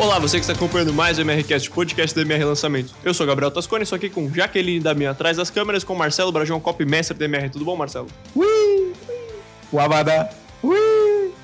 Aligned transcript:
Olá, 0.00 0.18
você 0.18 0.38
que 0.38 0.44
está 0.44 0.54
acompanhando 0.54 0.94
mais 0.94 1.18
o 1.18 1.20
MRCast, 1.20 1.70
podcast 1.70 2.14
do 2.14 2.22
MR 2.22 2.42
Lançamento. 2.44 2.94
Eu 3.04 3.12
sou 3.12 3.26
Gabriel 3.26 3.50
Tascone, 3.50 3.82
estou 3.82 3.96
aqui 3.96 4.08
com 4.08 4.32
Jaqueline 4.32 4.80
da 4.80 4.94
minha 4.94 5.10
atrás 5.10 5.36
das 5.36 5.50
câmeras, 5.50 5.84
com 5.84 5.94
Marcelo 5.94 6.32
Brajão, 6.32 6.58
copy 6.58 6.86
mestre 6.86 7.14
do 7.14 7.22
MR. 7.22 7.50
Tudo 7.50 7.66
bom, 7.66 7.76
Marcelo? 7.76 8.06
Ui! 8.34 8.94
Uabada! 9.70 10.30
Ui! 10.62 11.34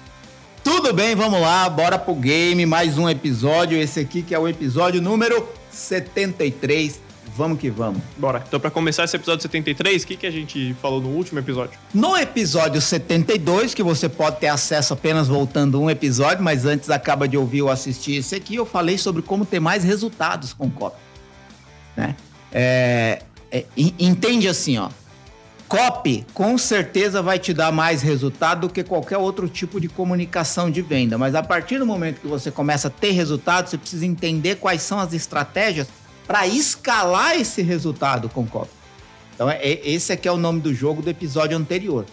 Tudo 0.65 0.91
bem, 0.95 1.15
vamos 1.15 1.39
lá, 1.39 1.69
bora 1.69 1.99
pro 1.99 2.15
game, 2.15 2.65
mais 2.65 2.97
um 2.97 3.07
episódio, 3.11 3.77
esse 3.77 4.01
aqui 4.01 4.23
que 4.23 4.35
é 4.35 4.39
o 4.39 4.49
episódio 4.49 5.03
número 5.03 5.47
73 5.71 6.99
Vamos 7.37 7.59
que 7.59 7.69
vamos. 7.69 8.01
Bora. 8.17 8.43
Então, 8.49 8.59
para 8.59 8.71
começar 8.71 9.05
esse 9.05 9.15
episódio 9.15 9.43
73, 9.43 10.03
o 10.03 10.07
que, 10.07 10.17
que 10.17 10.27
a 10.27 10.31
gente 10.31 10.75
falou 10.81 11.03
no 11.03 11.11
último 11.11 11.39
episódio? 11.39 11.79
No 11.93 12.17
episódio 12.17 12.81
72, 12.81 13.75
que 13.75 13.83
você 13.83 14.09
pode 14.09 14.41
ter 14.41 14.49
acesso 14.49 14.95
apenas 14.95 15.29
voltando 15.29 15.79
um 15.79 15.91
episódio, 15.91 16.43
mas 16.43 16.65
antes 16.65 16.89
acaba 16.89 17.29
de 17.29 17.37
ouvir 17.37 17.61
ou 17.61 17.71
assistir 17.71 18.17
esse 18.17 18.35
aqui, 18.35 18.55
eu 18.55 18.65
falei 18.65 18.97
sobre 18.97 19.21
como 19.21 19.45
ter 19.45 19.61
mais 19.61 19.85
resultados 19.85 20.55
com 20.55 20.71
copy. 20.71 20.97
Né? 21.95 22.17
É, 22.51 23.23
é, 23.53 23.65
entende 23.77 24.49
assim, 24.49 24.79
ó. 24.79 24.89
Copy 25.69 26.25
com 26.33 26.57
certeza 26.57 27.21
vai 27.21 27.39
te 27.39 27.53
dar 27.53 27.71
mais 27.71 28.01
resultado 28.01 28.63
do 28.63 28.73
que 28.73 28.83
qualquer 28.83 29.19
outro 29.19 29.47
tipo 29.47 29.79
de 29.79 29.89
comunicação 29.89 30.71
de 30.71 30.81
venda. 30.81 31.19
Mas 31.19 31.35
a 31.35 31.43
partir 31.43 31.79
do 31.79 31.85
momento 31.85 32.21
que 32.21 32.27
você 32.27 32.51
começa 32.51 32.89
a 32.89 32.91
ter 32.91 33.11
resultado, 33.11 33.69
você 33.69 33.77
precisa 33.77 34.07
entender 34.07 34.57
quais 34.57 34.81
são 34.81 34.99
as 34.99 35.13
estratégias 35.13 35.89
para 36.27 36.47
escalar 36.47 37.37
esse 37.37 37.63
resultado 37.63 38.29
com 38.29 38.47
copy. 38.47 38.71
Então, 39.35 39.51
é, 39.51 39.61
esse 39.63 40.13
aqui 40.13 40.27
é 40.27 40.33
o 40.33 40.37
nome 40.37 40.61
do 40.61 40.75
jogo 40.75 41.03
do 41.03 41.11
episódio 41.11 41.57
anterior. 41.57 42.07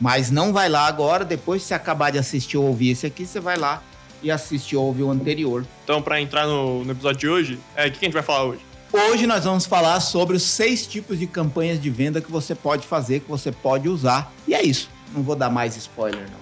Mas 0.00 0.30
não 0.30 0.52
vai 0.52 0.68
lá 0.68 0.86
agora, 0.86 1.24
depois 1.24 1.62
que 1.62 1.68
você 1.68 1.74
acabar 1.74 2.10
de 2.10 2.18
assistir 2.18 2.56
ou 2.56 2.66
ouvir 2.66 2.90
esse 2.90 3.06
aqui, 3.06 3.26
você 3.26 3.40
vai 3.40 3.56
lá 3.56 3.82
e 4.22 4.30
assiste 4.30 4.76
ou 4.76 4.86
ouve 4.86 5.02
o 5.02 5.10
anterior. 5.10 5.64
Então, 5.84 6.02
para 6.02 6.20
entrar 6.20 6.46
no, 6.46 6.84
no, 6.84 6.92
episódio 6.92 7.18
de 7.18 7.28
hoje, 7.28 7.58
é, 7.74 7.86
o 7.86 7.90
que, 7.90 7.98
que 7.98 8.04
a 8.04 8.08
gente 8.08 8.14
vai 8.14 8.22
falar 8.22 8.44
hoje? 8.44 8.60
Hoje 8.92 9.26
nós 9.26 9.44
vamos 9.44 9.66
falar 9.66 10.00
sobre 10.00 10.36
os 10.36 10.42
seis 10.42 10.86
tipos 10.86 11.18
de 11.18 11.26
campanhas 11.26 11.80
de 11.80 11.90
venda 11.90 12.20
que 12.20 12.30
você 12.30 12.54
pode 12.54 12.86
fazer, 12.86 13.20
que 13.20 13.28
você 13.28 13.52
pode 13.52 13.88
usar. 13.88 14.32
E 14.46 14.54
é 14.54 14.62
isso. 14.62 14.90
Não 15.14 15.22
vou 15.22 15.36
dar 15.36 15.50
mais 15.50 15.76
spoiler, 15.76 16.22
não. 16.22 16.38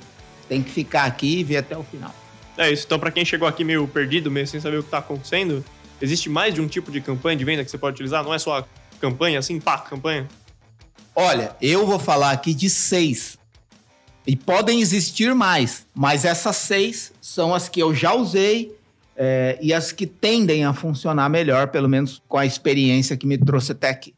Tem 0.48 0.62
que 0.62 0.70
ficar 0.70 1.04
aqui 1.04 1.40
e 1.40 1.44
ver 1.44 1.58
até 1.58 1.76
o 1.76 1.82
final. 1.82 2.14
É 2.56 2.70
isso. 2.70 2.84
Então, 2.86 2.98
para 2.98 3.10
quem 3.10 3.24
chegou 3.24 3.46
aqui 3.48 3.64
meio 3.64 3.86
perdido, 3.88 4.30
meio 4.30 4.46
sem 4.46 4.60
saber 4.60 4.78
o 4.78 4.82
que 4.82 4.88
está 4.88 4.98
acontecendo, 4.98 5.64
Existe 6.00 6.28
mais 6.28 6.54
de 6.54 6.60
um 6.60 6.68
tipo 6.68 6.90
de 6.90 7.00
campanha 7.00 7.36
de 7.36 7.44
venda 7.44 7.64
que 7.64 7.70
você 7.70 7.78
pode 7.78 7.94
utilizar? 7.94 8.22
Não 8.22 8.34
é 8.34 8.38
só 8.38 8.58
a 8.58 8.64
campanha 9.00 9.38
assim, 9.38 9.60
pá, 9.60 9.78
campanha? 9.78 10.28
Olha, 11.14 11.56
eu 11.60 11.86
vou 11.86 11.98
falar 11.98 12.30
aqui 12.30 12.52
de 12.52 12.68
seis. 12.68 13.38
E 14.26 14.36
podem 14.36 14.80
existir 14.80 15.34
mais, 15.34 15.86
mas 15.94 16.24
essas 16.24 16.56
seis 16.56 17.12
são 17.20 17.54
as 17.54 17.68
que 17.68 17.80
eu 17.80 17.94
já 17.94 18.12
usei 18.12 18.76
é, 19.16 19.58
e 19.62 19.72
as 19.72 19.92
que 19.92 20.06
tendem 20.06 20.64
a 20.64 20.74
funcionar 20.74 21.28
melhor, 21.30 21.68
pelo 21.68 21.88
menos 21.88 22.22
com 22.28 22.36
a 22.36 22.44
experiência 22.44 23.16
que 23.16 23.26
me 23.26 23.38
trouxe 23.38 23.72
até 23.72 23.88
aqui. 23.88 24.14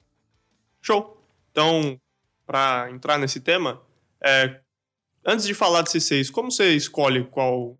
Show! 0.81 1.17
Então, 1.53 2.01
para 2.47 2.91
entrar 2.91 3.19
nesse 3.19 3.39
tema, 3.39 3.81
é, 4.25 4.59
antes 5.25 5.47
de 5.47 5.55
falar 5.55 5.83
desses 5.83 6.05
seis, 6.05 6.31
como 6.31 6.51
você 6.51 6.75
escolhe 6.75 7.25
qual, 7.25 7.77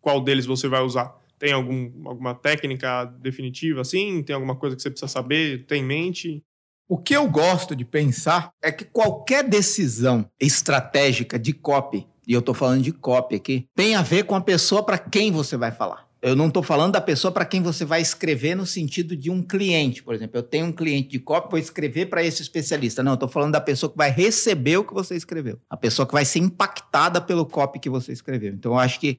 qual 0.00 0.20
deles 0.20 0.46
você 0.46 0.68
vai 0.68 0.80
usar? 0.80 1.14
Tem 1.42 1.50
algum, 1.50 1.90
alguma 2.06 2.36
técnica 2.36 3.04
definitiva 3.20 3.80
assim? 3.80 4.22
Tem 4.22 4.32
alguma 4.32 4.54
coisa 4.54 4.76
que 4.76 4.82
você 4.82 4.88
precisa 4.88 5.10
saber, 5.10 5.66
tem 5.66 5.82
em 5.82 5.84
mente? 5.84 6.44
O 6.88 6.96
que 6.96 7.16
eu 7.16 7.28
gosto 7.28 7.74
de 7.74 7.84
pensar 7.84 8.52
é 8.62 8.70
que 8.70 8.84
qualquer 8.84 9.42
decisão 9.42 10.30
estratégica 10.38 11.40
de 11.40 11.52
copy, 11.52 12.06
e 12.28 12.32
eu 12.32 12.38
estou 12.38 12.54
falando 12.54 12.82
de 12.82 12.92
copy 12.92 13.34
aqui, 13.34 13.66
tem 13.74 13.96
a 13.96 14.02
ver 14.02 14.22
com 14.22 14.36
a 14.36 14.40
pessoa 14.40 14.84
para 14.84 14.96
quem 14.96 15.32
você 15.32 15.56
vai 15.56 15.72
falar. 15.72 16.08
Eu 16.22 16.36
não 16.36 16.46
estou 16.46 16.62
falando 16.62 16.92
da 16.92 17.00
pessoa 17.00 17.32
para 17.32 17.44
quem 17.44 17.60
você 17.60 17.84
vai 17.84 18.00
escrever 18.00 18.54
no 18.54 18.64
sentido 18.64 19.16
de 19.16 19.28
um 19.28 19.42
cliente, 19.42 20.00
por 20.00 20.14
exemplo. 20.14 20.38
Eu 20.38 20.44
tenho 20.44 20.66
um 20.66 20.72
cliente 20.72 21.08
de 21.08 21.18
copy, 21.18 21.50
vou 21.50 21.58
escrever 21.58 22.06
para 22.06 22.22
esse 22.22 22.40
especialista. 22.40 23.02
Não, 23.02 23.14
estou 23.14 23.28
falando 23.28 23.50
da 23.50 23.60
pessoa 23.60 23.90
que 23.90 23.98
vai 23.98 24.12
receber 24.12 24.76
o 24.76 24.84
que 24.84 24.94
você 24.94 25.16
escreveu. 25.16 25.58
A 25.68 25.76
pessoa 25.76 26.06
que 26.06 26.12
vai 26.12 26.24
ser 26.24 26.38
impactada 26.38 27.20
pelo 27.20 27.44
copy 27.44 27.80
que 27.80 27.90
você 27.90 28.12
escreveu. 28.12 28.54
Então, 28.54 28.74
eu 28.74 28.78
acho 28.78 29.00
que 29.00 29.18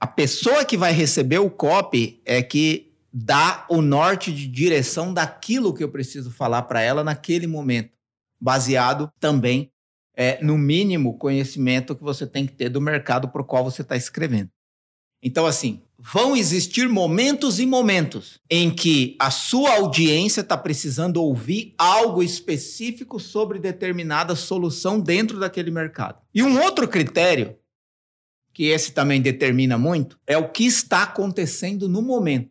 a 0.00 0.06
pessoa 0.06 0.64
que 0.64 0.76
vai 0.76 0.92
receber 0.92 1.38
o 1.38 1.50
copy 1.50 2.20
é 2.24 2.42
que 2.42 2.92
dá 3.12 3.64
o 3.70 3.80
norte 3.80 4.32
de 4.32 4.46
direção 4.46 5.12
daquilo 5.12 5.72
que 5.72 5.82
eu 5.82 5.88
preciso 5.88 6.30
falar 6.30 6.62
para 6.62 6.82
ela 6.82 7.02
naquele 7.02 7.46
momento, 7.46 7.92
baseado 8.38 9.10
também 9.18 9.70
é, 10.14 10.42
no 10.42 10.58
mínimo 10.58 11.16
conhecimento 11.16 11.94
que 11.94 12.02
você 12.02 12.26
tem 12.26 12.46
que 12.46 12.52
ter 12.52 12.68
do 12.68 12.80
mercado 12.80 13.28
para 13.28 13.40
o 13.40 13.44
qual 13.44 13.64
você 13.64 13.82
está 13.82 13.96
escrevendo. 13.96 14.50
Então, 15.22 15.46
assim, 15.46 15.82
vão 15.98 16.36
existir 16.36 16.88
momentos 16.88 17.58
e 17.58 17.66
momentos 17.66 18.38
em 18.50 18.70
que 18.70 19.16
a 19.18 19.30
sua 19.30 19.76
audiência 19.76 20.42
está 20.42 20.56
precisando 20.56 21.22
ouvir 21.22 21.74
algo 21.78 22.22
específico 22.22 23.18
sobre 23.18 23.58
determinada 23.58 24.36
solução 24.36 25.00
dentro 25.00 25.40
daquele 25.40 25.70
mercado. 25.70 26.20
E 26.34 26.42
um 26.42 26.60
outro 26.62 26.86
critério 26.86 27.56
que 28.56 28.64
esse 28.68 28.92
também 28.92 29.20
determina 29.20 29.76
muito, 29.76 30.18
é 30.26 30.38
o 30.38 30.50
que 30.50 30.64
está 30.64 31.02
acontecendo 31.02 31.90
no 31.90 32.00
momento 32.00 32.50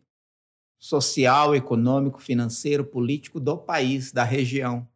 social, 0.78 1.52
econômico, 1.52 2.22
financeiro, 2.22 2.84
político 2.84 3.40
do 3.40 3.58
país, 3.58 4.12
da 4.12 4.22
região, 4.22 4.88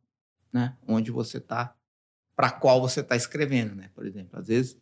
né? 0.52 0.76
Onde 0.86 1.10
você 1.10 1.38
está, 1.38 1.74
para 2.36 2.52
qual 2.52 2.80
você 2.80 3.00
está 3.00 3.16
escrevendo, 3.16 3.74
né? 3.74 3.90
Por 3.92 4.06
exemplo, 4.06 4.38
às 4.38 4.46
vezes, 4.46 4.78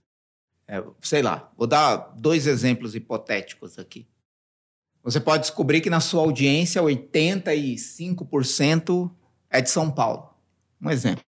é, 0.66 0.84
sei 1.00 1.22
lá, 1.22 1.50
vou 1.56 1.66
dar 1.66 1.96
dois 2.18 2.46
exemplos 2.46 2.94
hipotéticos 2.94 3.78
aqui. 3.78 4.06
Você 5.02 5.18
pode 5.18 5.44
descobrir 5.44 5.80
que 5.80 5.88
na 5.88 6.00
sua 6.00 6.20
audiência 6.20 6.82
85% 6.82 9.10
é 9.48 9.62
de 9.62 9.70
São 9.70 9.90
Paulo. 9.90 10.34
Um 10.78 10.90
exemplo. 10.90 11.24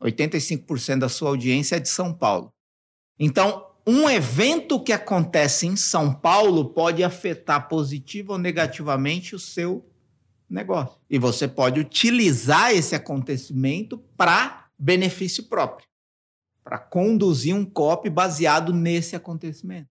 85% 0.00 1.00
da 1.00 1.10
sua 1.10 1.28
audiência 1.28 1.76
é 1.76 1.78
de 1.78 1.90
São 1.90 2.10
Paulo. 2.10 2.50
Então, 3.18 3.73
um 3.86 4.08
evento 4.08 4.82
que 4.82 4.92
acontece 4.92 5.66
em 5.66 5.76
São 5.76 6.12
Paulo 6.12 6.70
pode 6.70 7.04
afetar 7.04 7.68
positiva 7.68 8.32
ou 8.32 8.38
negativamente 8.38 9.34
o 9.34 9.38
seu 9.38 9.86
negócio. 10.48 10.98
E 11.10 11.18
você 11.18 11.46
pode 11.46 11.80
utilizar 11.80 12.72
esse 12.72 12.94
acontecimento 12.94 13.98
para 14.16 14.68
benefício 14.78 15.44
próprio, 15.44 15.86
para 16.62 16.78
conduzir 16.78 17.54
um 17.54 17.64
copy 17.64 18.08
baseado 18.08 18.72
nesse 18.72 19.14
acontecimento. 19.14 19.88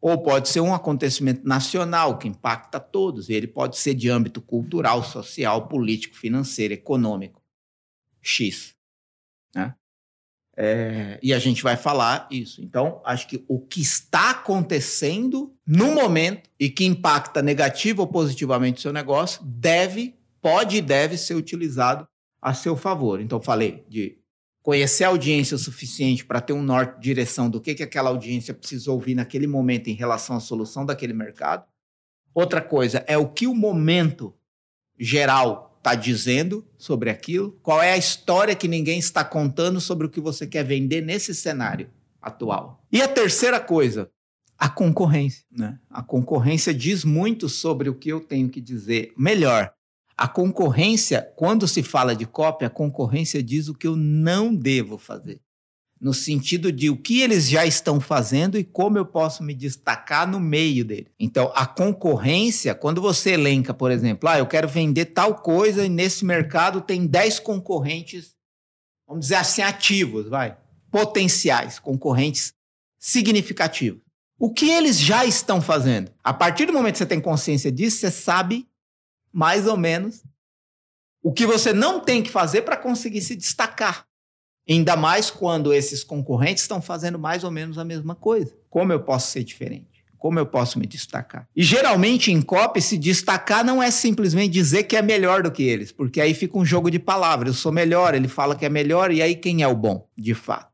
Ou 0.00 0.22
pode 0.22 0.48
ser 0.48 0.60
um 0.60 0.74
acontecimento 0.74 1.46
nacional 1.46 2.18
que 2.18 2.28
impacta 2.28 2.78
todos, 2.78 3.30
ele 3.30 3.46
pode 3.46 3.78
ser 3.78 3.94
de 3.94 4.08
âmbito 4.08 4.40
cultural, 4.40 5.02
social, 5.02 5.68
político, 5.68 6.16
financeiro, 6.16 6.74
econômico. 6.74 7.42
X. 8.20 8.75
É, 10.56 11.18
e 11.22 11.34
a 11.34 11.38
gente 11.38 11.62
vai 11.62 11.76
falar 11.76 12.26
isso. 12.30 12.62
Então, 12.62 13.02
acho 13.04 13.28
que 13.28 13.44
o 13.46 13.60
que 13.60 13.82
está 13.82 14.30
acontecendo 14.30 15.54
no 15.66 15.92
momento 15.92 16.48
e 16.58 16.70
que 16.70 16.86
impacta 16.86 17.42
negativo 17.42 18.00
ou 18.00 18.08
positivamente 18.08 18.78
o 18.78 18.82
seu 18.82 18.92
negócio 18.92 19.44
deve, 19.44 20.14
pode 20.40 20.78
e 20.78 20.80
deve 20.80 21.18
ser 21.18 21.34
utilizado 21.34 22.08
a 22.40 22.54
seu 22.54 22.74
favor. 22.74 23.20
Então, 23.20 23.40
falei 23.40 23.84
de 23.88 24.18
conhecer 24.62 25.04
a 25.04 25.08
audiência 25.08 25.54
o 25.54 25.58
suficiente 25.58 26.24
para 26.24 26.40
ter 26.40 26.54
um 26.54 26.62
norte 26.62 26.96
de 26.96 27.02
direção 27.02 27.50
do 27.50 27.60
que, 27.60 27.74
que 27.74 27.82
aquela 27.82 28.08
audiência 28.10 28.54
precisa 28.54 28.90
ouvir 28.90 29.14
naquele 29.14 29.46
momento 29.46 29.88
em 29.88 29.94
relação 29.94 30.36
à 30.36 30.40
solução 30.40 30.86
daquele 30.86 31.12
mercado. 31.12 31.64
Outra 32.34 32.60
coisa 32.60 33.04
é 33.06 33.16
o 33.16 33.28
que 33.28 33.46
o 33.46 33.54
momento 33.54 34.34
geral 34.98 35.75
está 35.86 35.94
dizendo 35.94 36.66
sobre 36.76 37.08
aquilo, 37.10 37.56
qual 37.62 37.80
é 37.80 37.92
a 37.92 37.96
história 37.96 38.56
que 38.56 38.66
ninguém 38.66 38.98
está 38.98 39.24
contando 39.24 39.80
sobre 39.80 40.04
o 40.04 40.10
que 40.10 40.20
você 40.20 40.44
quer 40.44 40.64
vender 40.64 41.00
nesse 41.00 41.32
cenário 41.32 41.88
atual. 42.20 42.84
E 42.90 43.00
a 43.00 43.06
terceira 43.06 43.60
coisa, 43.60 44.10
a 44.58 44.68
concorrência. 44.68 45.44
Né? 45.48 45.78
A 45.88 46.02
concorrência 46.02 46.74
diz 46.74 47.04
muito 47.04 47.48
sobre 47.48 47.88
o 47.88 47.94
que 47.94 48.08
eu 48.08 48.18
tenho 48.18 48.48
que 48.48 48.60
dizer. 48.60 49.12
Melhor, 49.16 49.72
a 50.16 50.26
concorrência, 50.26 51.22
quando 51.36 51.68
se 51.68 51.84
fala 51.84 52.16
de 52.16 52.26
cópia, 52.26 52.66
a 52.66 52.70
concorrência 52.70 53.40
diz 53.40 53.68
o 53.68 53.74
que 53.74 53.86
eu 53.86 53.94
não 53.94 54.52
devo 54.52 54.98
fazer 54.98 55.40
no 56.00 56.12
sentido 56.12 56.70
de 56.70 56.90
o 56.90 56.96
que 56.96 57.22
eles 57.22 57.48
já 57.48 57.64
estão 57.64 58.00
fazendo 58.00 58.58
e 58.58 58.64
como 58.64 58.98
eu 58.98 59.06
posso 59.06 59.42
me 59.42 59.54
destacar 59.54 60.28
no 60.28 60.38
meio 60.38 60.84
dele. 60.84 61.10
Então, 61.18 61.50
a 61.54 61.66
concorrência, 61.66 62.74
quando 62.74 63.00
você 63.00 63.30
elenca, 63.30 63.72
por 63.72 63.90
exemplo, 63.90 64.28
ah, 64.28 64.38
eu 64.38 64.46
quero 64.46 64.68
vender 64.68 65.06
tal 65.06 65.36
coisa 65.36 65.84
e 65.84 65.88
nesse 65.88 66.24
mercado 66.24 66.80
tem 66.80 67.06
10 67.06 67.40
concorrentes, 67.40 68.34
vamos 69.06 69.26
dizer 69.26 69.36
assim, 69.36 69.62
ativos, 69.62 70.28
vai, 70.28 70.56
potenciais 70.90 71.78
concorrentes 71.78 72.52
significativos. 72.98 74.02
O 74.38 74.52
que 74.52 74.70
eles 74.70 75.00
já 75.00 75.24
estão 75.24 75.62
fazendo? 75.62 76.12
A 76.22 76.34
partir 76.34 76.66
do 76.66 76.72
momento 76.72 76.94
que 76.94 76.98
você 76.98 77.06
tem 77.06 77.20
consciência 77.20 77.72
disso, 77.72 77.98
você 77.98 78.10
sabe 78.10 78.68
mais 79.32 79.66
ou 79.66 79.78
menos 79.78 80.22
o 81.22 81.32
que 81.32 81.46
você 81.46 81.72
não 81.72 82.00
tem 82.00 82.22
que 82.22 82.30
fazer 82.30 82.62
para 82.62 82.76
conseguir 82.76 83.22
se 83.22 83.34
destacar. 83.34 84.06
Ainda 84.68 84.96
mais 84.96 85.30
quando 85.30 85.72
esses 85.72 86.02
concorrentes 86.02 86.64
estão 86.64 86.82
fazendo 86.82 87.18
mais 87.18 87.44
ou 87.44 87.50
menos 87.50 87.78
a 87.78 87.84
mesma 87.84 88.14
coisa. 88.14 88.52
Como 88.68 88.92
eu 88.92 89.00
posso 89.00 89.30
ser 89.30 89.44
diferente? 89.44 90.04
Como 90.18 90.38
eu 90.38 90.46
posso 90.46 90.78
me 90.78 90.86
destacar? 90.86 91.48
E 91.54 91.62
geralmente 91.62 92.32
em 92.32 92.42
copy, 92.42 92.80
se 92.80 92.98
destacar 92.98 93.64
não 93.64 93.80
é 93.82 93.90
simplesmente 93.90 94.50
dizer 94.50 94.84
que 94.84 94.96
é 94.96 95.02
melhor 95.02 95.42
do 95.42 95.52
que 95.52 95.62
eles, 95.62 95.92
porque 95.92 96.20
aí 96.20 96.34
fica 96.34 96.58
um 96.58 96.64
jogo 96.64 96.90
de 96.90 96.98
palavras. 96.98 97.48
Eu 97.48 97.54
sou 97.54 97.70
melhor, 97.70 98.14
ele 98.14 98.26
fala 98.26 98.56
que 98.56 98.64
é 98.64 98.68
melhor, 98.68 99.12
e 99.12 99.22
aí 99.22 99.36
quem 99.36 99.62
é 99.62 99.68
o 99.68 99.76
bom, 99.76 100.08
de 100.16 100.34
fato? 100.34 100.72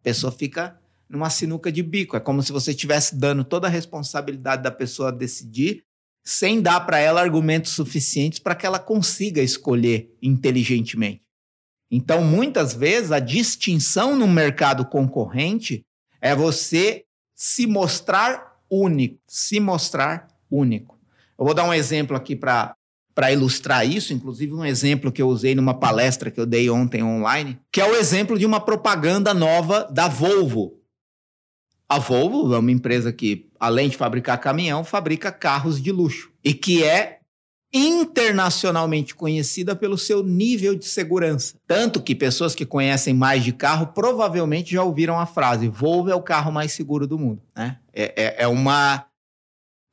A 0.00 0.04
pessoa 0.04 0.32
fica 0.32 0.78
numa 1.08 1.28
sinuca 1.28 1.70
de 1.70 1.82
bico. 1.82 2.16
É 2.16 2.20
como 2.20 2.42
se 2.42 2.52
você 2.52 2.70
estivesse 2.70 3.16
dando 3.16 3.44
toda 3.44 3.66
a 3.66 3.70
responsabilidade 3.70 4.62
da 4.62 4.70
pessoa 4.70 5.12
decidir, 5.12 5.82
sem 6.24 6.62
dar 6.62 6.80
para 6.80 6.98
ela 6.98 7.20
argumentos 7.20 7.72
suficientes 7.72 8.38
para 8.38 8.54
que 8.54 8.64
ela 8.64 8.78
consiga 8.78 9.42
escolher 9.42 10.16
inteligentemente. 10.22 11.23
Então, 11.96 12.24
muitas 12.24 12.74
vezes, 12.74 13.12
a 13.12 13.20
distinção 13.20 14.16
no 14.16 14.26
mercado 14.26 14.84
concorrente 14.84 15.86
é 16.20 16.34
você 16.34 17.04
se 17.36 17.68
mostrar 17.68 18.56
único, 18.68 19.20
se 19.28 19.60
mostrar 19.60 20.26
único. 20.50 20.98
Eu 21.38 21.44
vou 21.44 21.54
dar 21.54 21.62
um 21.62 21.72
exemplo 21.72 22.16
aqui 22.16 22.34
para 22.34 22.74
para 23.14 23.30
ilustrar 23.30 23.88
isso, 23.88 24.12
inclusive 24.12 24.52
um 24.52 24.64
exemplo 24.64 25.12
que 25.12 25.22
eu 25.22 25.28
usei 25.28 25.54
numa 25.54 25.72
palestra 25.72 26.32
que 26.32 26.40
eu 26.40 26.44
dei 26.44 26.68
ontem 26.68 27.00
online, 27.00 27.60
que 27.70 27.80
é 27.80 27.88
o 27.88 27.94
exemplo 27.94 28.36
de 28.36 28.44
uma 28.44 28.58
propaganda 28.58 29.32
nova 29.32 29.86
da 29.88 30.08
Volvo. 30.08 30.80
A 31.88 32.00
Volvo 32.00 32.52
é 32.52 32.58
uma 32.58 32.72
empresa 32.72 33.12
que, 33.12 33.48
além 33.60 33.88
de 33.88 33.96
fabricar 33.96 34.40
caminhão, 34.40 34.82
fabrica 34.82 35.30
carros 35.30 35.80
de 35.80 35.92
luxo 35.92 36.32
e 36.42 36.52
que 36.52 36.82
é 36.82 37.20
internacionalmente 37.74 39.16
conhecida 39.16 39.74
pelo 39.74 39.98
seu 39.98 40.22
nível 40.22 40.76
de 40.76 40.84
segurança. 40.84 41.56
Tanto 41.66 42.00
que 42.00 42.14
pessoas 42.14 42.54
que 42.54 42.64
conhecem 42.64 43.12
mais 43.12 43.42
de 43.42 43.52
carro 43.52 43.88
provavelmente 43.88 44.72
já 44.72 44.84
ouviram 44.84 45.18
a 45.18 45.26
frase: 45.26 45.68
Volvo 45.68 46.08
é 46.08 46.14
o 46.14 46.22
carro 46.22 46.52
mais 46.52 46.72
seguro 46.72 47.04
do 47.04 47.18
mundo. 47.18 47.42
Né? 47.54 47.78
É, 47.92 48.14
é, 48.16 48.44
é 48.44 48.48
uma. 48.48 49.06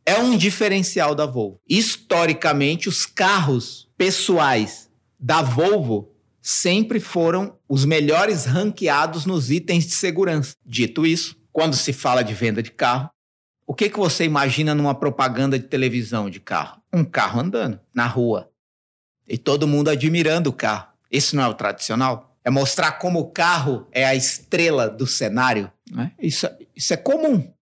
É 0.06 0.18
um 0.18 0.38
diferencial 0.38 1.16
da 1.16 1.26
Volvo. 1.26 1.60
Historicamente, 1.68 2.88
os 2.88 3.06
carros 3.06 3.90
pessoais 3.98 4.90
da 5.20 5.42
Volvo 5.42 6.12
sempre 6.42 7.00
foram 7.00 7.56
os 7.70 7.86
melhores 7.86 8.46
ranqueados 8.46 9.26
nos 9.26 9.52
itens 9.52 9.86
de 9.86 9.94
segurança. 9.94 10.56
Dito 10.66 11.06
isso, 11.06 11.38
quando 11.52 11.76
se 11.76 11.94
fala 11.94 12.24
de 12.24 12.34
venda 12.34 12.64
de 12.64 12.72
carro, 12.72 13.12
o 13.66 13.76
que, 13.76 13.90
que 13.90 14.00
você 14.00 14.26
imagina 14.26 14.74
numa 14.74 14.96
propaganda 14.96 15.58
de 15.58 15.68
televisão 15.68 16.30
de 16.30 16.40
carro? 16.40 16.81
Um 16.94 17.04
carro 17.04 17.42
andando 17.42 17.80
na 17.94 18.06
rua. 18.06 18.50
E 19.28 19.38
todo 19.38 19.68
mundo 19.68 19.90
admirando 19.90 20.50
o 20.50 20.54
carro. 20.54 20.88
Isso 21.10 21.36
não 21.36 21.44
é 21.44 21.48
o 21.48 21.54
tradicional? 21.54 22.36
É 22.44 22.50
mostrar 22.50 22.94
como 22.94 23.20
o 23.20 23.32
carro 23.32 23.88
é 23.92 24.06
a 24.06 24.16
estrela 24.16 24.90
do 24.90 25.06
cenário. 25.06 25.72
Né? 25.92 26.12
Isso, 26.20 26.48
isso 26.76 26.94
é 26.94 26.98
comum. 26.98 27.54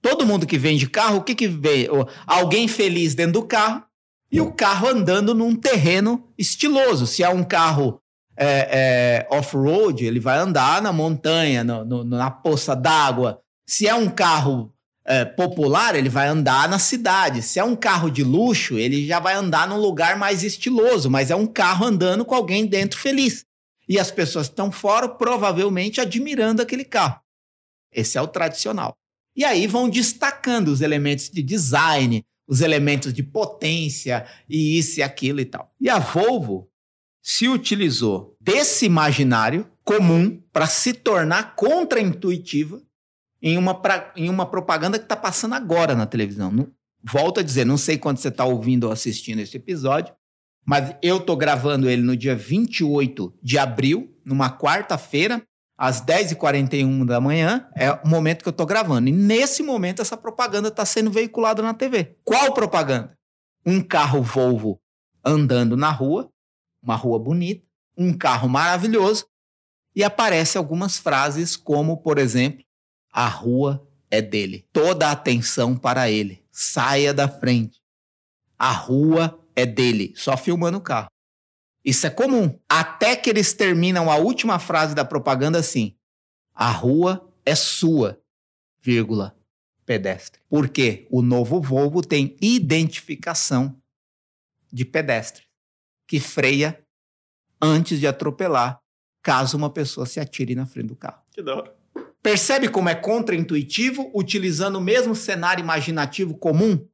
Todo 0.00 0.26
mundo 0.26 0.46
que 0.46 0.56
vende 0.56 0.88
carro, 0.88 1.18
o 1.18 1.22
que, 1.22 1.34
que 1.34 1.46
vê? 1.46 1.88
Alguém 2.26 2.66
feliz 2.66 3.14
dentro 3.14 3.34
do 3.34 3.46
carro 3.46 3.84
e 4.32 4.40
o 4.40 4.52
carro 4.52 4.88
andando 4.88 5.34
num 5.34 5.54
terreno 5.54 6.28
estiloso. 6.38 7.06
Se 7.06 7.22
é 7.22 7.28
um 7.28 7.44
carro 7.44 8.00
é, 8.36 9.26
é, 9.28 9.36
off-road, 9.36 10.04
ele 10.04 10.18
vai 10.18 10.38
andar 10.38 10.80
na 10.80 10.92
montanha, 10.92 11.62
no, 11.62 11.84
no, 11.84 12.04
na 12.04 12.30
poça 12.30 12.74
d'água. 12.74 13.40
Se 13.66 13.86
é 13.86 13.94
um 13.94 14.08
carro 14.08 14.72
é, 15.10 15.24
popular, 15.24 15.96
ele 15.96 16.08
vai 16.08 16.28
andar 16.28 16.68
na 16.68 16.78
cidade. 16.78 17.42
Se 17.42 17.58
é 17.58 17.64
um 17.64 17.74
carro 17.74 18.08
de 18.08 18.22
luxo, 18.22 18.78
ele 18.78 19.04
já 19.04 19.18
vai 19.18 19.34
andar 19.34 19.68
num 19.68 19.76
lugar 19.76 20.16
mais 20.16 20.44
estiloso, 20.44 21.10
mas 21.10 21.32
é 21.32 21.34
um 21.34 21.48
carro 21.48 21.84
andando 21.84 22.24
com 22.24 22.32
alguém 22.32 22.64
dentro 22.64 22.96
feliz. 22.96 23.44
E 23.88 23.98
as 23.98 24.12
pessoas 24.12 24.46
estão 24.46 24.70
fora, 24.70 25.08
provavelmente 25.08 26.00
admirando 26.00 26.62
aquele 26.62 26.84
carro. 26.84 27.20
Esse 27.92 28.16
é 28.16 28.22
o 28.22 28.28
tradicional. 28.28 28.94
E 29.34 29.44
aí 29.44 29.66
vão 29.66 29.90
destacando 29.90 30.68
os 30.68 30.80
elementos 30.80 31.28
de 31.28 31.42
design, 31.42 32.24
os 32.46 32.60
elementos 32.60 33.12
de 33.12 33.24
potência 33.24 34.24
e 34.48 34.78
isso 34.78 35.00
e 35.00 35.02
aquilo 35.02 35.40
e 35.40 35.44
tal. 35.44 35.74
E 35.80 35.90
a 35.90 35.98
Volvo 35.98 36.70
se 37.20 37.48
utilizou 37.48 38.36
desse 38.40 38.86
imaginário 38.86 39.68
comum 39.82 40.40
para 40.52 40.68
se 40.68 40.94
tornar 40.94 41.56
contraintuitiva 41.56 42.80
em 43.42 43.56
uma, 43.56 43.74
pra, 43.74 44.12
em 44.16 44.28
uma 44.28 44.46
propaganda 44.46 44.98
que 44.98 45.04
está 45.04 45.16
passando 45.16 45.54
agora 45.54 45.94
na 45.94 46.06
televisão. 46.06 46.50
Não, 46.50 46.70
volto 47.02 47.40
a 47.40 47.42
dizer, 47.42 47.64
não 47.64 47.76
sei 47.76 47.98
quando 47.98 48.18
você 48.18 48.28
está 48.28 48.44
ouvindo 48.44 48.84
ou 48.84 48.92
assistindo 48.92 49.40
esse 49.40 49.56
episódio, 49.56 50.14
mas 50.64 50.94
eu 51.02 51.16
estou 51.16 51.36
gravando 51.36 51.88
ele 51.88 52.02
no 52.02 52.16
dia 52.16 52.36
28 52.36 53.34
de 53.42 53.58
abril, 53.58 54.14
numa 54.24 54.50
quarta-feira, 54.50 55.42
às 55.76 56.02
10h41 56.02 57.06
da 57.06 57.20
manhã, 57.20 57.66
é 57.74 57.90
o 57.90 58.06
momento 58.06 58.42
que 58.42 58.48
eu 58.48 58.52
estou 58.52 58.66
gravando. 58.66 59.08
E 59.08 59.12
nesse 59.12 59.62
momento 59.62 60.02
essa 60.02 60.16
propaganda 60.16 60.68
está 60.68 60.84
sendo 60.84 61.10
veiculada 61.10 61.62
na 61.62 61.72
TV. 61.72 62.18
Qual 62.22 62.52
propaganda? 62.52 63.16
Um 63.64 63.80
carro 63.80 64.22
Volvo 64.22 64.78
andando 65.24 65.76
na 65.76 65.90
rua, 65.90 66.30
uma 66.82 66.96
rua 66.96 67.18
bonita, 67.18 67.64
um 67.96 68.12
carro 68.12 68.48
maravilhoso, 68.48 69.26
e 69.94 70.04
aparece 70.04 70.56
algumas 70.58 70.98
frases 70.98 71.56
como, 71.56 71.96
por 71.96 72.18
exemplo, 72.18 72.64
a 73.12 73.28
rua 73.28 73.86
é 74.10 74.20
dele. 74.20 74.66
Toda 74.72 75.08
a 75.08 75.12
atenção 75.12 75.76
para 75.76 76.10
ele. 76.10 76.44
Saia 76.50 77.12
da 77.14 77.28
frente. 77.28 77.80
A 78.58 78.72
rua 78.72 79.40
é 79.54 79.64
dele. 79.64 80.12
Só 80.16 80.36
filmando 80.36 80.78
o 80.78 80.82
carro. 80.82 81.08
Isso 81.84 82.06
é 82.06 82.10
comum. 82.10 82.58
Até 82.68 83.16
que 83.16 83.30
eles 83.30 83.52
terminam 83.52 84.10
a 84.10 84.16
última 84.16 84.58
frase 84.58 84.94
da 84.94 85.04
propaganda 85.04 85.58
assim: 85.58 85.96
A 86.54 86.70
rua 86.70 87.32
é 87.44 87.54
sua, 87.54 88.20
vírgula, 88.80 89.36
pedestre. 89.86 90.40
Porque 90.48 91.06
o 91.10 91.22
novo 91.22 91.60
Volvo 91.60 92.02
tem 92.02 92.36
identificação 92.40 93.80
de 94.70 94.84
pedestre, 94.84 95.44
que 96.06 96.20
freia 96.20 96.84
antes 97.60 97.98
de 97.98 98.06
atropelar, 98.06 98.80
caso 99.22 99.56
uma 99.56 99.70
pessoa 99.70 100.06
se 100.06 100.20
atire 100.20 100.54
na 100.54 100.66
frente 100.66 100.88
do 100.88 100.96
carro. 100.96 101.22
Que 101.32 101.42
da 101.42 101.56
hora. 101.56 101.79
Percebe 102.22 102.68
como 102.68 102.88
é 102.88 102.94
contraintuitivo, 102.94 104.10
utilizando 104.14 104.76
o 104.76 104.80
mesmo 104.80 105.14
cenário 105.14 105.62
imaginativo 105.62 106.36
comum, 106.36 106.86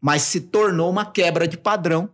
mas 0.00 0.22
se 0.22 0.40
tornou 0.40 0.90
uma 0.90 1.06
quebra 1.06 1.46
de 1.46 1.56
padrão. 1.56 2.10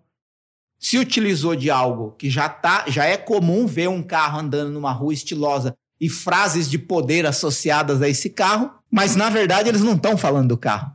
Se 0.79 0.99
utilizou 0.99 1.57
de 1.57 1.71
algo 1.71 2.13
que 2.13 2.31
já, 2.31 2.49
tá, 2.49 2.85
já 2.89 3.05
é 3.05 3.17
comum 3.17 3.67
ver 3.67 3.89
um 3.89 4.03
carro 4.03 4.39
andando 4.39 4.73
numa 4.73 4.93
rua 4.93 5.13
estilosa 5.13 5.75
e 6.01 6.09
frases 6.09 6.69
de 6.71 6.79
poder 6.79 7.27
associadas 7.27 8.01
a 8.01 8.09
esse 8.09 8.31
carro, 8.31 8.71
mas 8.91 9.17
na 9.17 9.29
verdade 9.29 9.69
eles 9.69 9.83
não 9.83 9.95
estão 9.95 10.17
falando 10.17 10.49
do 10.49 10.59
carro. 10.59 10.93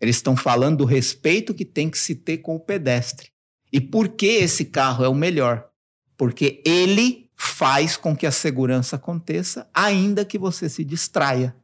Eles 0.00 0.16
estão 0.16 0.36
falando 0.36 0.78
do 0.78 0.84
respeito 0.84 1.54
que 1.54 1.64
tem 1.64 1.90
que 1.90 1.98
se 1.98 2.14
ter 2.14 2.38
com 2.38 2.54
o 2.56 2.60
pedestre. 2.60 3.30
E 3.72 3.80
por 3.80 4.08
que 4.08 4.26
esse 4.26 4.64
carro 4.64 5.04
é 5.04 5.08
o 5.08 5.14
melhor? 5.14 5.68
Porque 6.16 6.62
ele 6.64 7.27
faz 7.38 7.96
com 7.96 8.16
que 8.16 8.26
a 8.26 8.32
segurança 8.32 8.96
aconteça, 8.96 9.70
ainda 9.72 10.24
que 10.24 10.36
você 10.36 10.68
se 10.68 10.84
distraia 10.84 11.54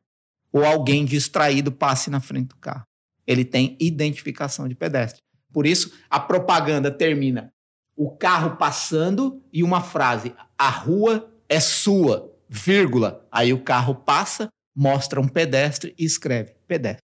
ou 0.53 0.65
alguém 0.65 1.05
distraído 1.05 1.73
passe 1.73 2.09
na 2.09 2.21
frente 2.21 2.49
do 2.49 2.57
carro. 2.57 2.85
Ele 3.27 3.45
tem 3.45 3.77
identificação 3.81 4.69
de 4.69 4.77
pedestre. 4.77 5.21
Por 5.53 5.67
isso, 5.67 5.93
a 6.09 6.21
propaganda 6.21 6.93
termina 6.93 7.53
o 7.97 8.11
carro 8.11 8.57
passando 8.57 9.43
e 9.53 9.65
uma 9.65 9.81
frase: 9.81 10.33
a 10.57 10.71
rua 10.71 11.29
é 11.49 11.59
sua, 11.59 12.33
vírgula. 12.49 13.27
Aí 13.33 13.53
o 13.53 13.63
carro 13.63 13.97
passa, 13.97 14.49
mostra 14.75 15.21
um 15.21 15.27
pedestre 15.27 15.93
e 15.99 16.05
escreve: 16.05 16.55
pedestre. 16.69 17.03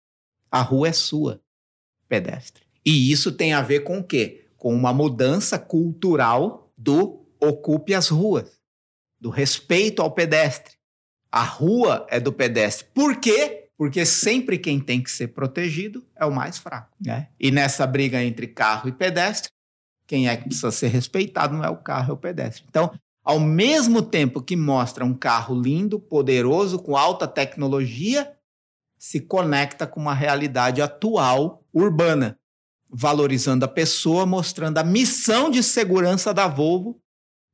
A 0.51 0.63
rua 0.63 0.89
é 0.89 0.93
sua, 0.93 1.41
pedestre. 2.09 2.65
E 2.85 3.11
isso 3.11 3.33
tem 3.33 3.55
a 3.55 3.63
ver 3.63 3.81
com 3.81 3.99
o 3.99 4.05
quê? 4.05 4.47
Com 4.57 4.73
uma 4.73 4.93
mudança 4.93 5.59
cultural 5.59 6.73
do 6.77 7.22
ocupe 7.43 7.95
as 7.95 8.09
ruas, 8.09 8.61
do 9.21 9.31
respeito 9.31 10.01
ao 10.01 10.11
pedestre. 10.11 10.75
A 11.31 11.43
rua 11.43 12.07
é 12.11 12.21
do 12.21 12.33
pedestre. 12.33 12.87
Por 12.95 13.17
quê? 13.17 13.69
Porque 13.77 14.05
sempre 14.05 14.59
quem 14.59 14.79
tem 14.79 15.03
que 15.03 15.11
ser 15.11 15.29
protegido 15.29 16.05
é 16.17 16.25
o 16.25 16.33
mais 16.33 16.59
fraco. 16.59 16.97
Né? 17.05 17.29
E 17.39 17.51
nessa 17.51 17.87
briga 17.87 18.23
entre 18.23 18.47
carro 18.47 18.89
e 18.89 18.93
pedestre, 18.93 19.51
quem 20.07 20.29
é 20.29 20.37
que 20.37 20.45
precisa 20.45 20.71
ser 20.71 20.89
respeitado 20.89 21.57
não 21.57 21.65
é 21.65 21.71
o 21.71 21.77
carro, 21.77 22.11
é 22.11 22.15
o 22.15 22.19
pedestre. 22.19 22.65
Então, 22.69 22.93
ao 23.25 23.41
mesmo 23.41 24.03
tempo 24.03 24.43
que 24.43 24.57
mostra 24.57 25.05
um 25.05 25.15
carro 25.15 25.59
lindo, 25.59 25.99
poderoso, 25.99 26.79
com 26.79 26.97
alta 26.97 27.27
tecnologia, 27.27 28.33
se 28.99 29.21
conecta 29.21 29.87
com 29.87 30.01
uma 30.01 30.15
realidade 30.15 30.83
atual 30.83 31.65
urbana, 31.73 32.39
valorizando 32.91 33.65
a 33.65 33.69
pessoa, 33.69 34.27
mostrando 34.27 34.79
a 34.79 34.85
missão 34.85 35.51
de 35.51 35.63
segurança 35.63 36.35
da 36.35 36.47
Volvo 36.47 37.01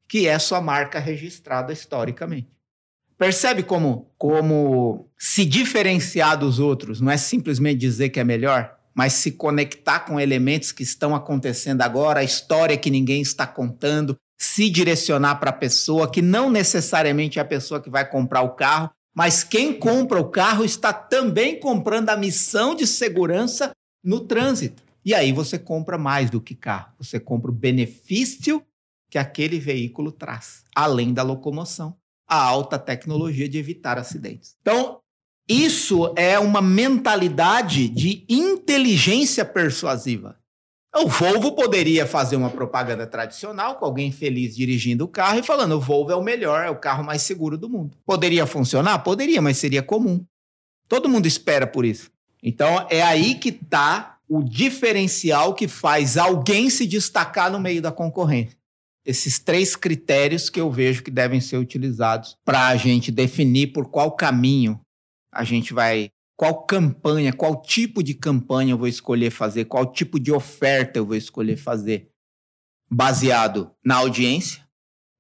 que 0.08 0.26
é 0.26 0.38
sua 0.38 0.60
marca 0.60 0.98
registrada 0.98 1.72
historicamente. 1.72 2.48
Percebe 3.18 3.62
como, 3.62 4.10
como 4.16 5.10
se 5.18 5.44
diferenciar 5.44 6.38
dos 6.38 6.58
outros 6.58 7.00
não 7.00 7.10
é 7.10 7.16
simplesmente 7.16 7.78
dizer 7.78 8.08
que 8.10 8.20
é 8.20 8.24
melhor, 8.24 8.76
mas 8.94 9.12
se 9.12 9.32
conectar 9.32 10.00
com 10.00 10.20
elementos 10.20 10.72
que 10.72 10.82
estão 10.82 11.14
acontecendo 11.14 11.82
agora, 11.82 12.20
a 12.20 12.24
história 12.24 12.76
que 12.76 12.90
ninguém 12.90 13.20
está 13.20 13.46
contando, 13.46 14.16
se 14.38 14.70
direcionar 14.70 15.36
para 15.36 15.50
a 15.50 15.52
pessoa, 15.52 16.10
que 16.10 16.22
não 16.22 16.48
necessariamente 16.48 17.38
é 17.38 17.42
a 17.42 17.44
pessoa 17.44 17.80
que 17.80 17.90
vai 17.90 18.08
comprar 18.08 18.42
o 18.42 18.54
carro, 18.54 18.90
Mas 19.18 19.42
quem 19.42 19.72
compra 19.72 20.20
o 20.20 20.30
carro 20.30 20.64
está 20.64 20.92
também 20.92 21.58
comprando 21.58 22.08
a 22.10 22.16
missão 22.16 22.72
de 22.72 22.86
segurança 22.86 23.72
no 24.04 24.20
trânsito. 24.20 24.80
E 25.04 25.12
aí 25.12 25.32
você 25.32 25.58
compra 25.58 25.98
mais 25.98 26.30
do 26.30 26.40
que 26.40 26.54
carro, 26.54 26.92
você 26.96 27.18
compra 27.18 27.50
o 27.50 27.54
benefício 27.54 28.62
que 29.10 29.18
aquele 29.18 29.58
veículo 29.58 30.12
traz, 30.12 30.64
além 30.74 31.12
da 31.12 31.22
locomoção, 31.22 31.96
a 32.26 32.40
alta 32.42 32.78
tecnologia 32.78 33.48
de 33.48 33.58
evitar 33.58 33.98
acidentes. 33.98 34.56
Então, 34.60 35.00
isso 35.48 36.12
é 36.14 36.38
uma 36.38 36.60
mentalidade 36.60 37.88
de 37.88 38.24
inteligência 38.28 39.44
persuasiva. 39.44 40.38
O 40.94 41.08
Volvo 41.08 41.52
poderia 41.52 42.06
fazer 42.06 42.36
uma 42.36 42.50
propaganda 42.50 43.06
tradicional 43.06 43.76
com 43.76 43.84
alguém 43.84 44.10
feliz 44.10 44.56
dirigindo 44.56 45.04
o 45.04 45.08
carro 45.08 45.38
e 45.38 45.42
falando: 45.42 45.72
o 45.76 45.80
Volvo 45.80 46.10
é 46.10 46.16
o 46.16 46.22
melhor, 46.22 46.64
é 46.64 46.70
o 46.70 46.76
carro 46.76 47.04
mais 47.04 47.22
seguro 47.22 47.56
do 47.56 47.68
mundo. 47.68 47.96
Poderia 48.04 48.46
funcionar? 48.46 48.98
Poderia, 49.00 49.40
mas 49.40 49.58
seria 49.58 49.82
comum. 49.82 50.24
Todo 50.88 51.08
mundo 51.08 51.26
espera 51.26 51.66
por 51.66 51.84
isso. 51.84 52.10
Então 52.42 52.86
é 52.90 53.02
aí 53.02 53.34
que 53.34 53.50
está 53.50 54.18
o 54.28 54.42
diferencial 54.42 55.54
que 55.54 55.68
faz 55.68 56.16
alguém 56.16 56.68
se 56.68 56.86
destacar 56.86 57.50
no 57.50 57.60
meio 57.60 57.80
da 57.80 57.92
concorrência. 57.92 58.57
Esses 59.08 59.38
três 59.38 59.74
critérios 59.74 60.50
que 60.50 60.60
eu 60.60 60.70
vejo 60.70 61.02
que 61.02 61.10
devem 61.10 61.40
ser 61.40 61.56
utilizados 61.56 62.36
para 62.44 62.68
a 62.68 62.76
gente 62.76 63.10
definir 63.10 63.68
por 63.68 63.88
qual 63.88 64.12
caminho 64.12 64.78
a 65.32 65.44
gente 65.44 65.72
vai 65.72 66.10
qual 66.36 66.66
campanha, 66.66 67.32
qual 67.32 67.60
tipo 67.62 68.02
de 68.02 68.14
campanha 68.14 68.72
eu 68.72 68.78
vou 68.78 68.86
escolher 68.86 69.30
fazer, 69.30 69.64
qual 69.64 69.90
tipo 69.90 70.20
de 70.20 70.30
oferta 70.30 70.98
eu 70.98 71.06
vou 71.06 71.16
escolher 71.16 71.56
fazer, 71.56 72.10
baseado 72.88 73.72
na 73.84 73.96
audiência, 73.96 74.62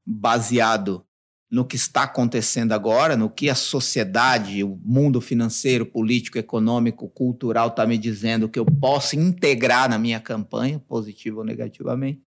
baseado 0.06 1.04
no 1.50 1.64
que 1.64 1.76
está 1.76 2.02
acontecendo 2.02 2.72
agora, 2.72 3.16
no 3.16 3.30
que 3.30 3.48
a 3.48 3.54
sociedade, 3.54 4.62
o 4.62 4.78
mundo 4.84 5.20
financeiro, 5.20 5.86
político, 5.86 6.38
econômico, 6.38 7.08
cultural 7.08 7.68
está 7.68 7.86
me 7.86 7.96
dizendo 7.96 8.48
que 8.48 8.58
eu 8.58 8.66
posso 8.66 9.16
integrar 9.16 9.88
na 9.88 9.98
minha 9.98 10.20
campanha, 10.20 10.78
positivo 10.78 11.38
ou 11.38 11.44
negativamente. 11.44 12.27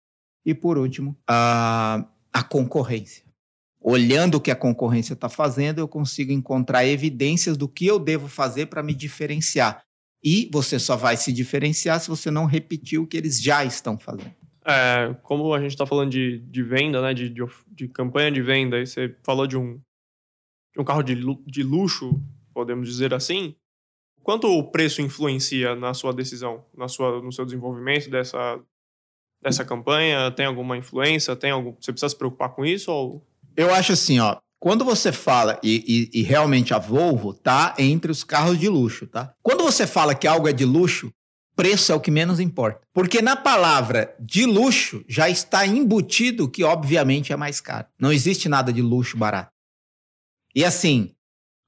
E 0.46 0.54
por 0.54 0.78
último, 0.78 1.18
a, 1.28 2.06
a 2.32 2.44
concorrência 2.44 3.24
olhando 3.84 4.36
o 4.36 4.42
que 4.42 4.50
a 4.50 4.56
concorrência 4.56 5.14
está 5.14 5.28
fazendo, 5.28 5.80
eu 5.80 5.88
consigo 5.88 6.32
encontrar 6.32 6.86
evidências 6.86 7.58
do 7.58 7.68
que 7.68 7.86
eu 7.86 8.00
devo 8.00 8.30
fazer 8.30 8.68
para 8.68 8.82
me 8.82 8.94
diferenciar. 8.94 9.84
E 10.24 10.50
você 10.54 10.80
só 10.80 10.96
vai 10.96 11.18
se 11.18 11.34
diferenciar 11.34 12.00
se 12.00 12.08
você 12.08 12.32
não 12.32 12.46
repetir 12.46 12.98
o 12.98 13.06
que 13.06 13.18
eles 13.18 13.42
já 13.42 13.66
estão 13.66 14.00
fazendo. 14.00 14.34
É, 14.66 15.14
como 15.22 15.54
a 15.54 15.60
gente 15.60 15.72
está 15.72 15.86
falando 15.86 16.12
de, 16.12 16.40
de 16.40 16.64
venda, 16.64 17.02
né, 17.02 17.14
de, 17.14 17.28
de, 17.28 17.42
de, 17.68 17.90
campanha 17.90 18.32
de 18.32 18.42
venda, 18.42 18.80
e 18.80 18.88
você 18.88 19.14
falou 19.22 19.46
de 19.46 19.58
um, 19.58 19.74
de 20.74 20.80
um 20.80 20.86
carro 20.86 21.04
de, 21.04 21.16
de 21.46 21.62
luxo, 21.62 22.18
podemos 22.54 22.88
dizer 22.88 23.14
assim, 23.14 23.54
quanto 24.22 24.48
o 24.48 24.72
preço 24.72 25.02
influencia 25.02 25.76
na 25.76 25.94
sua 25.94 26.14
decisão, 26.14 26.66
na 26.74 26.88
sua, 26.88 27.22
no 27.22 27.34
seu 27.34 27.44
desenvolvimento 27.44 28.10
dessa, 28.10 28.58
dessa 29.44 29.66
campanha? 29.66 30.32
Tem 30.32 30.46
alguma 30.46 30.78
influência? 30.78 31.36
Tem 31.36 31.52
algum, 31.52 31.76
você 31.80 31.92
precisa 31.92 32.10
se 32.10 32.18
preocupar 32.18 32.50
com 32.50 32.66
isso 32.66 32.92
ou 32.92 33.24
eu 33.56 33.74
acho 33.74 33.94
assim, 33.94 34.20
ó. 34.20 34.38
Quando 34.60 34.86
você 34.86 35.12
fala, 35.12 35.60
e, 35.62 36.10
e, 36.14 36.20
e, 36.22 36.24
realmente 36.24 36.74
a 36.74 36.80
Volvo 36.80 37.34
tá 37.34 37.76
entre 37.78 38.12
os 38.12 38.24
carros 38.24 38.58
de 38.58 38.70
luxo, 38.70 39.06
tá? 39.06 39.34
Quando 39.42 39.64
você 39.64 39.86
fala 39.86 40.16
que 40.16 40.26
algo 40.26 40.48
é 40.48 40.54
de 40.54 40.64
luxo, 40.64 41.12
preço 41.56 41.92
é 41.92 41.96
o 41.96 42.00
que 42.00 42.10
menos 42.10 42.40
importa. 42.40 42.80
Porque 42.94 43.22
na 43.22 43.36
palavra 43.36 44.16
de 44.20 44.46
luxo 44.46 45.04
já 45.08 45.30
está 45.30 45.68
embutido 45.68 46.50
que, 46.50 46.64
obviamente, 46.64 47.34
é 47.34 47.36
mais 47.36 47.60
caro. 47.60 47.88
Não 48.00 48.12
existe 48.12 48.48
nada 48.48 48.72
de 48.72 48.82
luxo 48.82 49.18
barato. 49.18 49.52
E 50.56 50.64
assim, 50.64 51.12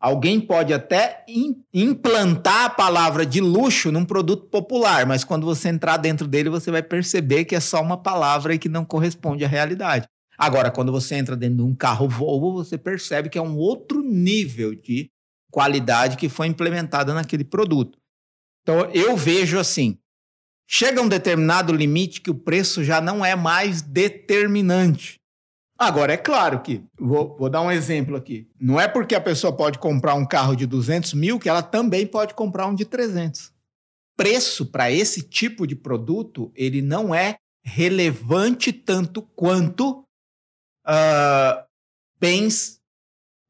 alguém 0.05 0.39
pode 0.39 0.71
até 0.71 1.25
implantar 1.73 2.65
a 2.65 2.69
palavra 2.69 3.25
de 3.25 3.41
luxo 3.41 3.91
num 3.91 4.05
produto 4.05 4.45
popular, 4.45 5.03
mas 5.03 5.23
quando 5.23 5.47
você 5.47 5.69
entrar 5.69 5.97
dentro 5.97 6.27
dele, 6.27 6.47
você 6.47 6.69
vai 6.69 6.83
perceber 6.83 7.45
que 7.45 7.55
é 7.55 7.59
só 7.59 7.81
uma 7.81 7.97
palavra 7.97 8.53
e 8.53 8.59
que 8.59 8.69
não 8.69 8.85
corresponde 8.85 9.43
à 9.43 9.47
realidade. 9.47 10.07
Agora, 10.37 10.69
quando 10.69 10.91
você 10.91 11.15
entra 11.15 11.35
dentro 11.35 11.57
de 11.57 11.63
um 11.63 11.73
carro 11.73 12.07
Volvo, 12.07 12.53
você 12.53 12.77
percebe 12.77 13.29
que 13.29 13.37
é 13.39 13.41
um 13.41 13.57
outro 13.57 14.03
nível 14.03 14.75
de 14.75 15.09
qualidade 15.49 16.17
que 16.17 16.29
foi 16.29 16.45
implementada 16.45 17.11
naquele 17.11 17.43
produto. 17.43 17.97
Então, 18.61 18.87
eu 18.93 19.17
vejo 19.17 19.57
assim: 19.57 19.97
chega 20.67 21.01
um 21.01 21.09
determinado 21.09 21.73
limite 21.73 22.21
que 22.21 22.29
o 22.29 22.35
preço 22.35 22.83
já 22.83 23.01
não 23.01 23.25
é 23.25 23.35
mais 23.35 23.81
determinante. 23.81 25.19
Agora, 25.77 26.13
é 26.13 26.17
claro 26.17 26.61
que, 26.61 26.83
vou, 26.97 27.35
vou, 27.37 27.49
dar 27.49 27.61
um 27.61 27.71
exemplo 27.71 28.15
aqui. 28.15 28.47
Não 28.59 28.79
é 28.79 28.87
porque 28.87 29.13
a 29.13 29.19
pessoa 29.19 29.55
pode 29.55 29.77
comprar 29.77 30.15
um 30.15 30.25
carro 30.25 30.55
de 30.55 30.65
200 30.65 31.13
mil 31.13 31.37
que 31.37 31.49
ela 31.49 31.61
também 31.61 32.07
pode 32.07 32.33
comprar 32.33 32.65
um 32.67 32.73
de 32.73 32.85
300. 32.85 33.51
Preço 34.15 34.65
para 34.65 34.89
esse 34.89 35.21
tipo 35.21 35.67
de 35.67 35.75
produto, 35.75 36.49
ele 36.55 36.81
não 36.81 37.13
é 37.13 37.37
relevante 37.61 38.71
tanto 38.71 39.21
quanto 39.21 40.05
uh, 40.87 41.65
bens 42.17 42.79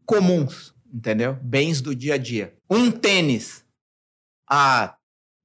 comuns, 0.03 0.73
entendeu? 0.91 1.37
Bens 1.43 1.79
do 1.79 1.95
dia 1.95 2.15
a 2.15 2.17
dia. 2.17 2.55
Um 2.67 2.89
tênis 2.89 3.63
a 4.49 4.95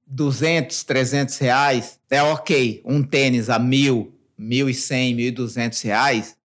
200, 0.07 0.83
300 0.83 1.37
reais 1.37 1.99
é 2.09 2.23
ok. 2.23 2.81
Um 2.83 3.03
tênis 3.03 3.51
a 3.51 3.59
mil, 3.59 4.19
mil 4.35 4.67
e 4.67 4.73
cem, 4.73 5.13
mil 5.13 5.27
e 5.27 5.31
duzentos 5.31 5.79
reais 5.83 6.40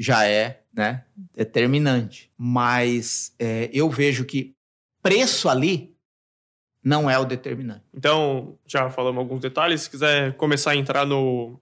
já 0.00 0.26
é, 0.26 0.62
né, 0.72 1.04
determinante. 1.34 2.30
Mas 2.36 3.34
é, 3.38 3.70
eu 3.72 3.88
vejo 3.90 4.24
que 4.24 4.54
preço 5.02 5.48
ali 5.48 5.94
não 6.82 7.10
é 7.10 7.18
o 7.18 7.24
determinante. 7.24 7.84
Então, 7.92 8.58
já 8.66 8.90
falamos 8.90 9.18
alguns 9.18 9.40
detalhes. 9.40 9.82
Se 9.82 9.90
quiser 9.90 10.34
começar 10.36 10.70
a 10.70 10.76
entrar 10.76 11.04
no, 11.04 11.60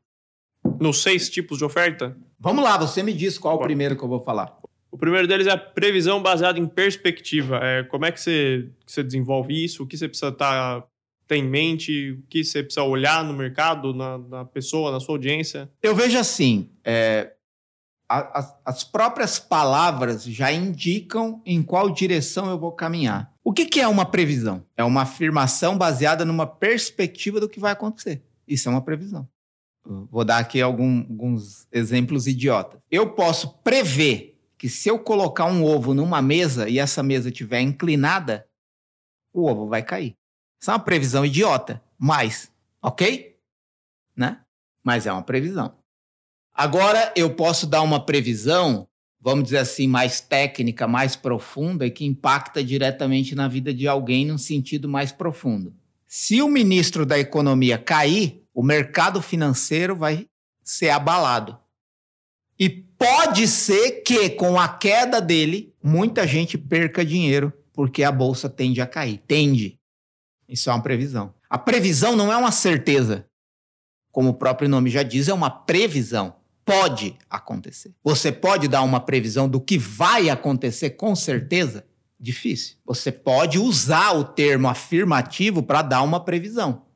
nos 0.81 1.03
seis 1.03 1.29
tipos 1.29 1.59
de 1.59 1.65
oferta, 1.65 2.17
Vamos 2.41 2.63
lá, 2.63 2.79
você 2.79 3.03
me 3.03 3.13
diz 3.13 3.37
qual 3.37 3.57
Bom, 3.57 3.63
o 3.63 3.67
primeiro 3.67 3.97
que 3.97 4.03
eu 4.03 4.09
vou 4.09 4.21
falar. 4.21 4.57
O 4.91 4.97
primeiro 4.97 5.27
deles 5.27 5.47
é 5.47 5.51
a 5.51 5.59
previsão 5.59 6.23
baseada 6.23 6.59
em 6.59 6.67
perspectiva. 6.67 7.59
É, 7.61 7.83
como 7.83 8.07
é 8.07 8.13
que 8.13 8.21
você, 8.21 8.71
que 8.87 8.93
você 8.93 9.03
desenvolve 9.03 9.65
isso? 9.65 9.83
O 9.83 9.87
que 9.87 9.99
você 9.99 10.09
precisa 10.09 10.31
tá, 10.31 10.85
ter 11.27 11.37
em 11.37 11.43
mente? 11.43 12.13
O 12.13 12.23
que 12.29 12.45
você 12.45 12.63
precisa 12.63 12.85
olhar 12.85 13.25
no 13.25 13.35
mercado, 13.35 13.93
na, 13.93 14.19
na 14.19 14.45
pessoa, 14.45 14.93
na 14.93 15.01
sua 15.01 15.17
audiência? 15.17 15.69
Eu 15.83 15.97
vejo 15.97 16.17
assim, 16.17 16.71
é, 16.85 17.33
as 18.09 18.85
próprias 18.85 19.39
palavras 19.39 20.25
já 20.25 20.51
indicam 20.51 21.43
em 21.45 21.63
qual 21.63 21.91
direção 21.91 22.49
eu 22.49 22.59
vou 22.59 22.73
caminhar. 22.73 23.33
O 23.45 23.53
que, 23.53 23.67
que 23.67 23.81
é 23.81 23.87
uma 23.87 24.07
previsão? 24.07 24.65
É 24.77 24.83
uma 24.83 25.03
afirmação 25.03 25.77
baseada 25.77 26.25
numa 26.25 26.47
perspectiva 26.47 27.39
do 27.39 27.49
que 27.49 27.61
vai 27.61 27.73
acontecer. 27.73 28.23
Isso 28.47 28.69
é 28.69 28.73
uma 28.73 28.83
previsão. 28.83 29.29
Vou 30.11 30.25
dar 30.25 30.39
aqui 30.39 30.61
algum, 30.61 31.01
alguns 31.01 31.67
exemplos 31.73 32.27
idiotas. 32.27 32.81
Eu 32.91 33.11
posso 33.11 33.59
prever 33.59 34.39
que 34.59 34.69
se 34.69 34.89
eu 34.89 34.99
colocar 34.99 35.47
um 35.47 35.65
ovo 35.65 35.95
numa 35.95 36.21
mesa 36.21 36.69
e 36.69 36.79
essa 36.79 37.03
mesa 37.03 37.29
estiver 37.29 37.61
inclinada, 37.61 38.47
o 39.33 39.47
ovo 39.47 39.69
vai 39.69 39.83
cair. 39.83 40.17
Isso 40.61 40.71
é 40.71 40.75
uma 40.75 40.81
previsão 40.81 41.25
idiota, 41.25 41.83
mas, 41.97 42.53
ok? 42.83 43.39
Né? 44.17 44.41
Mas 44.83 45.07
é 45.07 45.13
uma 45.13 45.23
previsão. 45.23 45.75
Agora 46.59 47.13
eu 47.15 47.31
posso 47.37 47.69
dar 47.69 47.83
uma 47.83 48.05
previsão, 48.05 48.89
vamos 49.21 49.45
dizer 49.45 49.59
assim, 49.59 49.87
mais 49.87 50.21
técnica, 50.21 50.89
mais 50.89 51.15
profunda 51.15 51.87
e 51.87 51.91
que 51.93 52.05
impacta 52.05 52.65
diretamente 52.65 53.33
na 53.33 53.47
vida 53.47 53.73
de 53.73 53.87
alguém 53.87 54.27
num 54.27 54.37
sentido 54.37 54.89
mais 54.89 55.13
profundo. 55.13 55.73
Se 56.05 56.43
o 56.43 56.49
ministro 56.49 57.07
da 57.07 57.17
Economia 57.17 57.79
cair, 57.79 58.43
o 58.53 58.61
mercado 58.61 59.23
financeiro 59.23 59.95
vai 59.95 60.27
ser 60.65 60.91
abalado. 60.91 61.57
E 62.59 62.69
pode 62.69 63.47
ser 63.47 64.03
que, 64.03 64.29
com 64.31 64.59
a 64.59 64.67
queda 64.67 65.21
dele, 65.21 65.73
muita 65.81 66.27
gente 66.27 66.59
perca 66.59 67.05
dinheiro, 67.05 67.53
porque 67.73 68.03
a 68.03 68.11
bolsa 68.11 68.51
tende 68.51 68.81
a 68.81 68.87
cair. 68.89 69.23
Tende. 69.29 69.79
Isso 70.49 70.69
é 70.69 70.73
uma 70.73 70.83
previsão. 70.83 71.33
A 71.49 71.57
previsão 71.57 72.17
não 72.17 72.33
é 72.33 72.37
uma 72.37 72.51
certeza. 72.51 73.29
Como 74.11 74.31
o 74.31 74.35
próprio 74.35 74.69
nome 74.69 74.91
já 74.91 75.05
diz, 75.05 75.29
é 75.29 75.33
uma 75.33 75.51
previsão. 75.51 76.35
Pode 76.69 77.17
acontecer. 77.31 77.95
Você 78.05 78.31
pode 78.31 78.69
dar 78.69 78.83
uma 78.83 79.01
previsão 79.01 79.49
do 79.49 79.61
que 79.61 79.79
vai 79.79 80.29
acontecer 80.29 80.91
com 80.91 81.17
certeza? 81.17 81.85
Difícil. 82.21 82.77
Você 82.85 83.11
pode 83.11 83.59
usar 83.59 84.13
o 84.13 84.25
termo 84.25 84.69
afirmativo 84.69 85.63
para 85.63 85.83
dar 85.83 86.03
uma 86.03 86.25
previsão 86.25 86.89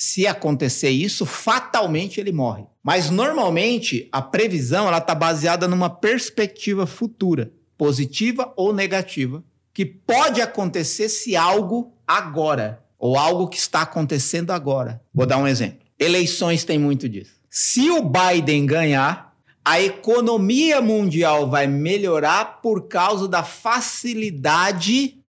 se 0.00 0.28
acontecer 0.28 0.90
isso, 0.90 1.26
fatalmente 1.26 2.20
ele 2.20 2.30
morre. 2.30 2.64
Mas 2.84 3.10
normalmente 3.10 4.08
a 4.12 4.22
previsão 4.22 4.86
ela 4.86 4.98
está 4.98 5.12
baseada 5.12 5.66
numa 5.66 5.90
perspectiva 5.90 6.86
futura, 6.86 7.52
positiva 7.76 8.52
ou 8.56 8.72
negativa, 8.72 9.42
que 9.74 9.84
pode 9.84 10.40
acontecer 10.40 11.08
se 11.08 11.34
algo 11.34 11.92
agora 12.06 12.80
ou 12.96 13.18
algo 13.18 13.48
que 13.48 13.58
está 13.58 13.82
acontecendo 13.82 14.52
agora. 14.52 15.02
Vou 15.12 15.26
dar 15.26 15.38
um 15.38 15.48
exemplo. 15.48 15.80
Eleições 15.98 16.62
tem 16.62 16.78
muito 16.78 17.08
disso. 17.08 17.37
Se 17.60 17.90
o 17.90 18.00
Biden 18.08 18.66
ganhar, 18.66 19.36
a 19.64 19.82
economia 19.82 20.80
mundial 20.80 21.50
vai 21.50 21.66
melhorar 21.66 22.62
por 22.62 22.86
causa 22.86 23.26
da 23.26 23.42
facilidade 23.42 25.20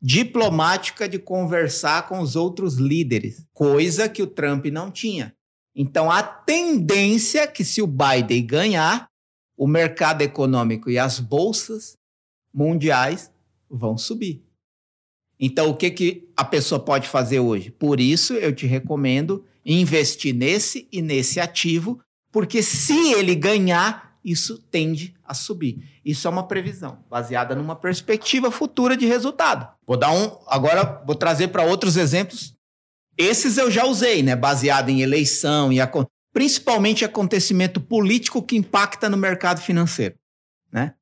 diplomática 0.00 1.08
de 1.08 1.18
conversar 1.18 2.06
com 2.06 2.20
os 2.20 2.36
outros 2.36 2.76
líderes, 2.76 3.44
coisa 3.52 4.08
que 4.08 4.22
o 4.22 4.26
Trump 4.28 4.66
não 4.66 4.88
tinha. 4.88 5.34
Então, 5.74 6.12
a 6.12 6.22
tendência 6.22 7.40
é 7.40 7.46
que 7.48 7.64
se 7.64 7.82
o 7.82 7.88
Biden 7.88 8.46
ganhar, 8.46 9.08
o 9.56 9.66
mercado 9.66 10.22
econômico 10.22 10.88
e 10.88 10.96
as 10.96 11.18
bolsas 11.18 11.98
mundiais 12.54 13.32
vão 13.68 13.98
subir. 13.98 14.44
Então, 15.40 15.70
o 15.70 15.76
que, 15.76 15.90
que 15.90 16.28
a 16.36 16.44
pessoa 16.44 16.78
pode 16.78 17.08
fazer 17.08 17.40
hoje? 17.40 17.72
Por 17.72 17.98
isso, 17.98 18.34
eu 18.34 18.54
te 18.54 18.64
recomendo 18.64 19.44
investir 19.64 20.34
nesse 20.34 20.88
e 20.92 21.00
nesse 21.00 21.40
ativo, 21.40 22.00
porque 22.30 22.62
se 22.62 23.12
ele 23.12 23.34
ganhar, 23.34 24.18
isso 24.24 24.58
tende 24.58 25.14
a 25.24 25.34
subir. 25.34 26.00
Isso 26.04 26.26
é 26.26 26.30
uma 26.30 26.48
previsão 26.48 27.04
baseada 27.08 27.54
numa 27.54 27.76
perspectiva 27.76 28.50
futura 28.50 28.96
de 28.96 29.06
resultado. 29.06 29.68
Vou 29.86 29.96
dar 29.96 30.10
um, 30.10 30.38
agora 30.46 31.02
vou 31.06 31.14
trazer 31.14 31.48
para 31.48 31.64
outros 31.64 31.96
exemplos. 31.96 32.54
Esses 33.16 33.58
eu 33.58 33.70
já 33.70 33.84
usei, 33.84 34.22
né, 34.22 34.34
baseado 34.34 34.88
em 34.88 35.00
eleição 35.00 35.72
e 35.72 35.78
principalmente 36.32 37.04
acontecimento 37.04 37.80
político 37.80 38.42
que 38.42 38.56
impacta 38.56 39.08
no 39.08 39.16
mercado 39.16 39.60
financeiro, 39.60 40.16
né? 40.72 40.94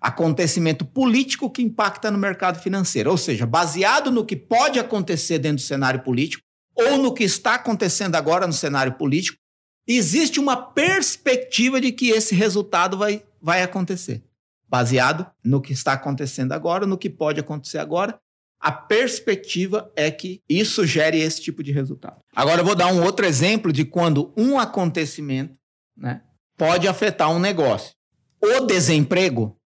Acontecimento 0.00 0.84
político 0.84 1.48
que 1.48 1.62
impacta 1.62 2.10
no 2.10 2.18
mercado 2.18 2.60
financeiro, 2.60 3.10
ou 3.10 3.16
seja, 3.16 3.46
baseado 3.46 4.10
no 4.10 4.26
que 4.26 4.36
pode 4.36 4.78
acontecer 4.78 5.38
dentro 5.38 5.58
do 5.58 5.66
cenário 5.66 6.02
político 6.02 6.42
ou 6.74 6.98
no 6.98 7.14
que 7.14 7.24
está 7.24 7.54
acontecendo 7.54 8.16
agora 8.16 8.46
no 8.46 8.52
cenário 8.52 8.94
político, 8.94 9.38
existe 9.86 10.40
uma 10.40 10.56
perspectiva 10.56 11.80
de 11.80 11.92
que 11.92 12.10
esse 12.10 12.34
resultado 12.34 12.96
vai, 12.96 13.22
vai 13.40 13.62
acontecer. 13.62 14.24
Baseado 14.68 15.30
no 15.44 15.60
que 15.60 15.72
está 15.72 15.92
acontecendo 15.92 16.52
agora, 16.52 16.86
no 16.86 16.98
que 16.98 17.08
pode 17.08 17.38
acontecer 17.38 17.78
agora, 17.78 18.18
a 18.58 18.72
perspectiva 18.72 19.92
é 19.94 20.10
que 20.10 20.42
isso 20.48 20.86
gere 20.86 21.20
esse 21.20 21.42
tipo 21.42 21.62
de 21.62 21.70
resultado. 21.70 22.20
Agora 22.34 22.62
eu 22.62 22.64
vou 22.64 22.74
dar 22.74 22.92
um 22.92 23.04
outro 23.04 23.26
exemplo 23.26 23.70
de 23.70 23.84
quando 23.84 24.32
um 24.36 24.58
acontecimento 24.58 25.58
né, 25.94 26.22
pode 26.56 26.88
afetar 26.88 27.30
um 27.30 27.38
negócio. 27.38 27.94
O 28.40 28.60
desemprego, 28.60 29.56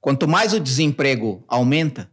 quanto 0.00 0.28
mais 0.28 0.52
o 0.52 0.60
desemprego 0.60 1.44
aumenta, 1.48 2.10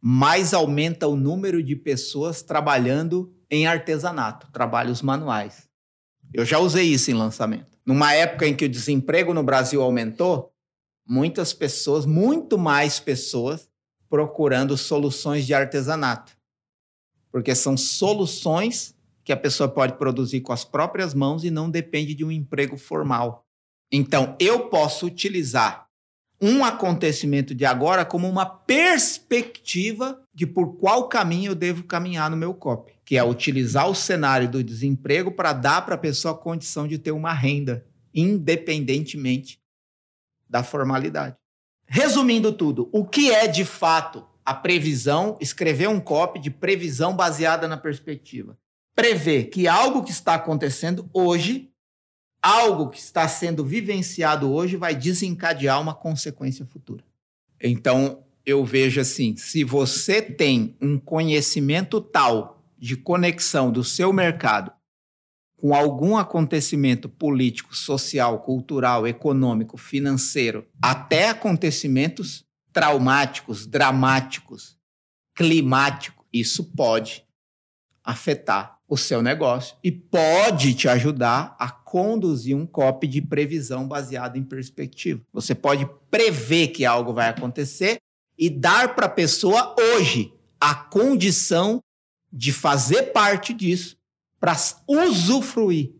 mais 0.00 0.54
aumenta 0.54 1.06
o 1.06 1.16
número 1.16 1.62
de 1.62 1.76
pessoas 1.76 2.42
trabalhando 2.42 3.33
em 3.54 3.66
artesanato, 3.66 4.50
trabalhos 4.50 5.00
manuais. 5.00 5.68
Eu 6.32 6.44
já 6.44 6.58
usei 6.58 6.86
isso 6.86 7.10
em 7.10 7.14
lançamento. 7.14 7.78
Numa 7.86 8.12
época 8.12 8.46
em 8.46 8.54
que 8.54 8.64
o 8.64 8.68
desemprego 8.68 9.32
no 9.32 9.42
Brasil 9.42 9.80
aumentou, 9.80 10.52
muitas 11.06 11.52
pessoas, 11.52 12.04
muito 12.04 12.58
mais 12.58 12.98
pessoas, 12.98 13.68
procurando 14.08 14.76
soluções 14.76 15.46
de 15.46 15.54
artesanato. 15.54 16.32
Porque 17.30 17.54
são 17.54 17.76
soluções 17.76 18.94
que 19.22 19.32
a 19.32 19.36
pessoa 19.36 19.68
pode 19.68 19.94
produzir 19.94 20.40
com 20.40 20.52
as 20.52 20.64
próprias 20.64 21.14
mãos 21.14 21.44
e 21.44 21.50
não 21.50 21.70
depende 21.70 22.14
de 22.14 22.24
um 22.24 22.30
emprego 22.30 22.76
formal. 22.76 23.46
Então, 23.90 24.36
eu 24.40 24.68
posso 24.68 25.06
utilizar 25.06 25.88
um 26.40 26.64
acontecimento 26.64 27.54
de 27.54 27.64
agora 27.64 28.04
como 28.04 28.28
uma 28.28 28.44
perspectiva 28.44 30.20
de 30.34 30.46
por 30.46 30.76
qual 30.76 31.08
caminho 31.08 31.52
eu 31.52 31.54
devo 31.54 31.84
caminhar 31.84 32.28
no 32.30 32.36
meu 32.36 32.52
COP 32.52 32.93
que 33.04 33.16
é 33.16 33.22
utilizar 33.22 33.88
o 33.88 33.94
cenário 33.94 34.48
do 34.48 34.64
desemprego 34.64 35.30
para 35.30 35.52
dar 35.52 35.82
para 35.82 35.94
a 35.94 35.98
pessoa 35.98 36.32
a 36.32 36.38
condição 36.38 36.88
de 36.88 36.98
ter 36.98 37.10
uma 37.10 37.32
renda, 37.32 37.86
independentemente 38.14 39.60
da 40.48 40.62
formalidade. 40.62 41.36
Resumindo 41.86 42.52
tudo, 42.52 42.88
o 42.92 43.04
que 43.04 43.30
é 43.30 43.46
de 43.46 43.64
fato 43.64 44.26
a 44.44 44.54
previsão? 44.54 45.36
Escrever 45.40 45.88
um 45.88 46.00
copy 46.00 46.38
de 46.38 46.50
previsão 46.50 47.14
baseada 47.14 47.68
na 47.68 47.76
perspectiva. 47.76 48.56
Prever 48.94 49.44
que 49.44 49.68
algo 49.68 50.02
que 50.02 50.10
está 50.10 50.34
acontecendo 50.34 51.10
hoje, 51.12 51.70
algo 52.40 52.88
que 52.88 52.98
está 52.98 53.28
sendo 53.28 53.64
vivenciado 53.64 54.50
hoje, 54.50 54.76
vai 54.76 54.94
desencadear 54.94 55.80
uma 55.80 55.94
consequência 55.94 56.64
futura. 56.64 57.04
Então, 57.60 58.24
eu 58.46 58.64
vejo 58.64 59.00
assim: 59.00 59.36
se 59.36 59.64
você 59.64 60.22
tem 60.22 60.76
um 60.80 60.98
conhecimento 60.98 62.00
tal 62.00 62.53
de 62.84 62.98
conexão 62.98 63.72
do 63.72 63.82
seu 63.82 64.12
mercado 64.12 64.70
com 65.56 65.74
algum 65.74 66.18
acontecimento 66.18 67.08
político, 67.08 67.74
social, 67.74 68.40
cultural, 68.40 69.06
econômico, 69.06 69.78
financeiro, 69.78 70.66
até 70.82 71.30
acontecimentos 71.30 72.44
traumáticos, 72.74 73.66
dramáticos, 73.66 74.76
climáticos, 75.34 76.26
isso 76.30 76.62
pode 76.76 77.24
afetar 78.04 78.78
o 78.86 78.98
seu 78.98 79.22
negócio 79.22 79.78
e 79.82 79.90
pode 79.90 80.74
te 80.74 80.86
ajudar 80.86 81.56
a 81.58 81.70
conduzir 81.70 82.54
um 82.54 82.66
copy 82.66 83.06
de 83.06 83.22
previsão 83.22 83.88
baseado 83.88 84.36
em 84.36 84.44
perspectiva. 84.44 85.22
Você 85.32 85.54
pode 85.54 85.88
prever 86.10 86.68
que 86.68 86.84
algo 86.84 87.14
vai 87.14 87.30
acontecer 87.30 87.96
e 88.36 88.50
dar 88.50 88.94
para 88.94 89.06
a 89.06 89.10
pessoa 89.10 89.74
hoje 89.80 90.34
a 90.60 90.74
condição 90.74 91.80
de 92.36 92.52
fazer 92.52 93.12
parte 93.12 93.54
disso 93.54 93.96
para 94.40 94.56
usufruir 94.88 95.92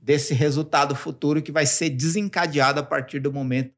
desse 0.00 0.34
resultado 0.34 0.96
futuro 0.96 1.40
que 1.40 1.52
vai 1.52 1.64
ser 1.64 1.90
desencadeado 1.90 2.80
a 2.80 2.82
partir 2.82 3.20
do 3.20 3.32
momento 3.32 3.72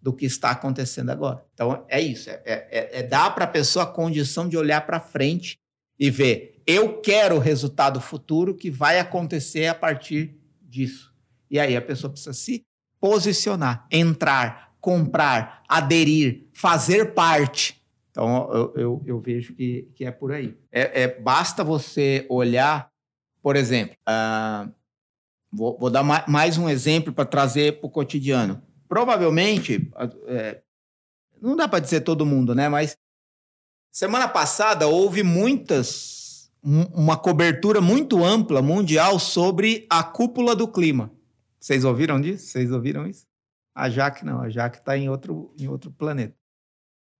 do 0.00 0.12
que 0.12 0.26
está 0.26 0.50
acontecendo 0.50 1.10
agora. 1.10 1.42
Então 1.54 1.86
é 1.88 1.98
isso, 1.98 2.28
é, 2.28 2.42
é, 2.44 3.00
é 3.00 3.02
dar 3.02 3.34
para 3.34 3.44
a 3.44 3.48
pessoa 3.48 3.84
a 3.84 3.88
condição 3.88 4.46
de 4.46 4.56
olhar 4.56 4.82
para 4.82 5.00
frente 5.00 5.58
e 5.98 6.10
ver, 6.10 6.62
eu 6.66 7.00
quero 7.00 7.36
o 7.36 7.40
resultado 7.40 8.02
futuro 8.02 8.54
que 8.54 8.70
vai 8.70 8.98
acontecer 8.98 9.66
a 9.66 9.74
partir 9.74 10.38
disso. 10.60 11.10
E 11.50 11.58
aí 11.58 11.74
a 11.74 11.80
pessoa 11.80 12.10
precisa 12.10 12.34
se 12.34 12.62
posicionar, 13.00 13.86
entrar, 13.90 14.76
comprar, 14.78 15.62
aderir, 15.66 16.48
fazer 16.52 17.14
parte 17.14 17.82
então, 18.16 18.50
eu, 18.50 18.72
eu, 18.76 19.02
eu, 19.04 19.20
vejo 19.20 19.54
que, 19.54 19.90
que 19.94 20.02
é 20.02 20.10
por 20.10 20.32
aí. 20.32 20.56
É, 20.72 21.02
é 21.02 21.20
basta 21.20 21.62
você 21.62 22.24
olhar, 22.30 22.90
por 23.42 23.56
exemplo, 23.56 23.94
uh, 24.08 24.72
vou, 25.52 25.78
vou, 25.78 25.90
dar 25.90 26.02
mais 26.02 26.56
um 26.56 26.66
exemplo 26.66 27.12
para 27.12 27.26
trazer 27.26 27.78
para 27.78 27.86
o 27.86 27.90
cotidiano. 27.90 28.62
Provavelmente, 28.88 29.92
é, 30.28 30.62
não 31.42 31.54
dá 31.54 31.68
para 31.68 31.80
dizer 31.80 32.00
todo 32.00 32.24
mundo, 32.24 32.54
né? 32.54 32.70
Mas 32.70 32.96
semana 33.92 34.26
passada 34.26 34.86
houve 34.86 35.22
muitas, 35.22 36.50
uma 36.62 37.18
cobertura 37.18 37.82
muito 37.82 38.24
ampla 38.24 38.62
mundial 38.62 39.18
sobre 39.18 39.86
a 39.90 40.02
cúpula 40.02 40.56
do 40.56 40.66
clima. 40.66 41.12
Vocês 41.60 41.84
ouviram 41.84 42.18
disso? 42.18 42.46
Vocês 42.46 42.72
ouviram 42.72 43.06
isso? 43.06 43.26
A 43.74 43.90
Jaque 43.90 44.24
não, 44.24 44.40
a 44.40 44.48
Jaque 44.48 44.78
está 44.78 44.96
em 44.96 45.10
outro, 45.10 45.54
em 45.58 45.68
outro 45.68 45.90
planeta. 45.90 46.34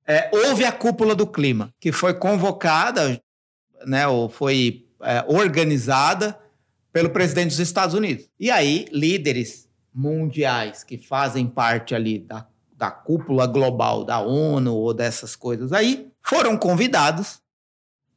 É, 0.07 0.31
houve 0.33 0.65
a 0.65 0.71
cúpula 0.71 1.15
do 1.15 1.27
clima, 1.27 1.75
que 1.81 1.91
foi 1.91 2.15
convocada, 2.15 3.21
né, 3.85 4.07
ou 4.07 4.29
foi 4.29 4.87
é, 5.03 5.25
organizada 5.27 6.39
pelo 6.93 7.11
presidente 7.11 7.51
dos 7.51 7.59
Estados 7.59 7.95
Unidos. 7.95 8.29
E 8.39 8.51
aí, 8.51 8.87
líderes 8.93 9.69
mundiais 9.93 10.85
que 10.85 10.97
fazem 10.97 11.47
parte 11.47 11.95
ali 11.95 12.21
da, 12.21 12.47
da 12.77 12.91
cúpula 12.91 13.47
global 13.47 14.05
da 14.05 14.21
ONU 14.21 14.75
ou 14.75 14.95
dessas 14.95 15.35
coisas 15.35 15.73
aí, 15.73 16.09
foram 16.23 16.57
convidados 16.57 17.41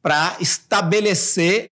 para 0.00 0.36
estabelecer 0.40 1.70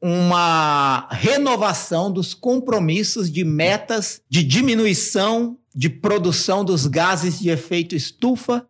uma 0.00 1.08
renovação 1.10 2.10
dos 2.10 2.32
compromissos 2.32 3.30
de 3.30 3.44
metas 3.44 4.22
de 4.28 4.42
diminuição 4.44 5.58
de 5.74 5.88
produção 5.90 6.64
dos 6.64 6.86
gases 6.86 7.38
de 7.38 7.50
efeito 7.50 7.94
estufa 7.94 8.66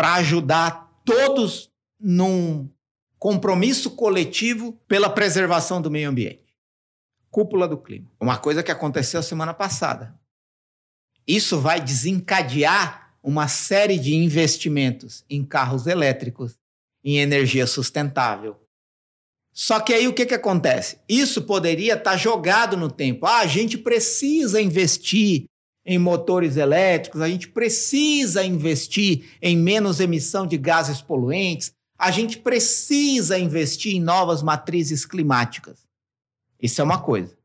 para 0.00 0.14
ajudar 0.14 0.90
todos 1.04 1.70
num 2.00 2.70
compromisso 3.18 3.90
coletivo 3.90 4.72
pela 4.88 5.10
preservação 5.10 5.82
do 5.82 5.90
meio 5.90 6.08
ambiente. 6.08 6.56
Cúpula 7.30 7.68
do 7.68 7.76
clima. 7.76 8.10
Uma 8.18 8.38
coisa 8.38 8.62
que 8.62 8.72
aconteceu 8.72 9.22
semana 9.22 9.52
passada. 9.52 10.18
Isso 11.26 11.60
vai 11.60 11.82
desencadear 11.82 13.14
uma 13.22 13.46
série 13.46 13.98
de 13.98 14.14
investimentos 14.14 15.22
em 15.28 15.44
carros 15.44 15.86
elétricos, 15.86 16.58
em 17.04 17.18
energia 17.18 17.66
sustentável. 17.66 18.56
Só 19.52 19.80
que 19.80 19.92
aí 19.92 20.08
o 20.08 20.14
que, 20.14 20.24
que 20.24 20.34
acontece? 20.34 20.98
Isso 21.06 21.42
poderia 21.42 21.92
estar 21.92 22.12
tá 22.12 22.16
jogado 22.16 22.74
no 22.74 22.90
tempo. 22.90 23.26
Ah, 23.26 23.40
a 23.40 23.46
gente 23.46 23.76
precisa 23.76 24.62
investir 24.62 25.44
em 25.90 25.98
motores 25.98 26.56
elétricos, 26.56 27.20
a 27.20 27.28
gente 27.28 27.48
precisa 27.48 28.44
investir 28.44 29.24
em 29.42 29.56
menos 29.56 29.98
emissão 29.98 30.46
de 30.46 30.56
gases 30.56 31.02
poluentes, 31.02 31.72
a 31.98 32.12
gente 32.12 32.38
precisa 32.38 33.36
investir 33.36 33.96
em 33.96 34.00
novas 34.00 34.40
matrizes 34.40 35.04
climáticas. 35.04 35.84
Isso 36.62 36.80
é 36.80 36.84
uma 36.84 37.02
coisa. 37.02 37.36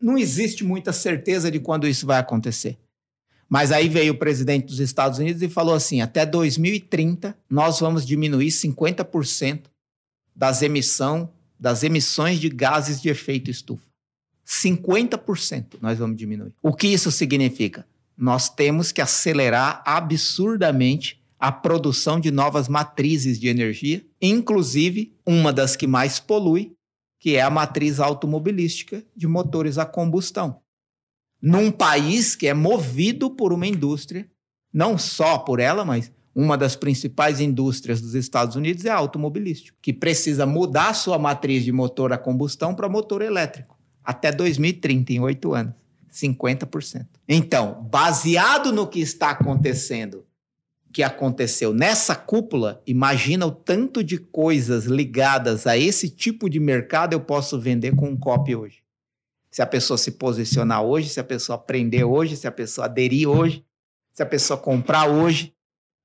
Não 0.00 0.18
existe 0.18 0.64
muita 0.64 0.92
certeza 0.92 1.52
de 1.52 1.60
quando 1.60 1.86
isso 1.86 2.04
vai 2.04 2.18
acontecer. 2.18 2.80
Mas 3.48 3.70
aí 3.70 3.88
veio 3.88 4.14
o 4.14 4.18
presidente 4.18 4.66
dos 4.66 4.80
Estados 4.80 5.20
Unidos 5.20 5.40
e 5.40 5.48
falou 5.48 5.76
assim: 5.76 6.00
até 6.00 6.26
2030 6.26 7.38
nós 7.48 7.78
vamos 7.78 8.04
diminuir 8.04 8.48
50% 8.48 9.66
das 10.34 10.62
emissão, 10.62 11.32
das 11.60 11.84
emissões 11.84 12.40
de 12.40 12.48
gases 12.48 13.00
de 13.00 13.08
efeito 13.08 13.52
estufa. 13.52 13.91
50% 14.46 15.78
nós 15.80 15.98
vamos 15.98 16.16
diminuir. 16.16 16.52
O 16.62 16.72
que 16.72 16.88
isso 16.88 17.10
significa? 17.10 17.86
Nós 18.16 18.48
temos 18.48 18.92
que 18.92 19.00
acelerar 19.00 19.82
absurdamente 19.86 21.20
a 21.38 21.50
produção 21.50 22.20
de 22.20 22.30
novas 22.30 22.68
matrizes 22.68 23.38
de 23.40 23.48
energia, 23.48 24.04
inclusive 24.20 25.12
uma 25.26 25.52
das 25.52 25.74
que 25.74 25.86
mais 25.86 26.20
polui, 26.20 26.72
que 27.18 27.36
é 27.36 27.42
a 27.42 27.50
matriz 27.50 27.98
automobilística 27.98 29.02
de 29.16 29.26
motores 29.26 29.78
a 29.78 29.84
combustão 29.84 30.62
num 31.42 31.72
país 31.72 32.36
que 32.36 32.46
é 32.46 32.54
movido 32.54 33.28
por 33.28 33.52
uma 33.52 33.66
indústria, 33.66 34.30
não 34.72 34.96
só 34.96 35.38
por 35.38 35.58
ela, 35.58 35.84
mas 35.84 36.12
uma 36.32 36.56
das 36.56 36.76
principais 36.76 37.40
indústrias 37.40 38.00
dos 38.00 38.14
Estados 38.14 38.54
Unidos 38.54 38.84
é 38.84 38.90
a 38.90 38.96
automobilística, 38.96 39.76
que 39.82 39.92
precisa 39.92 40.46
mudar 40.46 40.94
sua 40.94 41.18
matriz 41.18 41.64
de 41.64 41.72
motor 41.72 42.12
a 42.12 42.16
combustão 42.16 42.74
para 42.74 42.88
motor 42.88 43.20
elétrico 43.20 43.76
até 44.04 44.32
2030, 44.32 45.12
em 45.12 45.20
oito 45.20 45.54
anos. 45.54 45.74
50%. 46.12 47.06
Então, 47.26 47.88
baseado 47.90 48.70
no 48.70 48.86
que 48.86 49.00
está 49.00 49.30
acontecendo, 49.30 50.26
que 50.92 51.02
aconteceu 51.02 51.72
nessa 51.72 52.14
cúpula, 52.14 52.82
imagina 52.86 53.46
o 53.46 53.50
tanto 53.50 54.04
de 54.04 54.18
coisas 54.18 54.84
ligadas 54.84 55.66
a 55.66 55.78
esse 55.78 56.10
tipo 56.10 56.50
de 56.50 56.60
mercado 56.60 57.14
eu 57.14 57.20
posso 57.20 57.58
vender 57.58 57.96
com 57.96 58.10
um 58.10 58.16
copy 58.16 58.54
hoje 58.54 58.82
se 59.52 59.60
a 59.60 59.66
pessoa 59.66 59.98
se 59.98 60.12
posicionar 60.12 60.82
hoje, 60.82 61.10
se 61.10 61.20
a 61.20 61.24
pessoa 61.24 61.56
aprender 61.56 62.04
hoje, 62.04 62.38
se 62.38 62.46
a 62.46 62.50
pessoa 62.50 62.86
aderir 62.86 63.28
hoje, 63.28 63.62
se 64.14 64.22
a 64.22 64.26
pessoa 64.26 64.58
comprar 64.58 65.06
hoje 65.06 65.54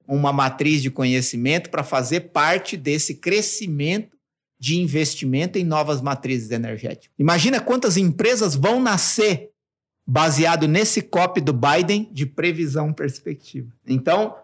uma 0.06 0.34
matriz 0.34 0.82
de 0.82 0.92
conhecimento 0.92 1.70
para 1.70 1.82
fazer 1.82 2.32
parte 2.32 2.76
desse 2.76 3.16
crescimento 3.16 4.17
de 4.60 4.78
investimento 4.80 5.58
em 5.58 5.64
novas 5.64 6.02
matrizes 6.02 6.52
energéticas. 6.52 7.12
Imagina 7.18 7.60
quantas 7.60 7.98
empresas 7.98 8.56
vão 8.56 8.82
nascer 8.82 9.52
baseado 10.06 10.68
nesse 10.68 11.02
copy 11.02 11.42
do 11.42 11.54
Biden 11.54 12.10
de 12.12 12.26
previsão 12.26 12.94
perspectiva. 12.94 13.72
Então, 13.86 14.36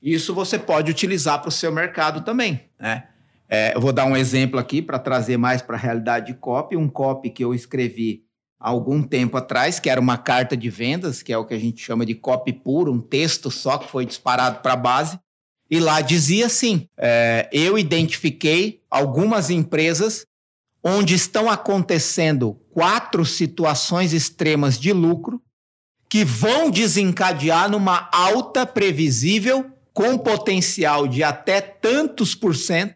isso 0.00 0.34
você 0.34 0.58
pode 0.58 0.90
utilizar 0.90 1.40
para 1.40 1.48
o 1.48 1.52
seu 1.52 1.72
mercado 1.72 2.22
também, 2.22 2.68
né? 2.78 3.08
É, 3.48 3.74
eu 3.74 3.80
vou 3.80 3.92
dar 3.92 4.04
um 4.06 4.16
exemplo 4.16 4.58
aqui 4.58 4.82
para 4.82 4.98
trazer 4.98 5.36
mais 5.36 5.62
para 5.62 5.76
a 5.76 5.78
realidade 5.78 6.26
de 6.26 6.34
copy. 6.34 6.76
Um 6.76 6.88
copy 6.88 7.30
que 7.30 7.44
eu 7.44 7.54
escrevi 7.54 8.24
há 8.58 8.68
algum 8.68 9.02
tempo 9.02 9.36
atrás, 9.36 9.78
que 9.78 9.90
era 9.90 10.00
uma 10.00 10.16
carta 10.16 10.56
de 10.56 10.68
vendas, 10.70 11.22
que 11.22 11.32
é 11.32 11.38
o 11.38 11.44
que 11.44 11.54
a 11.54 11.58
gente 11.58 11.80
chama 11.80 12.04
de 12.04 12.14
copy 12.14 12.52
puro, 12.52 12.92
um 12.92 13.00
texto 13.00 13.50
só 13.50 13.78
que 13.78 13.88
foi 13.88 14.06
disparado 14.06 14.60
para 14.60 14.72
a 14.72 14.76
base. 14.76 15.18
E 15.70 15.80
lá 15.80 16.00
dizia 16.00 16.46
assim: 16.46 16.88
é, 16.96 17.48
eu 17.52 17.78
identifiquei 17.78 18.82
algumas 18.90 19.50
empresas 19.50 20.26
onde 20.82 21.14
estão 21.14 21.50
acontecendo 21.50 22.60
quatro 22.70 23.24
situações 23.24 24.12
extremas 24.12 24.78
de 24.78 24.92
lucro 24.92 25.42
que 26.08 26.24
vão 26.24 26.70
desencadear 26.70 27.70
numa 27.70 28.08
alta 28.12 28.66
previsível 28.66 29.70
com 29.92 30.18
potencial 30.18 31.08
de 31.08 31.22
até 31.22 31.60
tantos 31.60 32.34
por 32.34 32.54
cento 32.54 32.94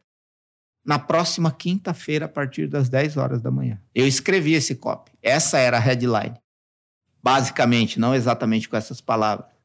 na 0.84 0.98
próxima 0.98 1.52
quinta-feira, 1.52 2.26
a 2.26 2.28
partir 2.28 2.66
das 2.66 2.88
10 2.88 3.16
horas 3.16 3.42
da 3.42 3.50
manhã. 3.50 3.80
Eu 3.94 4.06
escrevi 4.06 4.54
esse 4.54 4.74
copy. 4.74 5.12
Essa 5.22 5.58
era 5.58 5.76
a 5.76 5.80
headline. 5.80 6.34
Basicamente, 7.22 8.00
não 8.00 8.14
exatamente 8.14 8.68
com 8.68 8.76
essas 8.76 9.00
palavras. 9.00 9.57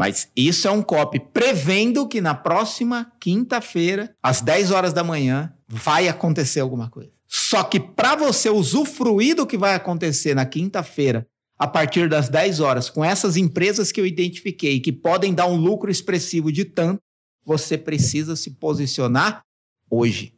Mas 0.00 0.30
isso 0.34 0.66
é 0.66 0.70
um 0.70 0.80
copy 0.80 1.20
prevendo 1.20 2.08
que 2.08 2.22
na 2.22 2.34
próxima 2.34 3.12
quinta-feira, 3.20 4.16
às 4.22 4.40
10 4.40 4.70
horas 4.70 4.94
da 4.94 5.04
manhã, 5.04 5.52
vai 5.68 6.08
acontecer 6.08 6.60
alguma 6.60 6.88
coisa. 6.88 7.10
Só 7.28 7.62
que 7.62 7.78
para 7.78 8.16
você 8.16 8.48
usufruir 8.48 9.36
do 9.36 9.46
que 9.46 9.58
vai 9.58 9.74
acontecer 9.74 10.34
na 10.34 10.46
quinta-feira, 10.46 11.26
a 11.58 11.66
partir 11.68 12.08
das 12.08 12.30
10 12.30 12.60
horas, 12.60 12.88
com 12.88 13.04
essas 13.04 13.36
empresas 13.36 13.92
que 13.92 14.00
eu 14.00 14.06
identifiquei 14.06 14.80
que 14.80 14.90
podem 14.90 15.34
dar 15.34 15.44
um 15.44 15.56
lucro 15.56 15.90
expressivo 15.90 16.50
de 16.50 16.64
tanto, 16.64 17.02
você 17.44 17.76
precisa 17.76 18.34
se 18.36 18.52
posicionar 18.52 19.42
hoje. 19.90 20.34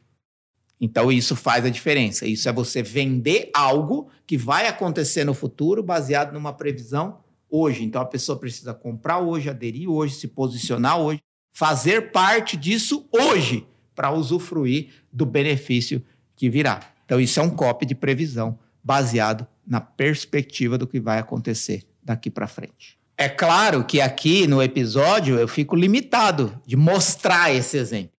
Então, 0.77 1.09
isso 1.09 1.37
faz 1.37 1.63
a 1.63 1.69
diferença. 1.69 2.25
Isso 2.25 2.49
é 2.49 2.51
você 2.51 2.83
vender 2.83 3.49
algo 3.55 4.09
que 4.27 4.37
vai 4.37 4.67
acontecer 4.67 5.23
no 5.23 5.33
futuro 5.33 5.81
baseado 5.81 6.33
numa 6.33 6.51
previsão 6.51 7.22
hoje. 7.53 7.83
Então, 7.83 8.01
a 8.01 8.05
pessoa 8.05 8.39
precisa 8.39 8.73
comprar 8.73 9.19
hoje, 9.19 9.49
aderir 9.49 9.87
hoje, 9.87 10.15
se 10.15 10.27
posicionar 10.27 10.97
hoje, 10.97 11.21
fazer 11.53 12.11
parte 12.11 12.57
disso 12.57 13.07
hoje 13.11 13.67
para 13.93 14.11
usufruir 14.11 14.89
do 15.11 15.25
benefício 15.25 16.03
que 16.35 16.49
virá. 16.49 16.79
Então, 17.05 17.19
isso 17.19 17.39
é 17.39 17.43
um 17.43 17.49
copy 17.49 17.85
de 17.85 17.93
previsão 17.93 18.57
baseado 18.83 19.45
na 19.65 19.79
perspectiva 19.79 20.77
do 20.77 20.87
que 20.87 20.99
vai 20.99 21.19
acontecer 21.19 21.85
daqui 22.01 22.31
para 22.31 22.47
frente. 22.47 22.97
É 23.15 23.29
claro 23.29 23.85
que 23.85 24.01
aqui 24.01 24.47
no 24.47 24.61
episódio 24.61 25.37
eu 25.37 25.47
fico 25.47 25.75
limitado 25.75 26.59
de 26.65 26.75
mostrar 26.75 27.53
esse 27.53 27.77
exemplo 27.77 28.13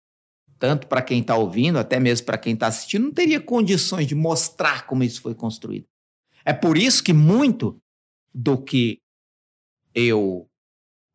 tanto 0.57 0.87
para 0.87 1.01
quem 1.01 1.21
está 1.21 1.35
ouvindo, 1.35 1.77
até 1.77 1.99
mesmo 1.99 2.25
para 2.25 2.37
quem 2.37 2.53
está 2.53 2.67
assistindo, 2.67 3.03
não 3.03 3.11
teria 3.11 3.39
condições 3.39 4.07
de 4.07 4.15
mostrar 4.15 4.87
como 4.87 5.03
isso 5.03 5.21
foi 5.21 5.35
construído. 5.35 5.85
É 6.43 6.53
por 6.53 6.77
isso 6.77 7.03
que 7.03 7.13
muito 7.13 7.77
do 8.33 8.57
que 8.57 8.99
eu, 9.95 10.47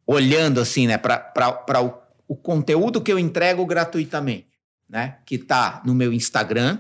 olhando 0.07 0.61
assim, 0.61 0.87
né, 0.87 0.97
para 0.97 1.83
o, 1.83 1.93
o 2.27 2.35
conteúdo 2.35 3.01
que 3.01 3.13
eu 3.13 3.19
entrego 3.19 3.65
gratuitamente, 3.67 4.49
né, 4.89 5.19
que 5.27 5.35
está 5.35 5.83
no 5.85 5.95
meu 5.95 6.13
Instagram, 6.13 6.79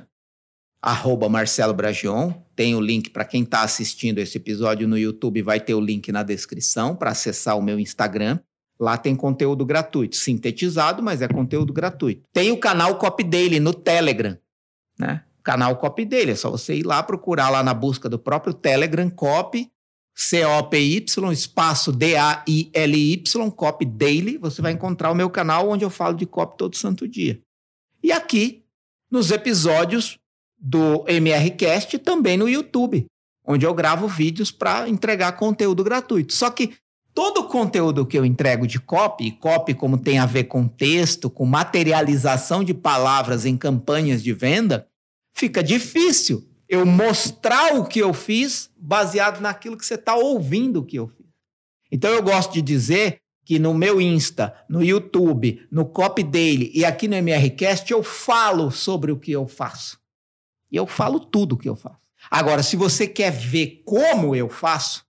arroba 0.83 1.29
Marcelo 1.29 1.75
Bragion, 1.75 2.33
tem 2.57 2.75
o 2.75 2.81
link 2.81 3.11
para 3.11 3.25
quem 3.25 3.43
está 3.43 3.63
assistindo 3.63 4.19
esse 4.19 4.39
episódio 4.39 4.89
no 4.89 4.97
YouTube, 4.97 5.43
vai 5.43 5.61
ter 5.61 5.75
o 5.75 5.81
link 5.81 6.11
na 6.11 6.23
descrição 6.23 6.97
para 6.97 7.11
acessar 7.11 7.59
o 7.59 7.63
meu 7.63 7.79
Instagram. 7.79 8.39
Lá 8.79 8.97
tem 8.97 9.15
conteúdo 9.15 9.65
gratuito, 9.67 10.17
sintetizado, 10.17 11.03
mas 11.03 11.21
é 11.21 11.29
conteúdo 11.29 11.71
gratuito. 11.71 12.27
Tem 12.33 12.51
o 12.51 12.57
canal 12.57 12.97
Copy 12.97 13.25
Daily 13.25 13.61
no 13.61 13.75
Telegram, 13.75 14.39
né? 14.99 15.23
Canal 15.43 15.77
Copy 15.77 16.07
Daily, 16.07 16.33
é 16.33 16.35
só 16.35 16.51
você 16.51 16.75
ir 16.75 16.87
lá 16.87 17.03
procurar 17.03 17.51
lá 17.51 17.63
na 17.63 17.75
busca 17.75 18.09
do 18.09 18.19
próprio 18.19 18.55
Telegram 18.55 19.09
Copy 19.11 19.71
C-O-P-Y, 20.15 21.33
espaço 21.33 21.93
D-A-I-L-Y, 21.93 23.23
Copy 23.57 23.85
Daily, 23.85 24.37
você 24.37 24.61
vai 24.61 24.73
encontrar 24.73 25.11
o 25.11 25.15
meu 25.15 25.31
canal 25.31 25.69
onde 25.71 25.85
eu 25.85 25.91
falo 25.91 26.15
de 26.15 26.27
copy 26.27 26.57
todo 26.59 26.77
santo 26.77 27.09
dia. 27.09 27.41
E 28.03 28.13
aqui, 28.13 28.65
nos 29.11 29.31
episódios 29.31 30.19
do 30.59 31.05
MRCast, 31.09 31.99
também 31.99 32.37
no 32.37 32.49
YouTube, 32.49 33.07
onde 33.45 33.65
eu 33.65 33.73
gravo 33.73 34.07
vídeos 34.07 34.51
para 34.51 34.89
entregar 34.89 35.33
conteúdo 35.33 35.83
gratuito. 35.83 36.35
Só 36.35 36.51
que 36.51 36.75
todo 37.15 37.39
o 37.39 37.49
conteúdo 37.49 38.07
que 38.07 38.19
eu 38.19 38.25
entrego 38.25 38.67
de 38.67 38.79
copy, 38.79 39.27
e 39.27 39.33
copy 39.33 39.75
como 39.75 39.99
tem 39.99 40.19
a 40.19 40.27
ver 40.27 40.45
com 40.45 40.69
texto, 40.69 41.31
com 41.31 41.47
materialização 41.47 42.63
de 42.63 42.75
palavras 42.75 43.47
em 43.47 43.57
campanhas 43.57 44.23
de 44.23 44.33
venda, 44.33 44.87
fica 45.35 45.63
difícil 45.63 46.50
eu 46.71 46.87
mostrar 46.87 47.75
o 47.75 47.85
que 47.85 47.99
eu 47.99 48.15
fiz 48.15 48.71
baseado 48.77 49.41
naquilo 49.41 49.77
que 49.77 49.85
você 49.85 49.97
está 49.97 50.15
ouvindo 50.15 50.85
que 50.85 50.97
eu 50.97 51.09
fiz. 51.09 51.27
Então 51.91 52.11
eu 52.11 52.23
gosto 52.23 52.53
de 52.53 52.63
dizer 52.63 53.19
que 53.45 53.59
no 53.59 53.75
meu 53.75 54.01
Insta, 54.01 54.55
no 54.69 54.83
YouTube, 54.83 55.67
no 55.71 55.85
Copy 55.85 56.23
Daily 56.23 56.71
e 56.73 56.85
aqui 56.85 57.09
no 57.09 57.17
MRCast 57.17 57.91
eu 57.91 58.03
falo 58.03 58.71
sobre 58.71 59.11
o 59.11 59.19
que 59.19 59.33
eu 59.33 59.49
faço. 59.49 59.99
E 60.71 60.77
eu 60.77 60.87
falo 60.87 61.19
tudo 61.19 61.57
o 61.57 61.59
que 61.59 61.69
eu 61.69 61.75
faço. 61.75 61.99
Agora, 62.31 62.63
se 62.63 62.77
você 62.77 63.09
quer 63.09 63.33
ver 63.33 63.83
como 63.85 64.37
eu 64.37 64.49
faço, 64.49 65.05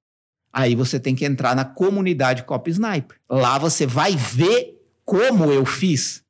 Aí 0.54 0.76
você 0.76 1.00
tem 1.00 1.16
que 1.16 1.24
entrar 1.24 1.56
na 1.56 1.64
comunidade 1.64 2.44
Copy 2.44 2.72
Sniper. 2.72 3.18
Lá 3.30 3.58
você 3.58 3.86
vai 3.86 4.16
ver 4.16 4.78
como 5.06 5.52
eu 5.52 5.66
fiz. 5.66 6.24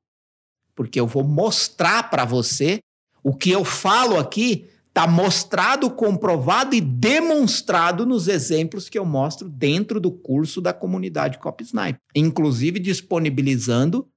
Porque 0.76 1.00
eu 1.00 1.08
vou 1.08 1.24
mostrar 1.24 2.10
para 2.10 2.24
você 2.24 2.80
o 3.24 3.36
que 3.36 3.50
eu 3.50 3.66
falo 3.66 4.20
aqui 4.20 4.70
está 4.92 5.08
mostrado, 5.08 5.90
comprovado 5.90 6.76
e 6.76 6.82
demonstrado 6.82 8.06
nos 8.06 8.28
exemplos 8.28 8.90
que 8.90 9.00
eu 9.00 9.06
mostro 9.06 9.48
dentro 9.48 10.02
do 10.02 10.12
curso 10.12 10.60
da 10.60 10.74
comunidade 10.74 11.38
Copy 11.38 11.64
Sniper. 11.64 12.02
Inclusive 12.14 12.78
disponibilizando 12.78 14.08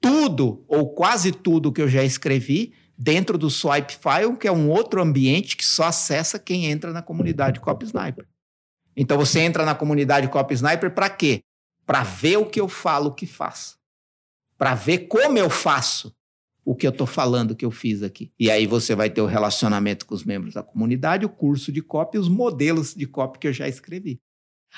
tudo 0.00 0.64
ou 0.66 0.94
quase 0.94 1.30
tudo 1.30 1.72
que 1.72 1.82
eu 1.82 1.88
já 1.88 2.02
escrevi 2.02 2.72
dentro 2.96 3.36
do 3.36 3.50
Swipe 3.50 3.96
File, 3.96 4.36
que 4.38 4.48
é 4.48 4.52
um 4.52 4.70
outro 4.70 5.02
ambiente 5.02 5.58
que 5.58 5.64
só 5.64 5.84
acessa 5.84 6.38
quem 6.38 6.66
entra 6.66 6.90
na 6.90 7.02
comunidade 7.02 7.60
Copy 7.60 7.84
Sniper. 7.84 8.26
Então 8.96 9.18
você 9.18 9.40
entra 9.40 9.66
na 9.66 9.74
comunidade 9.74 10.28
Copy 10.28 10.54
Sniper 10.54 10.94
para 10.94 11.10
quê? 11.10 11.42
Para 11.84 12.02
ver 12.02 12.38
o 12.38 12.46
que 12.46 12.60
eu 12.60 12.68
falo 12.68 13.14
que 13.14 13.26
faço. 13.26 13.76
Para 14.56 14.74
ver 14.74 15.06
como 15.06 15.36
eu 15.36 15.50
faço 15.50 16.13
o 16.64 16.74
que 16.74 16.86
eu 16.86 16.90
estou 16.90 17.06
falando 17.06 17.54
que 17.54 17.64
eu 17.64 17.70
fiz 17.70 18.02
aqui. 18.02 18.30
E 18.38 18.50
aí 18.50 18.66
você 18.66 18.94
vai 18.94 19.10
ter 19.10 19.20
o 19.20 19.26
relacionamento 19.26 20.06
com 20.06 20.14
os 20.14 20.24
membros 20.24 20.54
da 20.54 20.62
comunidade, 20.62 21.26
o 21.26 21.28
curso 21.28 21.70
de 21.70 21.82
copy, 21.82 22.18
os 22.18 22.28
modelos 22.28 22.94
de 22.94 23.06
copy 23.06 23.38
que 23.38 23.48
eu 23.48 23.52
já 23.52 23.68
escrevi. 23.68 24.20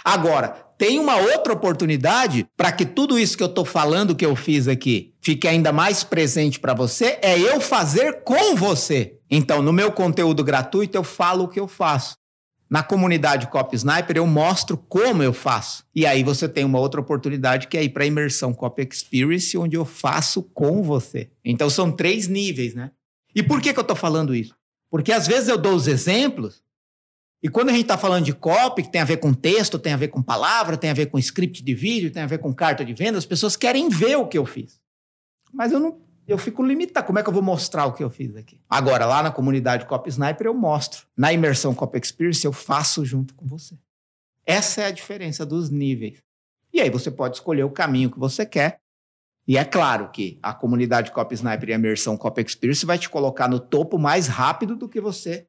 Agora, 0.05 0.49
tem 0.77 0.99
uma 0.99 1.17
outra 1.17 1.53
oportunidade 1.53 2.47
para 2.57 2.71
que 2.71 2.85
tudo 2.85 3.19
isso 3.19 3.37
que 3.37 3.43
eu 3.43 3.49
estou 3.49 3.65
falando 3.65 4.15
que 4.15 4.27
eu 4.27 4.37
fiz 4.37 4.69
aqui 4.69 5.15
fique 5.21 5.49
ainda 5.49 5.73
mais 5.73 6.05
presente 6.05 6.61
para 6.61 6.75
você, 6.75 7.19
é 7.23 7.39
eu 7.39 7.61
fazer 7.61 8.23
com 8.23 8.55
você. 8.55 9.19
Então, 9.31 9.63
no 9.63 9.73
meu 9.73 9.91
conteúdo 9.91 10.45
gratuito, 10.45 10.97
eu 10.97 11.03
falo 11.03 11.45
o 11.45 11.49
que 11.49 11.59
eu 11.59 11.67
faço. 11.67 12.17
Na 12.69 12.83
comunidade 12.83 13.47
Cop 13.47 13.75
Sniper, 13.75 14.17
eu 14.17 14.27
mostro 14.27 14.77
como 14.77 15.23
eu 15.23 15.33
faço. 15.33 15.85
E 15.95 16.05
aí 16.05 16.23
você 16.25 16.49
tem 16.49 16.65
uma 16.65 16.81
outra 16.81 17.01
oportunidade 17.01 17.69
que 17.69 17.79
é 17.79 17.85
ir 17.85 17.91
para 17.91 18.03
a 18.05 18.07
imersão 18.07 18.53
Cop 18.53 18.83
Experience, 18.83 19.57
onde 19.57 19.77
eu 19.77 19.85
faço 19.85 20.43
com 20.43 20.83
você. 20.83 21.31
Então, 21.45 21.71
são 21.71 21.93
três 21.93 22.27
níveis, 22.27 22.75
né? 22.75 22.91
E 23.35 23.43
por 23.43 23.61
que, 23.61 23.73
que 23.73 23.79
eu 23.79 23.83
estou 23.83 23.97
falando 23.97 24.35
isso? 24.35 24.55
Porque 24.91 25.13
às 25.13 25.27
vezes 25.27 25.49
eu 25.49 25.59
dou 25.59 25.75
os 25.75 25.87
exemplos 25.87 26.63
e 27.43 27.49
quando 27.49 27.69
a 27.69 27.73
gente 27.73 27.83
está 27.83 27.99
falando 27.99 28.25
de 28.25 28.33
copy, 28.33 28.83
que 28.83 28.91
tem 28.91 29.01
a 29.01 29.05
ver 29.05 29.19
com 29.19 29.33
texto, 29.33 29.79
tem 29.79 29.93
a 29.93 29.97
ver 29.97 30.09
com 30.09 30.23
palavra, 30.23 30.77
tem 30.77 30.91
a 30.91 30.95
ver 30.95 31.07
com 31.07 31.19
script 31.19 31.63
de 31.63 31.75
vídeo, 31.75 32.11
tem 32.11 32.23
a 32.23 32.27
ver 32.27 32.39
com 32.39 32.53
carta 32.53 32.85
de 32.85 32.95
venda, 32.95 33.19
as 33.19 33.27
pessoas 33.27 33.57
querem 33.57 33.89
ver 33.89 34.17
o 34.17 34.27
que 34.27 34.39
eu 34.39 34.47
fiz. 34.47 34.81
Mas 35.53 35.71
eu 35.71 35.79
não, 35.79 36.01
eu 36.27 36.39
fico 36.39 36.63
limitado. 36.63 37.07
Como 37.07 37.19
é 37.19 37.23
que 37.23 37.29
eu 37.29 37.33
vou 37.33 37.43
mostrar 37.43 37.87
o 37.87 37.93
que 37.93 38.03
eu 38.03 38.11
fiz 38.11 38.35
aqui? 38.37 38.61
Agora, 38.69 39.07
lá 39.07 39.23
na 39.23 39.31
comunidade 39.31 39.87
Copy 39.87 40.11
Sniper, 40.11 40.47
eu 40.47 40.55
mostro. 40.55 41.07
Na 41.17 41.33
imersão 41.33 41.75
Copy 41.75 41.99
Experience, 41.99 42.45
eu 42.45 42.53
faço 42.53 43.05
junto 43.05 43.35
com 43.35 43.47
você. 43.47 43.79
Essa 44.45 44.83
é 44.83 44.87
a 44.87 44.91
diferença 44.91 45.47
dos 45.47 45.71
níveis. 45.71 46.19
E 46.73 46.81
aí 46.81 46.91
você 46.91 47.11
pode 47.11 47.37
escolher 47.37 47.65
o 47.65 47.71
caminho 47.71 48.11
que 48.11 48.19
você 48.19 48.45
quer. 48.45 48.81
E 49.49 49.57
é 49.57 49.65
claro 49.65 50.11
que 50.11 50.39
a 50.43 50.53
comunidade 50.53 51.13
Copy 51.13 51.35
Sniper 51.35 51.69
e 51.69 51.73
a 51.73 51.77
imersão 51.77 52.17
Copy 52.17 52.43
Experience 52.43 52.85
vai 52.85 52.99
te 52.99 53.09
colocar 53.09 53.49
no 53.49 53.61
topo 53.61 53.99
mais 53.99 54.27
rápido 54.27 54.75
do 54.75 54.89
que 54.89 55.01
você 55.01 55.47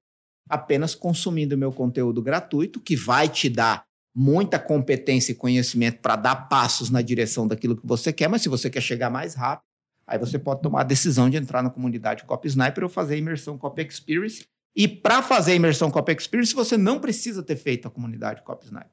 apenas 0.49 0.95
consumindo 0.95 1.57
meu 1.57 1.71
conteúdo 1.71 2.21
gratuito, 2.21 2.79
que 2.79 2.95
vai 2.95 3.27
te 3.27 3.49
dar 3.49 3.83
muita 4.15 4.57
competência 4.57 5.31
e 5.31 5.35
conhecimento 5.35 5.99
para 5.99 6.15
dar 6.15 6.35
passos 6.47 6.89
na 6.89 7.01
direção 7.01 7.47
daquilo 7.47 7.75
que 7.75 7.85
você 7.85 8.11
quer, 8.11 8.27
mas 8.27 8.41
se 8.41 8.49
você 8.49 8.69
quer 8.69 8.81
chegar 8.81 9.09
mais 9.09 9.35
rápido, 9.35 9.66
aí 10.07 10.17
você 10.17 10.39
pode 10.39 10.61
tomar 10.61 10.81
a 10.81 10.85
decisão 10.85 11.29
de 11.29 11.37
entrar 11.37 11.61
na 11.61 11.69
comunidade 11.69 12.23
Copy 12.23 12.47
Sniper 12.47 12.85
ou 12.85 12.89
fazer 12.89 13.15
a 13.15 13.17
imersão 13.17 13.57
Copy 13.57 13.81
Experience. 13.81 14.47
E 14.75 14.87
para 14.87 15.21
fazer 15.21 15.51
a 15.51 15.55
imersão 15.55 15.91
Copy 15.91 16.13
Experience, 16.13 16.55
você 16.55 16.77
não 16.77 16.99
precisa 16.99 17.43
ter 17.43 17.57
feito 17.57 17.87
a 17.87 17.91
comunidade 17.91 18.41
Copy 18.43 18.65
Sniper. 18.65 18.91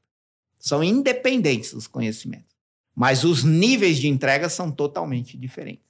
São 0.59 0.83
independentes 0.83 1.73
os 1.73 1.87
conhecimentos. 1.87 2.55
Mas 2.95 3.23
os 3.25 3.45
níveis 3.45 3.99
de 3.99 4.09
entrega 4.09 4.49
são 4.49 4.71
totalmente 4.71 5.37
diferentes. 5.37 5.85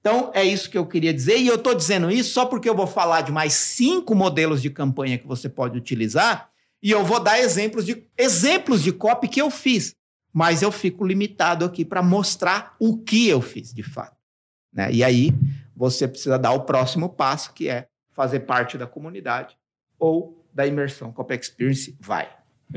Então, 0.00 0.30
é 0.34 0.44
isso 0.44 0.68
que 0.68 0.76
eu 0.76 0.86
queria 0.86 1.14
dizer. 1.14 1.38
E 1.38 1.46
eu 1.46 1.54
estou 1.54 1.74
dizendo 1.74 2.10
isso 2.10 2.32
só 2.34 2.44
porque 2.44 2.68
eu 2.68 2.76
vou 2.76 2.86
falar 2.86 3.22
de 3.22 3.32
mais 3.32 3.54
cinco 3.54 4.14
modelos 4.14 4.60
de 4.60 4.70
campanha 4.70 5.18
que 5.18 5.26
você 5.26 5.48
pode 5.48 5.78
utilizar 5.78 6.50
e 6.82 6.90
eu 6.90 7.02
vou 7.02 7.18
dar 7.18 7.40
exemplos 7.40 7.86
de, 7.86 8.06
exemplos 8.18 8.82
de 8.82 8.92
copy 8.92 9.26
que 9.26 9.40
eu 9.40 9.50
fiz. 9.50 9.96
Mas 10.30 10.60
eu 10.60 10.70
fico 10.70 11.06
limitado 11.06 11.64
aqui 11.64 11.82
para 11.82 12.02
mostrar 12.02 12.76
o 12.78 12.98
que 12.98 13.26
eu 13.26 13.40
fiz 13.40 13.72
de 13.72 13.82
fato. 13.82 14.14
Né? 14.74 14.92
E 14.92 15.04
aí, 15.04 15.32
você 15.76 16.08
precisa 16.08 16.38
dar 16.38 16.52
o 16.52 16.62
próximo 16.62 17.08
passo, 17.08 17.52
que 17.52 17.68
é 17.68 17.86
fazer 18.12 18.40
parte 18.40 18.76
da 18.76 18.86
comunidade 18.86 19.56
ou 19.98 20.44
da 20.52 20.66
imersão 20.66 21.12
Copy 21.12 21.34
Experience. 21.34 21.96
Vai. 22.00 22.28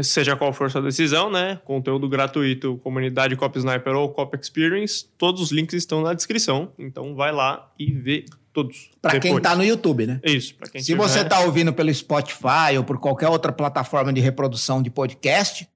Seja 0.01 0.35
qual 0.35 0.51
for 0.53 0.69
sua 0.69 0.81
decisão, 0.81 1.29
né? 1.31 1.59
Conteúdo 1.63 2.09
gratuito, 2.09 2.77
comunidade 2.79 3.35
Cop 3.35 3.57
Sniper 3.57 3.95
ou 3.95 4.09
Cop 4.09 4.37
Experience, 4.37 5.07
todos 5.17 5.41
os 5.41 5.51
links 5.51 5.73
estão 5.73 6.01
na 6.01 6.13
descrição. 6.13 6.71
Então 6.77 7.15
vai 7.15 7.31
lá 7.31 7.71
e 7.79 7.91
vê 7.91 8.25
todos. 8.53 8.91
Para 9.01 9.19
quem 9.19 9.35
está 9.37 9.55
no 9.55 9.63
YouTube, 9.63 10.05
né? 10.05 10.19
Isso, 10.23 10.55
para 10.55 10.69
quem 10.69 10.81
Se 10.81 10.87
tiver... 10.87 11.01
você 11.01 11.21
está 11.21 11.39
ouvindo 11.39 11.73
pelo 11.73 11.93
Spotify 11.93 12.77
ou 12.77 12.83
por 12.83 12.99
qualquer 12.99 13.29
outra 13.29 13.51
plataforma 13.51 14.11
de 14.11 14.19
reprodução 14.21 14.81
de 14.81 14.89
podcast, 14.89 15.67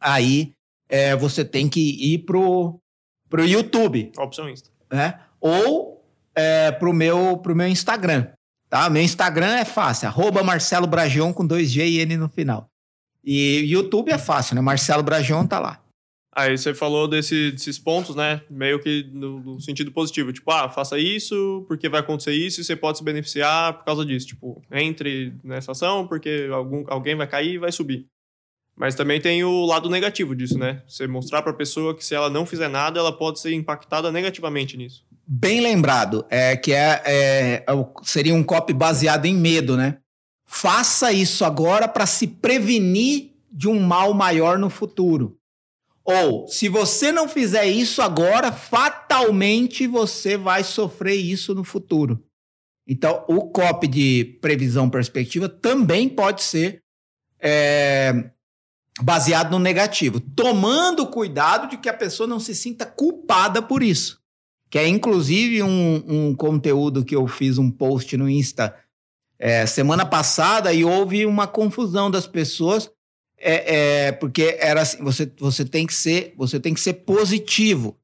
aí 0.00 0.52
é, 0.88 1.14
você 1.16 1.44
tem 1.44 1.68
que 1.68 2.14
ir 2.14 2.18
pro, 2.18 2.80
pro 3.28 3.44
YouTube. 3.44 4.12
Opção 4.16 4.48
Insta. 4.48 4.70
Né? 4.90 5.18
Ou 5.46 6.04
é, 6.34 6.72
pro, 6.72 6.92
meu, 6.92 7.38
pro 7.38 7.54
meu 7.54 7.68
Instagram. 7.68 8.26
Tá? 8.68 8.90
Meu 8.90 9.02
Instagram 9.02 9.54
é 9.54 9.64
fácil, 9.64 10.08
arroba 10.08 10.42
Marcelo 10.42 10.86
Bragion 10.86 11.32
com 11.32 11.46
dois 11.46 11.70
G 11.70 11.86
e 11.86 12.00
N 12.00 12.16
no 12.16 12.28
final. 12.28 12.68
E 13.24 13.64
YouTube 13.66 14.10
é 14.10 14.18
fácil, 14.18 14.54
né? 14.54 14.60
Marcelo 14.60 15.02
Brajon 15.02 15.46
tá 15.46 15.58
lá. 15.58 15.82
Aí 16.32 16.56
você 16.56 16.74
falou 16.74 17.08
desse, 17.08 17.50
desses 17.52 17.78
pontos, 17.78 18.14
né? 18.14 18.42
Meio 18.50 18.78
que 18.78 19.08
no, 19.12 19.40
no, 19.40 19.60
sentido 19.60 19.90
positivo. 19.90 20.32
Tipo, 20.32 20.50
ah, 20.50 20.68
faça 20.68 20.98
isso 20.98 21.64
porque 21.66 21.88
vai 21.88 22.00
acontecer 22.00 22.34
isso 22.34 22.60
e 22.60 22.64
você 22.64 22.76
pode 22.76 22.98
se 22.98 23.04
beneficiar 23.04 23.72
por 23.72 23.84
causa 23.84 24.04
disso. 24.04 24.26
Tipo, 24.26 24.62
entre 24.70 25.34
nessa 25.42 25.72
ação 25.72 26.06
porque 26.06 26.48
algum, 26.52 26.84
alguém 26.88 27.16
vai 27.16 27.26
cair 27.26 27.54
e 27.54 27.58
vai 27.58 27.72
subir. 27.72 28.06
Mas 28.76 28.94
também 28.94 29.18
tem 29.18 29.42
o 29.42 29.64
lado 29.64 29.88
negativo 29.88 30.36
disso, 30.36 30.58
né? 30.58 30.82
Você 30.86 31.06
mostrar 31.06 31.40
para 31.40 31.52
a 31.52 31.56
pessoa 31.56 31.96
que 31.96 32.04
se 32.04 32.14
ela 32.14 32.28
não 32.28 32.44
fizer 32.44 32.68
nada, 32.68 33.00
ela 33.00 33.16
pode 33.16 33.40
ser 33.40 33.54
impactada 33.54 34.12
negativamente 34.12 34.76
nisso. 34.76 35.05
Bem 35.28 35.60
lembrado, 35.60 36.24
é 36.30 36.56
que 36.56 36.72
é, 36.72 37.02
é, 37.04 37.64
é 37.66 37.86
seria 38.04 38.34
um 38.34 38.44
copy 38.44 38.72
baseado 38.72 39.26
em 39.26 39.34
medo, 39.34 39.76
né? 39.76 39.98
Faça 40.46 41.10
isso 41.10 41.44
agora 41.44 41.88
para 41.88 42.06
se 42.06 42.28
prevenir 42.28 43.32
de 43.50 43.68
um 43.68 43.80
mal 43.80 44.14
maior 44.14 44.56
no 44.56 44.70
futuro. 44.70 45.36
Ou, 46.04 46.46
se 46.46 46.68
você 46.68 47.10
não 47.10 47.28
fizer 47.28 47.66
isso 47.66 48.00
agora, 48.00 48.52
fatalmente 48.52 49.88
você 49.88 50.36
vai 50.36 50.62
sofrer 50.62 51.16
isso 51.16 51.52
no 51.52 51.64
futuro. 51.64 52.22
Então, 52.86 53.24
o 53.26 53.50
COP 53.50 53.88
de 53.88 54.38
previsão 54.40 54.88
perspectiva 54.88 55.48
também 55.48 56.08
pode 56.08 56.44
ser 56.44 56.84
é, 57.40 58.30
baseado 59.02 59.50
no 59.50 59.58
negativo, 59.58 60.20
tomando 60.20 61.08
cuidado 61.08 61.68
de 61.68 61.76
que 61.78 61.88
a 61.88 61.94
pessoa 61.94 62.28
não 62.28 62.38
se 62.38 62.54
sinta 62.54 62.86
culpada 62.86 63.60
por 63.60 63.82
isso. 63.82 64.24
Que 64.76 64.80
é 64.80 64.86
inclusive 64.86 65.62
um, 65.62 66.04
um 66.06 66.34
conteúdo 66.34 67.02
que 67.02 67.16
eu 67.16 67.26
fiz 67.26 67.56
um 67.56 67.70
post 67.70 68.14
no 68.14 68.28
Insta 68.28 68.76
é, 69.38 69.64
semana 69.64 70.04
passada 70.04 70.70
e 70.70 70.84
houve 70.84 71.24
uma 71.24 71.46
confusão 71.46 72.10
das 72.10 72.26
pessoas 72.26 72.90
é, 73.38 74.08
é, 74.08 74.12
porque 74.12 74.54
era 74.60 74.82
assim, 74.82 75.02
você, 75.02 75.32
você 75.38 75.64
tem 75.64 75.86
que 75.86 75.94
ser 75.94 76.34
você 76.36 76.60
tem 76.60 76.74
que 76.74 76.80
ser 76.82 76.92
positivo, 76.92 77.98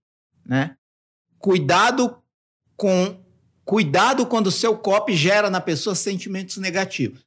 né? 0.46 0.74
Cuidado 1.38 2.16
com 2.74 3.20
cuidado 3.66 4.24
quando 4.24 4.46
o 4.46 4.50
seu 4.50 4.74
copy 4.74 5.14
gera 5.14 5.50
na 5.50 5.60
pessoa 5.60 5.94
sentimentos 5.94 6.56
negativos, 6.56 7.26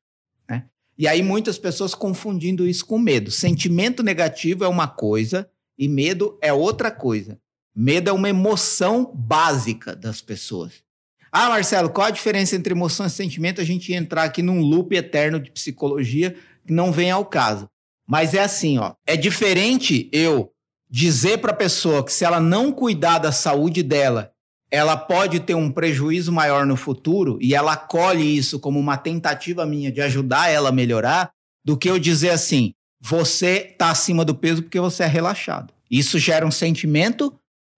né? 0.49 0.65
E 0.97 1.07
aí 1.07 1.21
muitas 1.21 1.59
pessoas 1.59 1.93
confundindo 1.93 2.67
isso 2.67 2.83
com 2.83 2.97
medo. 2.97 3.29
Sentimento 3.29 4.01
negativo 4.01 4.63
é 4.63 4.67
uma 4.67 4.87
coisa 4.87 5.47
e 5.77 5.87
medo 5.87 6.35
é 6.41 6.51
outra 6.51 6.89
coisa. 6.89 7.39
Medo 7.75 8.09
é 8.09 8.13
uma 8.13 8.29
emoção 8.29 9.11
básica 9.13 9.95
das 9.95 10.21
pessoas. 10.21 10.85
Ah, 11.31 11.49
Marcelo, 11.49 11.89
qual 11.89 12.07
a 12.07 12.11
diferença 12.11 12.55
entre 12.55 12.73
emoção 12.73 13.05
e 13.05 13.09
sentimento? 13.09 13.59
A 13.59 13.65
gente 13.65 13.93
entrar 13.93 14.23
aqui 14.23 14.41
num 14.41 14.61
loop 14.61 14.95
eterno 14.95 15.39
de 15.39 15.51
psicologia 15.51 16.33
que 16.65 16.71
não 16.71 16.93
vem 16.93 17.11
ao 17.11 17.25
caso. 17.25 17.67
Mas 18.07 18.33
é 18.33 18.41
assim, 18.41 18.77
ó. 18.77 18.93
É 19.05 19.17
diferente 19.17 20.09
eu 20.13 20.51
dizer 20.89 21.39
para 21.39 21.51
a 21.51 21.55
pessoa 21.55 22.05
que 22.05 22.13
se 22.13 22.23
ela 22.23 22.39
não 22.39 22.71
cuidar 22.71 23.19
da 23.19 23.33
saúde 23.33 23.83
dela, 23.83 24.31
ela 24.71 24.95
pode 24.95 25.41
ter 25.41 25.55
um 25.55 25.69
prejuízo 25.69 26.31
maior 26.31 26.65
no 26.65 26.77
futuro 26.77 27.37
e 27.41 27.53
ela 27.53 27.73
acolhe 27.73 28.37
isso 28.37 28.59
como 28.59 28.79
uma 28.79 28.95
tentativa 28.95 29.65
minha 29.65 29.91
de 29.91 30.01
ajudar 30.01 30.49
ela 30.49 30.69
a 30.69 30.71
melhorar, 30.71 31.31
do 31.63 31.75
que 31.75 31.89
eu 31.89 31.99
dizer 31.99 32.29
assim: 32.29 32.73
você 33.01 33.69
está 33.71 33.89
acima 33.89 34.23
do 34.23 34.33
peso 34.33 34.63
porque 34.63 34.79
você 34.79 35.03
é 35.03 35.07
relaxado. 35.07 35.73
Isso 35.89 36.17
gera 36.17 36.45
um 36.45 36.51
sentimento 36.51 37.33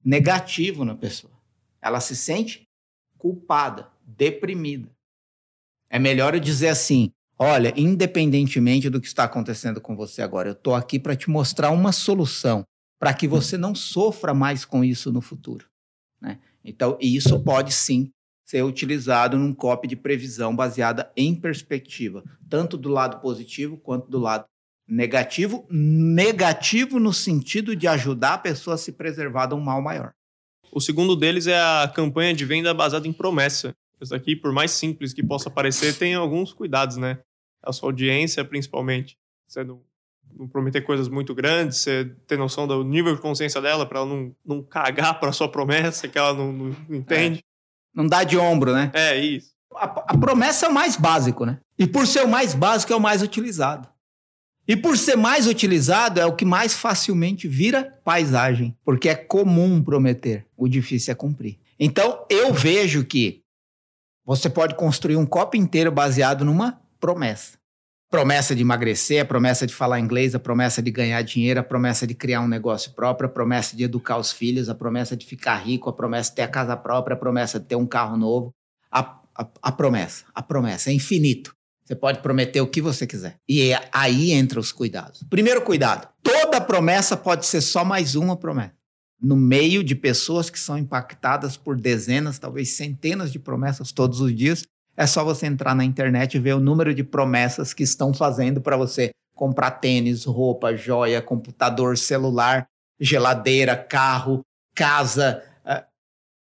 negativo 0.07 0.85
na 0.85 0.95
pessoa. 0.95 1.33
Ela 1.81 1.99
se 1.99 2.15
sente 2.15 2.65
culpada, 3.17 3.91
deprimida. 4.05 4.89
É 5.89 5.99
melhor 5.99 6.33
eu 6.33 6.39
dizer 6.39 6.69
assim: 6.69 7.11
olha, 7.37 7.73
independentemente 7.75 8.89
do 8.89 9.01
que 9.01 9.07
está 9.07 9.25
acontecendo 9.25 9.81
com 9.81 9.97
você 9.97 10.21
agora, 10.21 10.47
eu 10.47 10.53
estou 10.53 10.73
aqui 10.73 10.97
para 10.97 11.15
te 11.15 11.29
mostrar 11.29 11.71
uma 11.71 11.91
solução 11.91 12.63
para 12.97 13.13
que 13.13 13.27
você 13.27 13.57
não 13.57 13.75
sofra 13.75 14.33
mais 14.33 14.63
com 14.63 14.81
isso 14.81 15.11
no 15.11 15.19
futuro. 15.19 15.67
Né? 16.21 16.39
Então, 16.63 16.97
isso 17.01 17.43
pode 17.43 17.73
sim 17.73 18.09
ser 18.45 18.63
utilizado 18.63 19.37
num 19.37 19.53
copy 19.53 19.89
de 19.89 19.97
previsão 19.97 20.55
baseada 20.55 21.11
em 21.17 21.35
perspectiva, 21.35 22.23
tanto 22.49 22.77
do 22.77 22.87
lado 22.87 23.19
positivo 23.19 23.77
quanto 23.77 24.09
do 24.09 24.17
lado 24.17 24.45
negativo. 24.87 25.65
Negativo 25.69 26.99
no 26.99 27.13
sentido 27.13 27.75
de 27.75 27.87
ajudar 27.87 28.35
a 28.35 28.37
pessoa 28.37 28.75
a 28.75 28.77
se 28.77 28.91
preservar 28.91 29.47
de 29.47 29.55
um 29.55 29.59
mal 29.59 29.81
maior. 29.81 30.13
O 30.71 30.79
segundo 30.79 31.15
deles 31.15 31.47
é 31.47 31.59
a 31.59 31.91
campanha 31.93 32.33
de 32.33 32.45
venda 32.45 32.73
baseada 32.73 33.07
em 33.07 33.13
promessa. 33.13 33.75
Isso 33.99 34.13
aqui, 34.13 34.35
por 34.35 34.51
mais 34.51 34.71
simples 34.71 35.13
que 35.13 35.23
possa 35.23 35.49
parecer, 35.49 35.97
tem 35.97 36.13
alguns 36.13 36.53
cuidados, 36.53 36.97
né? 36.97 37.19
A 37.63 37.73
sua 37.73 37.89
audiência, 37.89 38.45
principalmente. 38.45 39.17
Você 39.47 39.63
não, 39.63 39.81
não 40.35 40.47
prometer 40.47 40.81
coisas 40.81 41.09
muito 41.09 41.33
grandes, 41.33 41.79
você 41.79 42.05
ter 42.27 42.37
noção 42.37 42.67
do 42.67 42.83
nível 42.83 43.15
de 43.15 43.21
consciência 43.21 43.59
dela 43.59 43.85
para 43.85 43.99
ela 43.99 44.07
não, 44.07 44.35
não 44.45 44.61
cagar 44.61 45.19
para 45.19 45.31
sua 45.31 45.49
promessa 45.49 46.07
que 46.07 46.17
ela 46.17 46.33
não, 46.33 46.51
não 46.51 46.75
entende. 46.89 47.39
É. 47.39 47.43
Não 47.95 48.05
dá 48.05 48.23
de 48.23 48.37
ombro, 48.37 48.73
né? 48.73 48.91
É, 48.93 49.17
isso. 49.17 49.51
A, 49.73 49.85
a, 49.85 50.17
promessa 50.17 50.67
é 50.67 50.69
o 50.69 50.73
mais 50.73 50.95
básico, 50.95 51.45
né? 51.45 51.59
E 51.79 51.87
por 51.87 52.05
ser 52.05 52.23
o 52.23 52.27
mais 52.27 52.53
básico, 52.53 52.93
é 52.93 52.95
o 52.95 53.01
mais 53.01 53.23
utilizado. 53.23 53.87
E 54.67 54.75
por 54.75 54.97
ser 54.97 55.15
mais 55.15 55.47
utilizado, 55.47 56.19
é 56.19 56.25
o 56.25 56.35
que 56.35 56.43
mais 56.43 56.73
facilmente 56.73 57.47
vira 57.47 57.97
paisagem, 58.03 58.75
porque 58.83 59.07
é 59.07 59.15
comum 59.15 59.81
prometer, 59.81 60.45
o 60.57 60.67
difícil 60.67 61.13
é 61.13 61.15
cumprir. 61.15 61.57
Então, 61.79 62.25
eu 62.29 62.53
vejo 62.53 63.05
que 63.05 63.41
você 64.25 64.49
pode 64.49 64.75
construir 64.75 65.15
um 65.15 65.25
copo 65.25 65.55
inteiro 65.55 65.89
baseado 65.89 66.43
numa 66.43 66.81
promessa. 66.99 67.57
Promessa 68.09 68.53
de 68.53 68.61
emagrecer, 68.61 69.25
promessa 69.25 69.65
de 69.65 69.73
falar 69.73 70.01
inglês, 70.01 70.35
a 70.35 70.39
promessa 70.39 70.81
de 70.81 70.91
ganhar 70.91 71.21
dinheiro, 71.21 71.61
a 71.61 71.63
promessa 71.63 72.05
de 72.05 72.13
criar 72.13 72.41
um 72.41 72.47
negócio 72.47 72.91
próprio, 72.91 73.29
a 73.29 73.31
promessa 73.31 73.75
de 73.75 73.83
educar 73.83 74.17
os 74.17 74.33
filhos, 74.33 74.67
a 74.67 74.75
promessa 74.75 75.15
de 75.15 75.25
ficar 75.25 75.55
rico, 75.57 75.89
a 75.89 75.93
promessa 75.93 76.29
de 76.29 76.37
ter 76.37 76.41
a 76.41 76.47
casa 76.47 76.75
própria, 76.75 77.13
a 77.15 77.17
promessa 77.17 77.57
de 77.59 77.65
ter 77.65 77.75
um 77.75 77.85
carro 77.85 78.17
novo. 78.17 78.51
A, 78.91 79.21
a, 79.33 79.47
a 79.61 79.71
promessa, 79.71 80.25
a 80.33 80.41
promessa 80.41 80.89
é 80.89 80.93
infinito. 80.93 81.56
Você 81.87 81.95
pode 81.95 82.19
prometer 82.19 82.59
o 82.59 82.67
que 82.67 82.81
você 82.81 83.07
quiser. 83.07 83.39
E 83.47 83.71
aí 83.93 84.33
entra 84.33 84.59
os 84.59 84.73
cuidados. 84.73 85.23
Primeiro 85.29 85.61
cuidado: 85.61 86.09
toda 86.21 86.59
promessa 86.59 87.15
pode 87.15 87.45
ser 87.45 87.61
só 87.61 87.85
mais 87.85 88.13
uma 88.13 88.35
promessa. 88.35 88.73
No 89.21 89.37
meio 89.37 89.81
de 89.81 89.95
pessoas 89.95 90.49
que 90.49 90.59
são 90.59 90.77
impactadas 90.77 91.55
por 91.55 91.79
dezenas, 91.79 92.37
talvez 92.37 92.75
centenas 92.75 93.31
de 93.31 93.39
promessas 93.39 93.93
todos 93.93 94.19
os 94.19 94.35
dias, 94.35 94.63
é 94.97 95.07
só 95.07 95.23
você 95.23 95.45
entrar 95.47 95.73
na 95.73 95.85
internet 95.85 96.35
e 96.35 96.39
ver 96.39 96.55
o 96.55 96.59
número 96.59 96.93
de 96.93 97.05
promessas 97.05 97.73
que 97.73 97.83
estão 97.83 98.13
fazendo 98.13 98.59
para 98.59 98.75
você 98.75 99.11
comprar 99.33 99.71
tênis, 99.71 100.25
roupa, 100.25 100.75
joia, 100.75 101.21
computador, 101.21 101.97
celular, 101.97 102.67
geladeira, 102.99 103.77
carro, 103.77 104.41
casa. 104.75 105.41
Uh, 105.65 105.85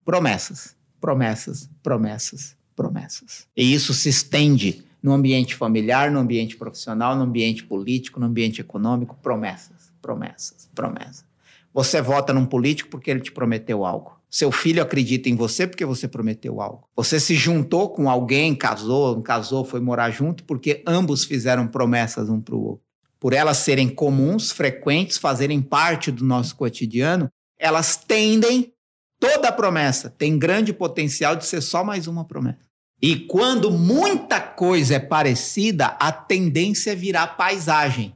promessas, 0.03 0.75
promessas, 0.99 1.69
promessas, 1.83 2.57
promessas. 2.75 3.47
E 3.55 3.75
isso 3.75 3.93
se 3.93 4.09
estende 4.09 4.86
no 5.07 5.13
ambiente 5.13 5.55
familiar, 5.55 6.11
no 6.11 6.19
ambiente 6.19 6.57
profissional, 6.57 7.15
no 7.15 7.23
ambiente 7.23 7.63
político, 7.63 8.19
no 8.19 8.27
ambiente 8.27 8.61
econômico, 8.61 9.17
promessas, 9.23 9.93
promessas, 10.03 10.69
promessas. 10.75 11.25
Você 11.73 12.03
vota 12.03 12.33
num 12.33 12.45
político 12.45 12.91
porque 12.91 13.13
ele 13.13 13.21
te 13.21 13.31
prometeu 13.31 13.85
algo. 13.85 14.21
Seu 14.29 14.51
filho 14.51 14.83
acredita 14.83 15.29
em 15.29 15.37
você 15.37 15.65
porque 15.65 15.85
você 15.85 16.09
prometeu 16.09 16.61
algo. 16.61 16.89
Você 16.97 17.21
se 17.21 17.37
juntou 17.37 17.91
com 17.91 18.11
alguém, 18.11 18.53
casou, 18.53 19.15
não 19.15 19.23
casou, 19.23 19.65
foi 19.65 19.79
morar 19.79 20.11
junto 20.11 20.43
porque 20.43 20.83
ambos 20.85 21.25
fizeram 21.25 21.69
promessas 21.69 22.29
um 22.29 22.41
para 22.41 22.57
o 22.57 22.65
outro. 22.71 22.85
Por 23.21 23.33
elas 23.33 23.59
serem 23.59 23.89
comuns, 23.89 24.51
frequentes, 24.51 25.19
fazerem 25.19 25.63
parte 25.63 26.11
do 26.11 26.25
nosso 26.25 26.57
cotidiano, 26.57 27.31
elas 27.57 27.97
tendem, 27.97 28.73
toda 29.21 29.53
promessa 29.53 30.11
tem 30.11 30.37
grande 30.37 30.73
potencial 30.73 31.37
de 31.37 31.47
ser 31.47 31.61
só 31.61 31.85
mais 31.85 32.09
uma 32.09 32.25
promessa. 32.25 32.66
E 33.01 33.17
quando 33.17 33.71
muita 33.71 34.41
coisa 34.41 34.95
é 34.95 34.99
parecida, 34.99 35.97
a 36.01 36.11
tendência 36.11 36.93
é 36.93 36.95
virar 36.95 37.37
paisagem. 37.37 38.15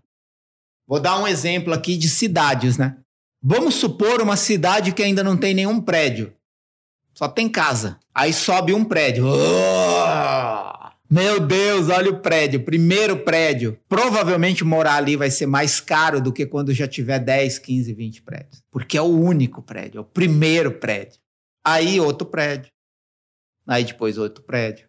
Vou 0.86 0.98
dar 0.98 1.18
um 1.18 1.26
exemplo 1.26 1.72
aqui 1.72 1.96
de 1.96 2.08
cidades, 2.08 2.78
né? 2.78 2.96
Vamos 3.42 3.74
supor 3.74 4.20
uma 4.20 4.36
cidade 4.36 4.92
que 4.92 5.02
ainda 5.02 5.22
não 5.22 5.36
tem 5.36 5.54
nenhum 5.54 5.80
prédio. 5.80 6.32
Só 7.14 7.28
tem 7.28 7.48
casa. 7.48 7.98
Aí 8.14 8.32
sobe 8.32 8.72
um 8.72 8.84
prédio. 8.84 9.26
Oh! 9.26 10.80
Meu 11.10 11.40
Deus, 11.40 11.88
olha 11.88 12.10
o 12.10 12.20
prédio, 12.20 12.64
primeiro 12.64 13.16
prédio. 13.18 13.78
Provavelmente 13.88 14.62
morar 14.62 14.94
ali 14.94 15.16
vai 15.16 15.30
ser 15.30 15.46
mais 15.46 15.80
caro 15.80 16.20
do 16.20 16.32
que 16.32 16.46
quando 16.46 16.72
já 16.72 16.86
tiver 16.86 17.18
10, 17.18 17.58
15, 17.58 17.92
20 17.92 18.22
prédios. 18.22 18.62
Porque 18.70 18.96
é 18.96 19.02
o 19.02 19.06
único 19.06 19.60
prédio, 19.60 19.98
é 19.98 20.00
o 20.00 20.04
primeiro 20.04 20.70
prédio. 20.72 21.18
Aí 21.64 22.00
outro 22.00 22.26
prédio. 22.26 22.70
Aí 23.70 23.85
depois 23.85 24.18
outro 24.18 24.42
prédio. 24.42 24.88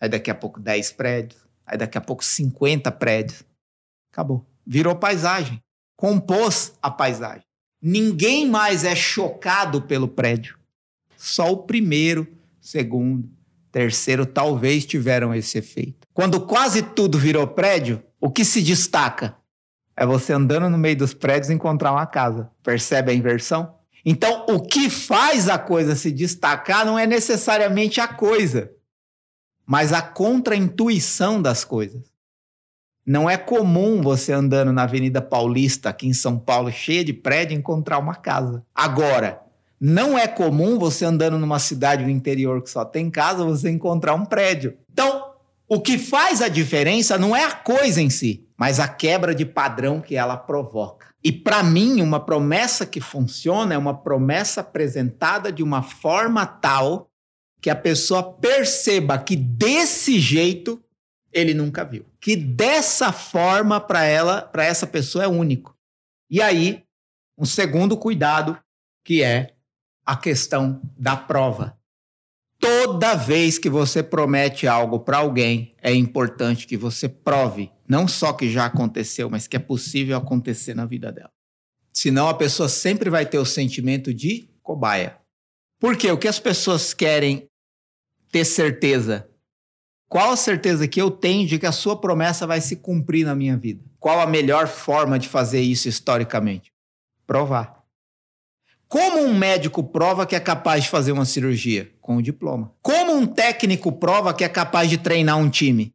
Aí 0.00 0.08
daqui 0.08 0.30
a 0.30 0.34
pouco 0.34 0.58
10 0.58 0.92
prédios. 0.92 1.38
Aí 1.66 1.76
daqui 1.76 1.98
a 1.98 2.00
pouco 2.00 2.24
50 2.24 2.90
prédios. 2.92 3.42
Acabou. 4.10 4.46
Virou 4.66 4.96
paisagem. 4.96 5.62
Compôs 5.94 6.72
a 6.80 6.90
paisagem. 6.90 7.44
Ninguém 7.80 8.48
mais 8.48 8.84
é 8.84 8.96
chocado 8.96 9.82
pelo 9.82 10.08
prédio. 10.08 10.58
Só 11.14 11.52
o 11.52 11.58
primeiro, 11.64 12.26
segundo, 12.58 13.28
terceiro 13.70 14.24
talvez 14.24 14.86
tiveram 14.86 15.34
esse 15.34 15.58
efeito. 15.58 16.08
Quando 16.14 16.46
quase 16.46 16.80
tudo 16.80 17.18
virou 17.18 17.46
prédio, 17.46 18.02
o 18.18 18.30
que 18.30 18.46
se 18.46 18.62
destaca? 18.62 19.36
É 19.94 20.06
você 20.06 20.32
andando 20.32 20.70
no 20.70 20.78
meio 20.78 20.96
dos 20.96 21.12
prédios 21.12 21.50
e 21.50 21.54
encontrar 21.54 21.92
uma 21.92 22.06
casa. 22.06 22.50
Percebe 22.62 23.12
a 23.12 23.14
inversão? 23.14 23.75
Então, 24.08 24.46
o 24.48 24.60
que 24.60 24.88
faz 24.88 25.48
a 25.48 25.58
coisa 25.58 25.96
se 25.96 26.12
destacar 26.12 26.86
não 26.86 26.96
é 26.96 27.08
necessariamente 27.08 28.00
a 28.00 28.06
coisa, 28.06 28.70
mas 29.66 29.92
a 29.92 30.00
contraintuição 30.00 31.42
das 31.42 31.64
coisas. 31.64 32.04
Não 33.04 33.28
é 33.28 33.36
comum 33.36 34.00
você 34.00 34.32
andando 34.32 34.72
na 34.72 34.84
Avenida 34.84 35.20
Paulista, 35.20 35.88
aqui 35.88 36.06
em 36.06 36.12
São 36.12 36.38
Paulo, 36.38 36.70
cheia 36.70 37.04
de 37.04 37.12
prédio, 37.12 37.58
encontrar 37.58 37.98
uma 37.98 38.14
casa. 38.14 38.64
Agora, 38.72 39.42
não 39.80 40.16
é 40.16 40.28
comum 40.28 40.78
você 40.78 41.04
andando 41.04 41.36
numa 41.36 41.58
cidade 41.58 42.04
do 42.04 42.10
interior 42.10 42.62
que 42.62 42.70
só 42.70 42.84
tem 42.84 43.10
casa, 43.10 43.44
você 43.44 43.70
encontrar 43.70 44.14
um 44.14 44.24
prédio. 44.24 44.76
Então, 44.92 45.32
o 45.68 45.80
que 45.80 45.98
faz 45.98 46.40
a 46.40 46.48
diferença 46.48 47.18
não 47.18 47.34
é 47.34 47.44
a 47.44 47.52
coisa 47.52 48.00
em 48.00 48.08
si, 48.08 48.46
mas 48.56 48.78
a 48.78 48.86
quebra 48.86 49.34
de 49.34 49.44
padrão 49.44 50.00
que 50.00 50.14
ela 50.14 50.36
provoca. 50.36 51.06
E 51.26 51.32
para 51.32 51.60
mim, 51.60 52.00
uma 52.02 52.20
promessa 52.20 52.86
que 52.86 53.00
funciona 53.00 53.74
é 53.74 53.76
uma 53.76 54.00
promessa 54.00 54.60
apresentada 54.60 55.50
de 55.50 55.60
uma 55.60 55.82
forma 55.82 56.46
tal 56.46 57.10
que 57.60 57.68
a 57.68 57.74
pessoa 57.74 58.34
perceba 58.34 59.18
que 59.18 59.34
desse 59.34 60.20
jeito 60.20 60.80
ele 61.32 61.52
nunca 61.52 61.84
viu. 61.84 62.06
Que 62.20 62.36
dessa 62.36 63.10
forma 63.10 63.80
para 63.80 64.04
ela, 64.04 64.40
para 64.40 64.64
essa 64.64 64.86
pessoa 64.86 65.24
é 65.24 65.26
único. 65.26 65.76
E 66.30 66.40
aí, 66.40 66.84
um 67.36 67.44
segundo 67.44 67.96
cuidado 67.96 68.56
que 69.04 69.20
é 69.20 69.56
a 70.04 70.16
questão 70.16 70.80
da 70.96 71.16
prova. 71.16 71.76
Toda 72.60 73.16
vez 73.16 73.58
que 73.58 73.68
você 73.68 74.00
promete 74.00 74.68
algo 74.68 75.00
para 75.00 75.18
alguém, 75.18 75.74
é 75.82 75.92
importante 75.92 76.68
que 76.68 76.76
você 76.76 77.08
prove, 77.08 77.72
não 77.88 78.08
só 78.08 78.32
que 78.32 78.50
já 78.50 78.66
aconteceu, 78.66 79.30
mas 79.30 79.46
que 79.46 79.56
é 79.56 79.60
possível 79.60 80.16
acontecer 80.16 80.74
na 80.74 80.86
vida 80.86 81.12
dela. 81.12 81.30
Senão 81.92 82.28
a 82.28 82.34
pessoa 82.34 82.68
sempre 82.68 83.08
vai 83.08 83.24
ter 83.24 83.38
o 83.38 83.44
sentimento 83.44 84.12
de 84.12 84.50
cobaia. 84.62 85.18
Por 85.78 85.96
quê? 85.96 86.10
O 86.10 86.18
que 86.18 86.28
as 86.28 86.38
pessoas 86.38 86.92
querem 86.92 87.48
ter 88.30 88.44
certeza? 88.44 89.28
Qual 90.08 90.30
a 90.30 90.36
certeza 90.36 90.86
que 90.86 91.00
eu 91.00 91.10
tenho 91.10 91.46
de 91.46 91.58
que 91.58 91.66
a 91.66 91.72
sua 91.72 92.00
promessa 92.00 92.46
vai 92.46 92.60
se 92.60 92.76
cumprir 92.76 93.24
na 93.24 93.34
minha 93.34 93.56
vida? 93.56 93.84
Qual 93.98 94.20
a 94.20 94.26
melhor 94.26 94.68
forma 94.68 95.18
de 95.18 95.28
fazer 95.28 95.60
isso 95.60 95.88
historicamente? 95.88 96.72
Provar. 97.26 97.82
Como 98.88 99.18
um 99.18 99.36
médico 99.36 99.82
prova 99.82 100.26
que 100.26 100.36
é 100.36 100.40
capaz 100.40 100.84
de 100.84 100.90
fazer 100.90 101.10
uma 101.10 101.24
cirurgia? 101.24 101.90
Com 102.00 102.16
o 102.16 102.22
diploma. 102.22 102.72
Como 102.80 103.16
um 103.16 103.26
técnico 103.26 103.90
prova 103.90 104.32
que 104.32 104.44
é 104.44 104.48
capaz 104.48 104.88
de 104.88 104.96
treinar 104.96 105.38
um 105.38 105.50
time? 105.50 105.92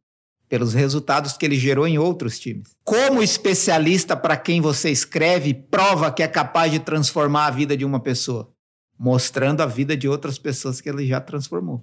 Pelos 0.52 0.74
resultados 0.74 1.32
que 1.32 1.46
ele 1.46 1.58
gerou 1.58 1.86
em 1.86 1.96
outros 1.96 2.38
times. 2.38 2.76
Como 2.84 3.22
especialista 3.22 4.14
para 4.14 4.36
quem 4.36 4.60
você 4.60 4.90
escreve 4.90 5.54
prova 5.54 6.12
que 6.12 6.22
é 6.22 6.28
capaz 6.28 6.70
de 6.70 6.78
transformar 6.78 7.46
a 7.46 7.50
vida 7.50 7.74
de 7.74 7.86
uma 7.86 7.98
pessoa? 7.98 8.52
Mostrando 8.98 9.62
a 9.62 9.66
vida 9.66 9.96
de 9.96 10.06
outras 10.06 10.38
pessoas 10.38 10.78
que 10.78 10.90
ele 10.90 11.06
já 11.06 11.22
transformou. 11.22 11.82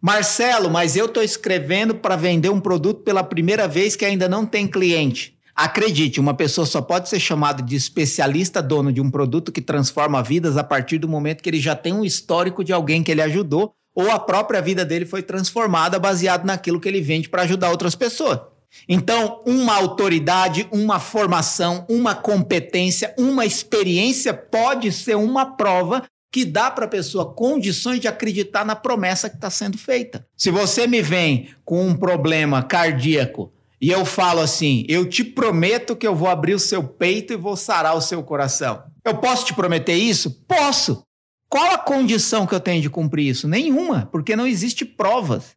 Marcelo, 0.00 0.70
mas 0.70 0.94
eu 0.94 1.06
estou 1.06 1.24
escrevendo 1.24 1.96
para 1.96 2.14
vender 2.14 2.50
um 2.50 2.60
produto 2.60 3.02
pela 3.02 3.24
primeira 3.24 3.66
vez 3.66 3.96
que 3.96 4.04
ainda 4.04 4.28
não 4.28 4.46
tem 4.46 4.68
cliente. 4.68 5.36
Acredite, 5.52 6.20
uma 6.20 6.34
pessoa 6.34 6.64
só 6.64 6.80
pode 6.80 7.08
ser 7.08 7.18
chamada 7.18 7.64
de 7.64 7.74
especialista 7.74 8.62
dono 8.62 8.92
de 8.92 9.00
um 9.00 9.10
produto 9.10 9.50
que 9.50 9.60
transforma 9.60 10.22
vidas 10.22 10.56
a 10.56 10.62
partir 10.62 10.98
do 10.98 11.08
momento 11.08 11.42
que 11.42 11.50
ele 11.50 11.58
já 11.58 11.74
tem 11.74 11.92
um 11.92 12.04
histórico 12.04 12.62
de 12.62 12.72
alguém 12.72 13.02
que 13.02 13.10
ele 13.10 13.22
ajudou 13.22 13.74
ou 13.94 14.10
a 14.10 14.18
própria 14.18 14.60
vida 14.60 14.84
dele 14.84 15.04
foi 15.04 15.22
transformada 15.22 15.98
baseado 15.98 16.44
naquilo 16.44 16.80
que 16.80 16.88
ele 16.88 17.00
vende 17.00 17.28
para 17.28 17.42
ajudar 17.42 17.70
outras 17.70 17.94
pessoas. 17.94 18.40
Então, 18.88 19.42
uma 19.46 19.74
autoridade, 19.74 20.66
uma 20.72 20.98
formação, 20.98 21.86
uma 21.88 22.14
competência, 22.14 23.14
uma 23.18 23.44
experiência 23.44 24.32
pode 24.32 24.90
ser 24.90 25.16
uma 25.16 25.56
prova 25.56 26.04
que 26.32 26.46
dá 26.46 26.70
para 26.70 26.86
a 26.86 26.88
pessoa 26.88 27.34
condições 27.34 28.00
de 28.00 28.08
acreditar 28.08 28.64
na 28.64 28.74
promessa 28.74 29.28
que 29.28 29.36
está 29.36 29.50
sendo 29.50 29.76
feita. 29.76 30.26
Se 30.34 30.50
você 30.50 30.86
me 30.86 31.02
vem 31.02 31.50
com 31.64 31.86
um 31.86 31.94
problema 31.94 32.62
cardíaco 32.62 33.52
e 33.78 33.90
eu 33.90 34.06
falo 34.06 34.40
assim: 34.40 34.86
eu 34.88 35.06
te 35.06 35.22
prometo 35.22 35.94
que 35.94 36.06
eu 36.06 36.16
vou 36.16 36.28
abrir 36.28 36.54
o 36.54 36.58
seu 36.58 36.82
peito 36.82 37.34
e 37.34 37.36
vou 37.36 37.56
sarar 37.56 37.94
o 37.94 38.00
seu 38.00 38.22
coração. 38.22 38.82
Eu 39.04 39.18
posso 39.18 39.44
te 39.44 39.52
prometer 39.52 39.94
isso? 39.94 40.30
Posso. 40.48 41.04
Qual 41.52 41.70
a 41.70 41.76
condição 41.76 42.46
que 42.46 42.54
eu 42.54 42.60
tenho 42.60 42.80
de 42.80 42.88
cumprir 42.88 43.28
isso? 43.28 43.46
Nenhuma, 43.46 44.06
porque 44.06 44.34
não 44.34 44.46
existe 44.46 44.86
provas. 44.86 45.54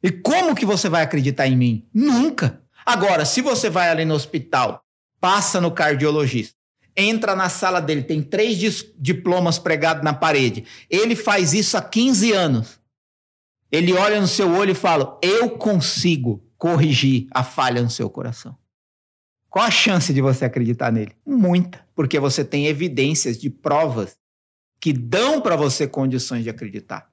E 0.00 0.08
como 0.08 0.54
que 0.54 0.64
você 0.64 0.88
vai 0.88 1.02
acreditar 1.02 1.48
em 1.48 1.56
mim? 1.56 1.84
Nunca. 1.92 2.62
Agora, 2.86 3.24
se 3.24 3.40
você 3.40 3.68
vai 3.68 3.90
ali 3.90 4.04
no 4.04 4.14
hospital, 4.14 4.84
passa 5.20 5.60
no 5.60 5.72
cardiologista, 5.72 6.54
entra 6.96 7.34
na 7.34 7.48
sala 7.48 7.80
dele, 7.80 8.04
tem 8.04 8.22
três 8.22 8.56
diplomas 8.96 9.58
pregados 9.58 10.04
na 10.04 10.14
parede. 10.14 10.64
Ele 10.88 11.16
faz 11.16 11.52
isso 11.52 11.76
há 11.76 11.82
15 11.82 12.32
anos. 12.32 12.80
Ele 13.68 13.92
olha 13.94 14.20
no 14.20 14.28
seu 14.28 14.48
olho 14.48 14.70
e 14.70 14.76
fala: 14.76 15.18
Eu 15.20 15.50
consigo 15.50 16.40
corrigir 16.56 17.26
a 17.32 17.42
falha 17.42 17.82
no 17.82 17.90
seu 17.90 18.08
coração. 18.08 18.56
Qual 19.50 19.64
a 19.64 19.72
chance 19.72 20.14
de 20.14 20.20
você 20.20 20.44
acreditar 20.44 20.92
nele? 20.92 21.16
Muita, 21.26 21.84
porque 21.96 22.20
você 22.20 22.44
tem 22.44 22.68
evidências 22.68 23.36
de 23.36 23.50
provas 23.50 24.21
que 24.82 24.92
dão 24.92 25.40
para 25.40 25.54
você 25.54 25.86
condições 25.86 26.42
de 26.42 26.50
acreditar. 26.50 27.08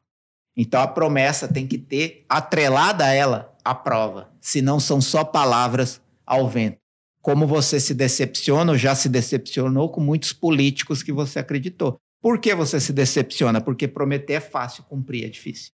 Então 0.58 0.82
a 0.82 0.88
promessa 0.88 1.48
tem 1.48 1.68
que 1.68 1.78
ter 1.78 2.26
atrelada 2.28 3.06
a 3.06 3.14
ela 3.14 3.56
a 3.64 3.76
prova, 3.76 4.32
senão 4.42 4.80
são 4.80 5.00
só 5.00 5.24
palavras 5.24 6.02
ao 6.26 6.50
vento. 6.50 6.80
Como 7.22 7.46
você 7.46 7.80
se 7.80 7.94
decepciona 7.94 8.72
ou 8.72 8.78
já 8.78 8.96
se 8.96 9.08
decepcionou 9.08 9.90
com 9.90 10.02
muitos 10.02 10.34
políticos 10.34 11.04
que 11.04 11.12
você 11.12 11.38
acreditou. 11.38 11.98
Por 12.20 12.40
que 12.40 12.56
você 12.56 12.80
se 12.80 12.92
decepciona? 12.92 13.62
Porque 13.62 13.88
prometer 13.88 14.34
é 14.34 14.40
fácil, 14.40 14.84
cumprir 14.86 15.26
é 15.26 15.30
difícil. 15.30 15.72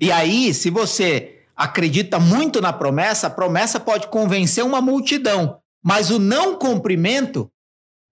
E 0.00 0.12
aí, 0.12 0.54
se 0.54 0.70
você 0.70 1.40
acredita 1.56 2.20
muito 2.20 2.60
na 2.60 2.72
promessa, 2.72 3.26
a 3.26 3.30
promessa 3.30 3.80
pode 3.80 4.06
convencer 4.08 4.64
uma 4.64 4.80
multidão, 4.80 5.58
mas 5.82 6.10
o 6.10 6.18
não 6.20 6.56
cumprimento, 6.56 7.50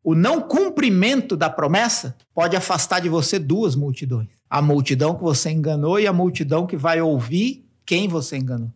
o 0.04 0.14
não 0.14 0.42
cumprimento 0.42 1.34
da 1.34 1.48
promessa 1.48 2.14
pode 2.34 2.54
afastar 2.54 3.00
de 3.00 3.08
você 3.08 3.38
duas 3.38 3.74
multidões. 3.74 4.28
A 4.50 4.60
multidão 4.60 5.14
que 5.14 5.22
você 5.22 5.50
enganou 5.50 5.98
e 5.98 6.06
a 6.06 6.12
multidão 6.12 6.66
que 6.66 6.76
vai 6.76 7.00
ouvir 7.00 7.66
quem 7.86 8.06
você 8.06 8.36
enganou. 8.36 8.70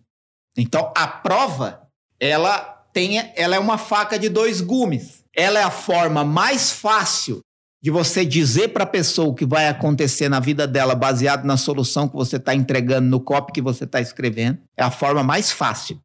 Então, 0.56 0.90
a 0.96 1.06
prova, 1.06 1.82
ela 2.18 2.60
tem, 2.94 3.18
ela 3.36 3.54
é 3.54 3.58
uma 3.58 3.76
faca 3.76 4.18
de 4.18 4.30
dois 4.30 4.62
gumes. 4.62 5.22
Ela 5.36 5.60
é 5.60 5.62
a 5.62 5.70
forma 5.70 6.24
mais 6.24 6.72
fácil 6.72 7.40
de 7.80 7.90
você 7.90 8.24
dizer 8.24 8.68
para 8.68 8.84
a 8.84 8.88
pessoa 8.88 9.28
o 9.28 9.34
que 9.34 9.46
vai 9.46 9.68
acontecer 9.68 10.28
na 10.28 10.40
vida 10.40 10.66
dela 10.66 10.94
baseado 10.94 11.44
na 11.44 11.56
solução 11.56 12.08
que 12.08 12.16
você 12.16 12.36
está 12.36 12.54
entregando 12.54 13.08
no 13.08 13.20
copy 13.20 13.52
que 13.52 13.62
você 13.62 13.84
está 13.84 14.00
escrevendo. 14.00 14.58
É 14.76 14.82
a 14.82 14.90
forma 14.90 15.22
mais 15.22 15.52
fácil. 15.52 16.00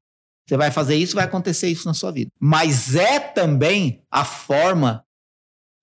Você 0.48 0.58
vai 0.58 0.70
fazer 0.70 0.96
isso, 0.96 1.16
vai 1.16 1.24
acontecer 1.24 1.70
isso 1.70 1.88
na 1.88 1.94
sua 1.94 2.12
vida. 2.12 2.30
Mas 2.40 2.96
é 2.96 3.20
também 3.20 4.04
a 4.12 4.26
forma 4.26 5.04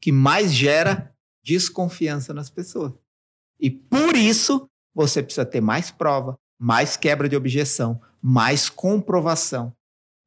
que 0.01 0.11
mais 0.11 0.53
gera 0.53 1.15
desconfiança 1.43 2.33
nas 2.33 2.51
pessoas. 2.51 2.93
E 3.59 3.71
por 3.71 4.17
isso 4.17 4.69
você 4.95 5.23
precisa 5.23 5.45
ter 5.45 5.61
mais 5.61 5.91
prova, 5.91 6.39
mais 6.59 6.97
quebra 6.97 7.29
de 7.29 7.37
objeção, 7.37 8.01
mais 8.23 8.69
comprovação 8.69 9.75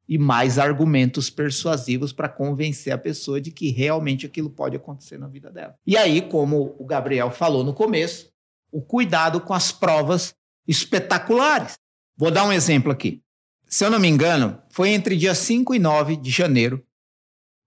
e 0.08 0.18
mais 0.18 0.58
argumentos 0.58 1.30
persuasivos 1.30 2.12
para 2.12 2.28
convencer 2.28 2.92
a 2.92 2.98
pessoa 2.98 3.40
de 3.40 3.50
que 3.50 3.70
realmente 3.70 4.26
aquilo 4.26 4.50
pode 4.50 4.76
acontecer 4.76 5.18
na 5.18 5.26
vida 5.26 5.50
dela. 5.50 5.74
E 5.86 5.96
aí, 5.96 6.20
como 6.22 6.76
o 6.78 6.84
Gabriel 6.84 7.30
falou 7.30 7.64
no 7.64 7.72
começo, 7.72 8.30
o 8.70 8.82
cuidado 8.82 9.40
com 9.40 9.54
as 9.54 9.72
provas 9.72 10.34
espetaculares. 10.66 11.78
Vou 12.16 12.30
dar 12.30 12.44
um 12.44 12.52
exemplo 12.52 12.92
aqui. 12.92 13.22
Se 13.66 13.84
eu 13.84 13.90
não 13.90 13.98
me 13.98 14.08
engano, 14.08 14.60
foi 14.68 14.90
entre 14.90 15.16
dia 15.16 15.34
5 15.34 15.74
e 15.74 15.78
9 15.78 16.16
de 16.16 16.30
janeiro. 16.30 16.84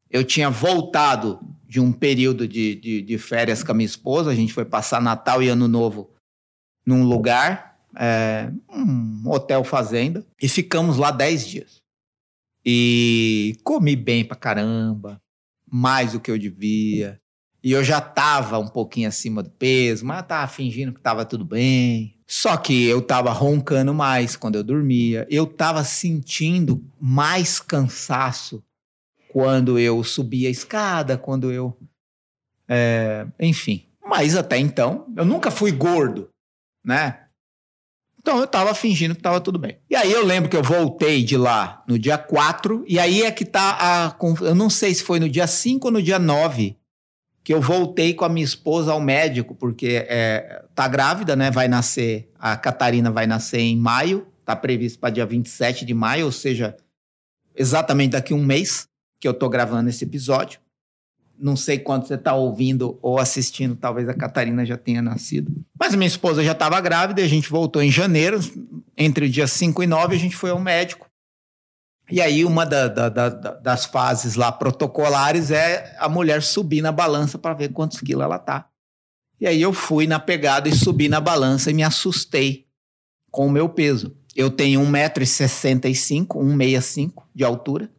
Eu 0.10 0.24
tinha 0.24 0.50
voltado 0.50 1.40
de 1.68 1.80
um 1.80 1.92
período 1.92 2.48
de, 2.48 2.76
de, 2.76 3.02
de 3.02 3.18
férias 3.18 3.62
com 3.62 3.72
a 3.72 3.76
minha 3.76 3.86
esposa. 3.86 4.32
A 4.32 4.36
gente 4.36 4.54
foi 4.54 4.66
passar 4.66 5.02
Natal 5.02 5.44
e 5.44 5.50
Ano 5.50 5.68
Novo 5.68 6.10
num 6.86 7.04
lugar, 7.04 7.78
é, 8.00 8.50
um 8.70 9.24
hotel 9.30 9.64
fazenda, 9.64 10.26
e 10.42 10.48
ficamos 10.48 10.98
lá 10.98 11.12
10 11.12 11.48
dias. 11.48 11.82
E 12.66 13.58
comi 13.64 13.96
bem 13.96 14.24
pra 14.24 14.38
caramba, 14.38 15.22
mais 15.70 16.14
do 16.14 16.20
que 16.20 16.32
eu 16.32 16.38
devia. 16.38 17.20
E 17.62 17.72
eu 17.72 17.84
já 17.84 18.00
tava 18.00 18.58
um 18.58 18.68
pouquinho 18.68 19.10
acima 19.10 19.44
do 19.44 19.50
peso, 19.50 20.06
mas 20.06 20.26
tava 20.26 20.48
fingindo 20.48 20.94
que 20.94 21.02
tava 21.02 21.26
tudo 21.26 21.44
bem. 21.44 22.16
Só 22.26 22.56
que 22.56 22.86
eu 22.86 23.02
tava 23.02 23.32
roncando 23.32 23.94
mais 23.94 24.36
quando 24.36 24.56
eu 24.56 24.64
dormia. 24.64 25.28
Eu 25.30 25.46
tava 25.46 25.84
sentindo 25.84 26.84
mais 27.00 27.60
cansaço 27.60 28.64
quando 29.30 29.78
eu 29.78 30.04
subia 30.04 30.48
a 30.48 30.52
escada, 30.52 31.18
quando 31.18 31.52
eu. 31.52 31.78
É, 32.68 33.26
enfim. 33.40 33.86
Mas 34.06 34.36
até 34.36 34.58
então, 34.58 35.06
eu 35.16 35.26
nunca 35.26 35.52
fui 35.52 35.72
gordo, 35.72 36.30
né? 36.84 37.24
Então 38.20 38.38
eu 38.38 38.46
estava 38.46 38.74
fingindo 38.74 39.14
que 39.14 39.20
estava 39.20 39.40
tudo 39.40 39.58
bem. 39.58 39.78
E 39.90 39.96
aí 39.96 40.12
eu 40.12 40.26
lembro 40.26 40.50
que 40.50 40.58
eu 40.58 40.64
voltei 40.64 41.24
de 41.24 41.38
lá 41.38 41.84
no 41.88 41.98
dia 41.98 42.18
4, 42.18 42.84
e 42.88 43.00
aí 43.00 43.24
é 43.24 43.32
que 43.32 43.46
tá 43.46 43.78
a. 43.80 44.18
Eu 44.42 44.56
não 44.56 44.70
sei 44.70 44.94
se 44.94 45.04
foi 45.04 45.20
no 45.20 45.30
dia 45.30 45.48
5 45.48 45.88
ou 45.88 45.94
no 45.94 46.02
dia 46.02 46.20
9 46.20 46.78
que 47.48 47.54
eu 47.54 47.62
voltei 47.62 48.14
com 48.14 48.26
a 48.26 48.30
minha 48.30 48.44
esposa 48.44 48.92
ao 48.92 49.00
médico, 49.00 49.56
porque 49.56 50.06
é, 50.10 50.66
tá 50.76 50.86
grávida, 50.86 51.34
né? 51.34 51.50
Vai 51.50 51.70
nascer, 51.70 52.30
a 52.38 52.58
Catarina 52.58 53.10
vai 53.10 53.26
nascer 53.26 53.62
em 53.62 53.78
maio, 53.78 54.28
tá 54.44 54.54
previsto 54.54 55.00
para 55.00 55.12
dia 55.12 55.26
27 55.26 55.86
de 55.86 55.94
maio, 55.94 56.26
ou 56.26 56.32
seja, 56.34 56.76
exatamente 57.56 58.12
daqui 58.12 58.34
a 58.34 58.36
um 58.36 58.44
mês 58.44 58.90
que 59.20 59.28
eu 59.28 59.34
tô 59.34 59.50
gravando 59.50 59.90
esse 59.90 60.04
episódio. 60.04 60.60
Não 61.40 61.56
sei 61.56 61.78
quando 61.78 62.08
você 62.08 62.16
está 62.16 62.34
ouvindo 62.34 62.98
ou 63.02 63.20
assistindo, 63.20 63.76
talvez 63.76 64.10
a 64.10 64.14
Catarina 64.14 64.66
já 64.66 64.76
tenha 64.76 65.02
nascido. 65.02 65.52
Mas 65.80 65.94
minha 65.94 66.08
esposa 66.08 66.44
já 66.44 66.54
estava 66.54 66.82
grávida 66.82 67.22
e 67.22 67.24
a 67.24 67.28
gente 67.28 67.50
voltou 67.50 67.82
em 67.82 67.92
janeiro. 67.92 68.40
Entre 68.98 69.28
o 69.28 69.30
dia 69.30 69.46
5 69.46 69.84
e 69.84 69.88
9, 69.88 70.16
a 70.16 70.20
gente 70.20 70.36
foi 70.36 70.50
ao 70.50 70.60
médico. 70.60 71.08
E 72.10 72.22
aí, 72.22 72.44
uma 72.46 72.66
da, 72.66 72.88
da, 72.88 73.10
da, 73.10 73.30
das 73.30 73.86
fases 73.86 74.36
lá 74.36 74.52
protocolares 74.52 75.52
é 75.52 75.96
a 76.00 76.10
mulher 76.10 76.42
subir 76.42 76.82
na 76.82 76.92
balança 76.92 77.38
para 77.38 77.54
ver 77.54 77.70
quantos 77.70 78.00
quilos 78.00 78.24
ela 78.24 78.40
tá. 78.40 78.68
E 79.40 79.46
aí 79.46 79.62
eu 79.62 79.74
fui 79.74 80.08
na 80.08 80.20
pegada 80.20 80.68
e 80.68 80.76
subi 80.76 81.08
na 81.10 81.20
balança 81.20 81.70
e 81.70 81.74
me 81.74 81.84
assustei 81.84 82.66
com 83.30 83.46
o 83.46 83.52
meu 83.52 83.70
peso. 83.70 84.16
Eu 84.36 84.50
tenho 84.50 84.82
1,65m, 84.82 86.28
1,65m 86.28 87.24
de 87.36 87.44
altura 87.44 87.92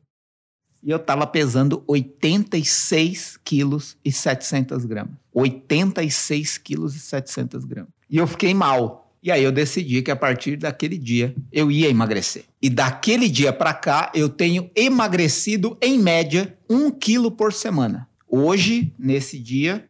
e 0.83 0.91
eu 0.91 0.97
estava 0.97 1.27
pesando 1.27 1.83
86 1.87 3.39
quilos 3.45 3.97
e 4.05 4.13
700 4.13 4.85
gramas. 4.85 5.15
86 5.33 6.59
quilos 6.59 6.95
e 6.97 7.01
700 7.01 7.65
gramas. 7.65 7.91
E 8.09 8.17
eu 8.17 8.27
fiquei 8.27 8.55
mal. 8.55 9.13
E 9.23 9.33
aí 9.33 9.43
eu 9.43 9.51
decidi 9.51 10.01
que 10.01 10.11
a 10.11 10.17
partir 10.17 10.57
daquele 10.57 10.97
dia 10.97 11.35
eu 11.53 11.71
ia 11.71 11.89
emagrecer. 11.89 12.45
E 12.63 12.71
daquele 12.71 13.29
dia 13.29 13.53
para 13.53 13.75
cá 13.75 14.13
eu 14.15 14.29
tenho 14.29 14.71
emagrecido 14.75 15.77
em 15.83 15.99
média 15.99 16.57
um 16.71 16.91
quilo 16.91 17.31
por 17.31 17.53
semana. 17.53 18.09
Hoje, 18.29 18.93
nesse 18.99 19.39
dia, 19.39 19.89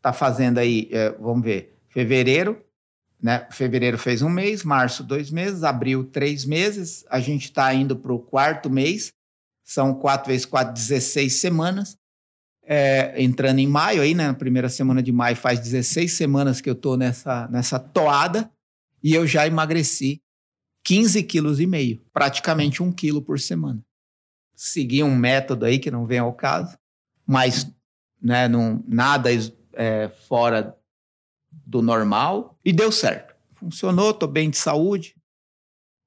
tá 0.00 0.12
fazendo 0.12 0.58
aí, 0.58 0.88
é, 0.90 1.10
vamos 1.20 1.44
ver, 1.44 1.76
fevereiro, 1.88 2.58
né? 3.20 3.46
Fevereiro 3.50 3.98
fez 3.98 4.22
um 4.22 4.28
mês, 4.28 4.64
março 4.64 5.04
dois 5.04 5.30
meses, 5.30 5.62
abril 5.62 6.04
três 6.04 6.44
meses. 6.44 7.04
A 7.10 7.20
gente 7.20 7.44
está 7.44 7.72
indo 7.74 7.96
para 7.96 8.12
o 8.12 8.18
quarto 8.18 8.70
mês 8.70 9.12
são 9.72 9.94
4 9.94 10.28
vezes 10.28 10.46
4, 10.46 10.72
16 10.72 11.40
semanas. 11.40 11.96
É, 12.64 13.20
entrando 13.20 13.58
em 13.58 13.66
maio, 13.66 14.02
aí, 14.02 14.14
né, 14.14 14.28
na 14.28 14.34
primeira 14.34 14.68
semana 14.68 15.02
de 15.02 15.10
maio, 15.10 15.34
faz 15.34 15.58
16 15.58 16.12
semanas 16.12 16.60
que 16.60 16.70
eu 16.70 16.74
estou 16.74 16.96
nessa, 16.96 17.48
nessa 17.48 17.78
toada 17.78 18.48
e 19.02 19.14
eu 19.14 19.26
já 19.26 19.46
emagreci 19.46 20.22
15 20.84 21.22
quilos 21.24 21.58
e 21.58 21.66
meio, 21.66 22.00
praticamente 22.12 22.80
um 22.80 22.92
quilo 22.92 23.20
por 23.20 23.40
semana. 23.40 23.84
Segui 24.54 25.02
um 25.02 25.14
método 25.14 25.64
aí 25.64 25.78
que 25.78 25.90
não 25.90 26.06
vem 26.06 26.20
ao 26.20 26.32
caso, 26.32 26.78
mas 27.26 27.68
né, 28.20 28.46
não, 28.46 28.82
nada 28.86 29.30
é, 29.72 30.08
fora 30.28 30.76
do 31.50 31.82
normal 31.82 32.58
e 32.64 32.72
deu 32.72 32.92
certo. 32.92 33.34
Funcionou, 33.54 34.10
estou 34.10 34.28
bem 34.28 34.50
de 34.50 34.56
saúde, 34.56 35.16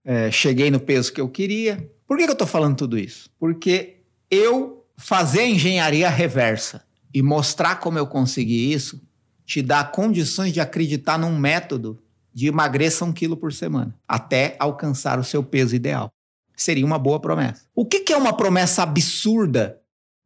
é, 0.05 0.31
cheguei 0.31 0.71
no 0.71 0.79
peso 0.79 1.11
que 1.11 1.19
eu 1.19 1.27
queria, 1.27 1.89
por 2.07 2.17
que, 2.17 2.23
que 2.23 2.29
eu 2.29 2.33
estou 2.33 2.47
falando 2.47 2.77
tudo 2.77 2.97
isso? 2.97 3.29
Porque 3.39 4.01
eu 4.29 4.85
fazer 4.97 5.41
a 5.41 5.47
engenharia 5.47 6.09
reversa 6.09 6.85
e 7.13 7.21
mostrar 7.21 7.77
como 7.77 7.97
eu 7.97 8.07
consegui 8.07 8.71
isso 8.71 9.01
te 9.45 9.61
dá 9.61 9.83
condições 9.83 10.53
de 10.53 10.59
acreditar 10.59 11.17
num 11.17 11.37
método 11.37 12.01
de 12.33 12.47
emagreça 12.47 13.05
um 13.05 13.13
quilo 13.13 13.37
por 13.37 13.53
semana 13.53 13.95
até 14.07 14.55
alcançar 14.59 15.19
o 15.19 15.23
seu 15.23 15.43
peso 15.43 15.75
ideal. 15.75 16.11
Seria 16.55 16.85
uma 16.85 16.97
boa 16.97 17.19
promessa. 17.19 17.63
O 17.75 17.85
que, 17.85 17.99
que 18.01 18.13
é 18.13 18.17
uma 18.17 18.35
promessa 18.35 18.83
absurda 18.83 19.79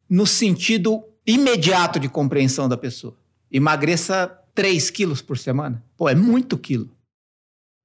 no 0.09 0.25
sentido 0.25 1.03
imediato 1.25 1.99
de 1.99 2.07
compreensão 2.07 2.69
da 2.69 2.77
pessoa? 2.77 3.17
Emagreça 3.51 4.27
3 4.53 4.89
quilos 4.89 5.21
por 5.21 5.37
semana? 5.37 5.83
Pô, 5.97 6.07
é 6.07 6.15
muito 6.15 6.57
quilo. 6.57 6.89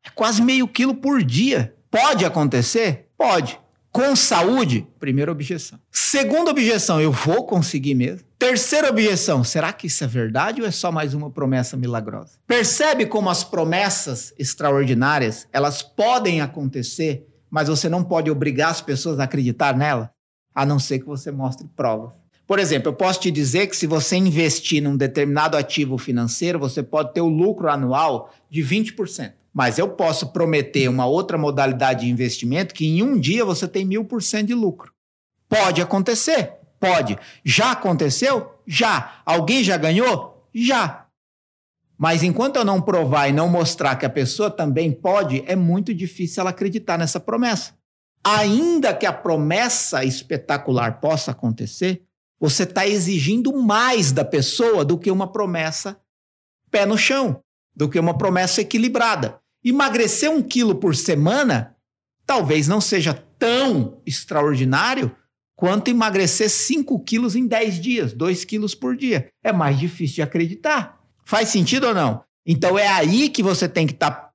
É 0.05 0.11
quase 0.11 0.43
meio 0.43 0.69
quilo 0.69 0.95
por 0.95 1.23
dia. 1.23 1.75
Pode 1.91 2.25
acontecer? 2.25 3.09
Pode 3.17 3.59
com 3.95 4.17
saúde? 4.17 4.85
Primeira 4.99 5.31
objeção. 5.31 5.79
Segunda 5.89 6.51
objeção, 6.51 7.01
eu 7.01 7.13
vou 7.13 7.47
conseguir 7.47 7.95
mesmo? 7.95 8.27
Terceira 8.37 8.91
objeção, 8.91 9.45
será 9.45 9.73
que 9.73 9.87
isso 9.87 10.03
é 10.03 10.07
verdade 10.09 10.61
ou 10.61 10.67
é 10.67 10.73
só 10.73 10.91
mais 10.91 11.15
uma 11.15 11.31
promessa 11.31 11.77
milagrosa? 11.77 12.33
Percebe 12.45 13.07
como 13.07 13.31
as 13.31 13.45
promessas 13.45 14.35
extraordinárias, 14.37 15.47
elas 15.53 15.81
podem 15.81 16.41
acontecer, 16.41 17.25
mas 17.49 17.69
você 17.69 17.89
não 17.89 18.03
pode 18.03 18.29
obrigar 18.33 18.73
as 18.73 18.81
pessoas 18.81 19.21
a 19.21 19.25
acreditar 19.25 19.77
nela, 19.77 20.11
a 20.53 20.67
não 20.67 20.81
ser 20.81 20.99
que 20.99 21.07
você 21.07 21.31
mostre 21.31 21.69
provas. 21.77 22.11
Por 22.49 22.59
exemplo, 22.59 22.89
eu 22.89 22.95
posso 22.95 23.21
te 23.21 23.31
dizer 23.31 23.69
que 23.69 23.77
se 23.77 23.87
você 23.87 24.17
investir 24.17 24.83
num 24.83 24.97
determinado 24.97 25.57
ativo 25.57 25.97
financeiro, 25.97 26.59
você 26.59 26.83
pode 26.83 27.15
ter 27.15 27.21
o 27.21 27.29
lucro 27.29 27.71
anual 27.71 28.35
de 28.51 28.61
20%. 28.61 29.35
Mas 29.55 29.79
eu 29.79 29.89
posso 29.89 30.33
prometer 30.33 30.89
uma 30.89 31.07
outra 31.07 31.39
modalidade 31.39 32.01
de 32.01 32.11
investimento 32.11 32.75
que 32.75 32.85
em 32.85 33.03
um 33.05 33.19
dia 33.19 33.45
você 33.45 33.69
tem 33.69 33.85
mil 33.85 34.05
por 34.05 34.21
cento 34.21 34.49
de 34.49 34.55
lucro. 34.55 34.93
Pode 35.49 35.81
acontecer? 35.81 36.55
Pode. 36.81 37.17
Já 37.45 37.71
aconteceu? 37.71 38.59
Já. 38.67 39.23
Alguém 39.25 39.63
já 39.63 39.77
ganhou? 39.77 40.49
Já. 40.53 41.07
Mas 41.97 42.25
enquanto 42.25 42.57
eu 42.57 42.65
não 42.65 42.83
provar 42.83 43.29
e 43.29 43.33
não 43.33 43.49
mostrar 43.49 43.95
que 43.95 44.05
a 44.05 44.11
pessoa 44.11 44.51
também 44.51 44.91
pode, 44.91 45.45
é 45.47 45.55
muito 45.55 45.95
difícil 45.95 46.41
ela 46.41 46.51
acreditar 46.51 46.99
nessa 46.99 47.21
promessa. 47.21 47.75
Ainda 48.25 48.93
que 48.93 49.07
a 49.07 49.13
promessa 49.13 50.05
espetacular 50.05 51.01
possa 51.01 51.31
acontecer, 51.31 52.03
você 52.41 52.65
está 52.65 52.87
exigindo 52.87 53.53
mais 53.57 54.11
da 54.11 54.25
pessoa 54.25 54.85
do 54.85 54.99
que 54.99 55.11
uma 55.11 55.31
promessa 55.31 55.97
pé 56.71 56.85
no 56.85 56.99
chão, 56.99 57.41
do 57.77 57.89
que 57.89 58.01
uma 58.01 58.19
promessa 58.19 58.61
equilibrada. 58.61 59.41
Emagrecer 59.65 60.31
um 60.31 60.43
quilo 60.43 60.75
por 60.75 60.95
semana 60.95 61.75
talvez 62.27 62.69
não 62.69 62.81
seja 62.81 63.15
tão 63.39 64.01
extraordinário 64.05 65.15
quanto 65.57 65.89
emagrecer 65.89 66.51
5 66.51 66.99
quilos 67.01 67.37
em 67.37 67.47
10 67.47 67.81
dias, 67.81 68.13
2 68.13 68.45
quilos 68.45 68.75
por 68.75 68.97
dia. 68.97 69.29
É 69.43 69.53
mais 69.53 69.79
difícil 69.79 70.17
de 70.17 70.23
acreditar. 70.23 71.01
Faz 71.25 71.49
sentido 71.49 71.89
ou 71.89 71.95
não? 71.95 72.23
Então 72.47 72.79
é 72.79 72.87
aí 72.87 73.29
que 73.29 73.43
você 73.43 73.69
tem 73.69 73.87
que 73.87 73.95
tá, 73.95 74.31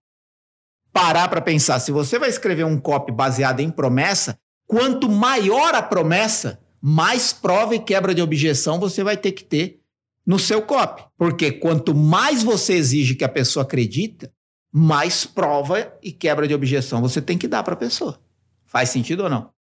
parar 0.92 1.28
para 1.28 1.42
pensar. 1.42 1.80
Se 1.80 1.92
você 1.92 2.18
vai 2.18 2.30
escrever 2.30 2.66
um 2.66 2.80
copy 2.80 3.12
baseado 3.12 3.60
em 3.60 3.70
promessa, 3.70 4.40
quanto 4.66 5.10
maior 5.10 5.76
a 5.76 5.82
promessa, 5.82 6.60
mais 6.82 7.34
prova 7.34 7.76
e 7.76 7.80
quebra 7.80 8.16
de 8.16 8.22
objeção 8.22 8.80
você 8.80 9.04
vai 9.04 9.18
ter 9.18 9.34
que 9.34 9.44
ter 9.44 9.82
no 10.26 10.40
seu 10.40 10.62
copy. 10.62 11.04
Porque 11.18 11.52
quanto 11.52 11.94
mais 11.94 12.42
você 12.42 12.74
exige 12.74 13.16
que 13.16 13.24
a 13.24 13.30
pessoa 13.30 13.64
acredita, 13.64 14.32
mais 14.72 15.26
prova 15.26 15.92
e 16.02 16.12
quebra 16.12 16.48
de 16.48 16.54
objeção 16.54 17.02
você 17.02 17.22
tem 17.22 17.38
que 17.38 17.48
dar 17.48 17.64
para 17.64 17.74
a 17.74 17.78
pessoa. 17.78 18.20
Faz 18.66 18.90
sentido 18.90 19.24
ou 19.24 19.30
não? 19.30 19.52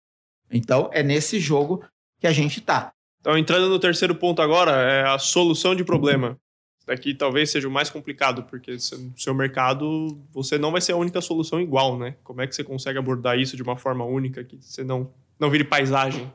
Então 0.51 0.89
é 0.93 1.01
nesse 1.01 1.39
jogo 1.39 1.83
que 2.19 2.27
a 2.27 2.31
gente 2.31 2.59
está. 2.59 2.93
Então, 3.21 3.37
entrando 3.37 3.69
no 3.69 3.79
terceiro 3.79 4.15
ponto 4.15 4.41
agora, 4.41 4.71
é 4.71 5.05
a 5.07 5.17
solução 5.17 5.75
de 5.75 5.83
problema. 5.83 6.39
Isso 6.77 6.87
daqui 6.87 7.13
talvez 7.13 7.51
seja 7.51 7.67
o 7.67 7.71
mais 7.71 7.89
complicado, 7.89 8.43
porque 8.43 8.71
no 8.71 9.17
seu 9.17 9.33
mercado 9.33 10.17
você 10.31 10.57
não 10.57 10.71
vai 10.71 10.79
ser 10.79 10.93
a 10.93 10.97
única 10.97 11.19
solução 11.19 11.59
igual, 11.59 11.97
né? 11.97 12.15
Como 12.23 12.41
é 12.41 12.47
que 12.47 12.55
você 12.55 12.63
consegue 12.63 12.97
abordar 12.97 13.37
isso 13.37 13.57
de 13.57 13.63
uma 13.63 13.75
forma 13.75 14.05
única 14.05 14.43
que 14.43 14.57
você 14.61 14.83
não, 14.83 15.11
não 15.37 15.49
vire 15.49 15.65
paisagem? 15.65 16.31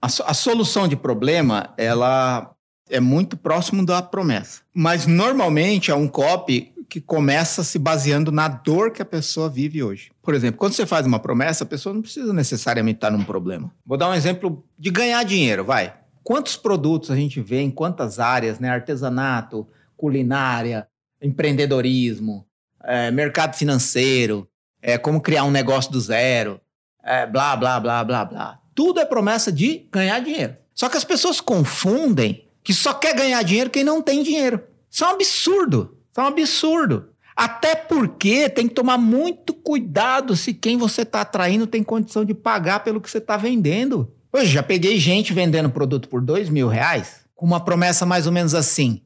A, 0.00 0.06
a 0.06 0.34
solução 0.34 0.86
de 0.86 0.96
problema, 0.96 1.74
ela 1.76 2.54
é 2.88 3.00
muito 3.00 3.36
próximo 3.36 3.84
da 3.84 4.02
promessa. 4.02 4.62
Mas 4.72 5.06
normalmente 5.06 5.90
é 5.90 5.94
um 5.94 6.06
copy 6.06 6.72
que 6.88 7.00
começa 7.00 7.64
se 7.64 7.78
baseando 7.78 8.30
na 8.30 8.48
dor 8.48 8.90
que 8.90 9.02
a 9.02 9.04
pessoa 9.04 9.48
vive 9.48 9.82
hoje. 9.82 10.10
Por 10.22 10.34
exemplo, 10.34 10.58
quando 10.58 10.74
você 10.74 10.86
faz 10.86 11.06
uma 11.06 11.18
promessa, 11.18 11.64
a 11.64 11.66
pessoa 11.66 11.94
não 11.94 12.02
precisa 12.02 12.32
necessariamente 12.32 12.98
estar 12.98 13.10
num 13.10 13.24
problema. 13.24 13.72
Vou 13.84 13.96
dar 13.96 14.08
um 14.08 14.14
exemplo 14.14 14.64
de 14.78 14.90
ganhar 14.90 15.22
dinheiro, 15.24 15.64
vai. 15.64 15.94
Quantos 16.22 16.56
produtos 16.56 17.10
a 17.10 17.16
gente 17.16 17.40
vê 17.40 17.60
em 17.60 17.70
quantas 17.70 18.18
áreas, 18.18 18.58
né? 18.58 18.68
Artesanato, 18.70 19.66
culinária, 19.96 20.86
empreendedorismo, 21.20 22.46
é, 22.82 23.10
mercado 23.10 23.56
financeiro, 23.56 24.48
é, 24.80 24.98
como 24.98 25.20
criar 25.20 25.44
um 25.44 25.50
negócio 25.50 25.90
do 25.90 26.00
zero, 26.00 26.60
é, 27.02 27.26
blá, 27.26 27.56
blá, 27.56 27.80
blá, 27.80 28.04
blá, 28.04 28.24
blá. 28.24 28.60
Tudo 28.74 29.00
é 29.00 29.04
promessa 29.04 29.52
de 29.52 29.86
ganhar 29.90 30.20
dinheiro. 30.20 30.56
Só 30.74 30.88
que 30.88 30.96
as 30.96 31.04
pessoas 31.04 31.40
confundem 31.40 32.48
que 32.62 32.74
só 32.74 32.94
quer 32.94 33.14
ganhar 33.14 33.42
dinheiro 33.42 33.70
quem 33.70 33.84
não 33.84 34.02
tem 34.02 34.22
dinheiro. 34.22 34.62
Isso 34.90 35.04
é 35.04 35.08
um 35.08 35.10
absurdo. 35.10 35.98
Isso 36.14 36.20
é 36.20 36.22
um 36.22 36.28
absurdo. 36.28 37.08
Até 37.34 37.74
porque 37.74 38.48
tem 38.48 38.68
que 38.68 38.74
tomar 38.74 38.96
muito 38.96 39.52
cuidado 39.52 40.36
se 40.36 40.54
quem 40.54 40.78
você 40.78 41.02
está 41.02 41.22
atraindo 41.22 41.66
tem 41.66 41.82
condição 41.82 42.24
de 42.24 42.32
pagar 42.32 42.84
pelo 42.84 43.00
que 43.00 43.10
você 43.10 43.18
está 43.18 43.36
vendendo. 43.36 44.14
Hoje 44.32 44.52
já 44.52 44.62
peguei 44.62 44.96
gente 45.00 45.32
vendendo 45.32 45.68
produto 45.68 46.08
por 46.08 46.20
dois 46.20 46.48
mil 46.48 46.68
reais 46.68 47.24
com 47.34 47.44
uma 47.44 47.58
promessa 47.58 48.06
mais 48.06 48.28
ou 48.28 48.32
menos 48.32 48.54
assim: 48.54 49.02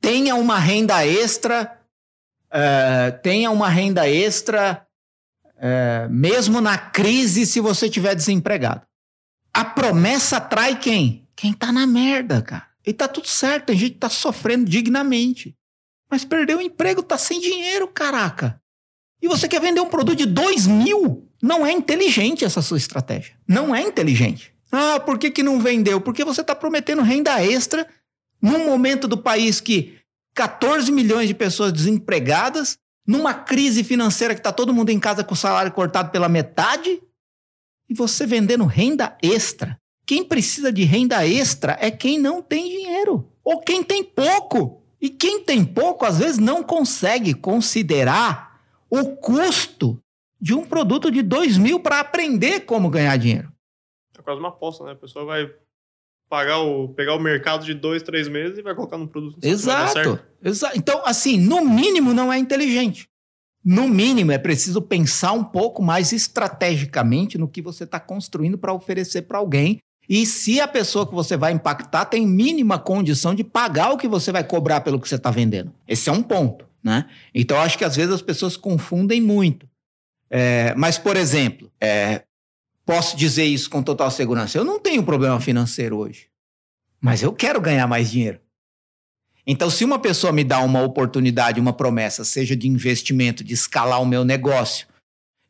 tenha 0.00 0.34
uma 0.34 0.58
renda 0.58 1.06
extra, 1.06 1.78
uh, 2.46 3.18
tenha 3.22 3.50
uma 3.50 3.68
renda 3.68 4.08
extra, 4.08 4.86
uh, 5.44 6.10
mesmo 6.10 6.58
na 6.58 6.78
crise, 6.78 7.44
se 7.44 7.60
você 7.60 7.90
tiver 7.90 8.14
desempregado. 8.14 8.80
A 9.52 9.62
promessa 9.62 10.38
atrai 10.38 10.78
quem? 10.78 11.28
Quem 11.36 11.52
tá 11.52 11.70
na 11.70 11.86
merda, 11.86 12.40
cara. 12.40 12.66
E 12.86 12.94
tá 12.94 13.06
tudo 13.06 13.28
certo, 13.28 13.72
a 13.72 13.74
gente 13.74 13.96
tá 13.96 14.08
sofrendo 14.08 14.64
dignamente. 14.64 15.54
Mas 16.14 16.24
perdeu 16.24 16.58
o 16.58 16.62
emprego, 16.62 17.02
tá 17.02 17.18
sem 17.18 17.40
dinheiro, 17.40 17.88
caraca. 17.88 18.62
E 19.20 19.26
você 19.26 19.48
quer 19.48 19.60
vender 19.60 19.80
um 19.80 19.88
produto 19.88 20.18
de 20.18 20.26
dois 20.26 20.64
mil? 20.64 21.28
Não 21.42 21.66
é 21.66 21.72
inteligente 21.72 22.44
essa 22.44 22.62
sua 22.62 22.76
estratégia. 22.76 23.34
Não 23.48 23.74
é 23.74 23.82
inteligente. 23.82 24.54
Ah, 24.70 25.00
por 25.00 25.18
que, 25.18 25.28
que 25.28 25.42
não 25.42 25.58
vendeu? 25.58 26.00
Porque 26.00 26.24
você 26.24 26.40
está 26.40 26.54
prometendo 26.54 27.02
renda 27.02 27.44
extra 27.44 27.84
num 28.40 28.64
momento 28.64 29.08
do 29.08 29.18
país 29.18 29.60
que 29.60 29.98
14 30.36 30.92
milhões 30.92 31.26
de 31.26 31.34
pessoas 31.34 31.72
desempregadas, 31.72 32.78
numa 33.04 33.34
crise 33.34 33.82
financeira 33.82 34.34
que 34.34 34.40
está 34.40 34.52
todo 34.52 34.72
mundo 34.72 34.90
em 34.90 35.00
casa 35.00 35.24
com 35.24 35.34
o 35.34 35.36
salário 35.36 35.72
cortado 35.72 36.12
pela 36.12 36.28
metade, 36.28 37.02
e 37.90 37.92
você 37.92 38.24
vendendo 38.24 38.66
renda 38.66 39.18
extra. 39.20 39.76
Quem 40.06 40.22
precisa 40.22 40.72
de 40.72 40.84
renda 40.84 41.26
extra 41.26 41.76
é 41.80 41.90
quem 41.90 42.20
não 42.20 42.40
tem 42.40 42.68
dinheiro, 42.68 43.28
ou 43.42 43.58
quem 43.58 43.82
tem 43.82 44.04
pouco. 44.04 44.83
E 45.04 45.10
quem 45.10 45.44
tem 45.44 45.62
pouco, 45.62 46.06
às 46.06 46.18
vezes, 46.18 46.38
não 46.38 46.62
consegue 46.62 47.34
considerar 47.34 48.58
o 48.88 49.14
custo 49.16 50.02
de 50.40 50.54
um 50.54 50.64
produto 50.64 51.10
de 51.10 51.20
2 51.20 51.58
mil 51.58 51.78
para 51.78 52.00
aprender 52.00 52.60
como 52.60 52.88
ganhar 52.88 53.14
dinheiro. 53.18 53.52
É 54.18 54.22
quase 54.22 54.40
uma 54.40 54.48
aposta, 54.48 54.82
né? 54.82 54.92
A 54.92 54.96
pessoa 54.96 55.26
vai 55.26 55.54
pagar 56.26 56.60
o, 56.60 56.88
pegar 56.88 57.16
o 57.16 57.20
mercado 57.20 57.66
de 57.66 57.74
dois, 57.74 58.02
três 58.02 58.28
meses 58.28 58.56
e 58.56 58.62
vai 58.62 58.74
colocar 58.74 58.96
num 58.96 59.06
produto. 59.06 59.36
Exato, 59.42 60.18
exato. 60.42 60.78
Então, 60.78 61.02
assim, 61.04 61.36
no 61.38 61.62
mínimo 61.62 62.14
não 62.14 62.32
é 62.32 62.38
inteligente. 62.38 63.06
No 63.62 63.86
mínimo 63.86 64.32
é 64.32 64.38
preciso 64.38 64.80
pensar 64.80 65.32
um 65.32 65.44
pouco 65.44 65.82
mais 65.82 66.12
estrategicamente 66.12 67.36
no 67.36 67.46
que 67.46 67.60
você 67.60 67.84
está 67.84 68.00
construindo 68.00 68.56
para 68.56 68.72
oferecer 68.72 69.20
para 69.20 69.36
alguém 69.36 69.80
e 70.08 70.26
se 70.26 70.60
a 70.60 70.68
pessoa 70.68 71.06
que 71.06 71.14
você 71.14 71.36
vai 71.36 71.52
impactar 71.52 72.04
tem 72.04 72.26
mínima 72.26 72.78
condição 72.78 73.34
de 73.34 73.42
pagar 73.42 73.90
o 73.92 73.96
que 73.96 74.06
você 74.06 74.30
vai 74.30 74.44
cobrar 74.44 74.80
pelo 74.80 75.00
que 75.00 75.08
você 75.08 75.14
está 75.14 75.30
vendendo. 75.30 75.72
Esse 75.88 76.08
é 76.08 76.12
um 76.12 76.22
ponto, 76.22 76.66
né? 76.82 77.06
Então, 77.34 77.58
acho 77.58 77.78
que 77.78 77.84
às 77.84 77.96
vezes 77.96 78.12
as 78.12 78.22
pessoas 78.22 78.56
confundem 78.56 79.20
muito. 79.20 79.68
É, 80.30 80.74
mas, 80.76 80.98
por 80.98 81.16
exemplo, 81.16 81.70
é, 81.80 82.22
posso 82.84 83.16
dizer 83.16 83.44
isso 83.44 83.70
com 83.70 83.82
total 83.82 84.10
segurança. 84.10 84.58
Eu 84.58 84.64
não 84.64 84.78
tenho 84.78 85.02
problema 85.02 85.40
financeiro 85.40 85.96
hoje, 85.96 86.28
mas 87.00 87.22
eu 87.22 87.32
quero 87.32 87.60
ganhar 87.60 87.86
mais 87.86 88.10
dinheiro. 88.10 88.40
Então, 89.46 89.68
se 89.68 89.84
uma 89.84 89.98
pessoa 89.98 90.32
me 90.32 90.42
dá 90.42 90.60
uma 90.60 90.82
oportunidade, 90.82 91.60
uma 91.60 91.72
promessa, 91.72 92.24
seja 92.24 92.56
de 92.56 92.66
investimento, 92.66 93.44
de 93.44 93.52
escalar 93.52 94.00
o 94.00 94.06
meu 94.06 94.24
negócio, 94.24 94.86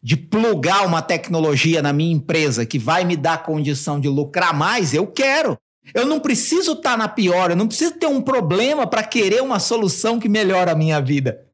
de 0.04 0.18
plugar 0.18 0.86
uma 0.86 1.00
tecnologia 1.00 1.80
na 1.80 1.90
minha 1.90 2.12
empresa 2.12 2.66
que 2.66 2.78
vai 2.78 3.06
me 3.06 3.16
dar 3.16 3.42
condição 3.42 3.98
de 3.98 4.06
lucrar 4.06 4.52
mais, 4.52 4.92
eu 4.92 5.06
quero. 5.06 5.58
Eu 5.94 6.04
não 6.04 6.20
preciso 6.20 6.72
estar 6.72 6.90
tá 6.90 6.96
na 6.98 7.08
pior, 7.08 7.50
eu 7.50 7.56
não 7.56 7.66
preciso 7.66 7.94
ter 7.94 8.06
um 8.06 8.20
problema 8.20 8.86
para 8.86 9.02
querer 9.02 9.42
uma 9.42 9.58
solução 9.58 10.20
que 10.20 10.28
melhora 10.28 10.72
a 10.72 10.74
minha 10.74 11.00
vida. 11.00 11.46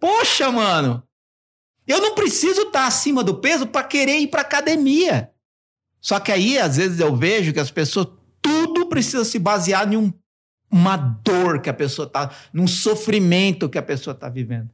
Poxa, 0.00 0.50
mano, 0.50 1.02
eu 1.86 2.00
não 2.00 2.14
preciso 2.14 2.62
estar 2.62 2.80
tá 2.80 2.86
acima 2.86 3.22
do 3.22 3.34
peso 3.34 3.66
para 3.66 3.84
querer 3.86 4.18
ir 4.18 4.28
para 4.28 4.40
academia. 4.40 5.30
Só 6.00 6.18
que 6.18 6.32
aí, 6.32 6.58
às 6.58 6.78
vezes, 6.78 7.00
eu 7.00 7.14
vejo 7.14 7.52
que 7.52 7.60
as 7.60 7.70
pessoas, 7.70 8.06
tudo 8.40 8.86
precisa 8.86 9.26
se 9.26 9.38
basear 9.38 9.92
em 9.92 9.96
um, 9.98 10.10
uma 10.70 10.96
dor 10.96 11.60
que 11.60 11.68
a 11.68 11.74
pessoa 11.74 12.06
está, 12.06 12.30
num 12.50 12.66
sofrimento 12.66 13.68
que 13.68 13.76
a 13.76 13.82
pessoa 13.82 14.14
está 14.14 14.30
vivendo. 14.30 14.70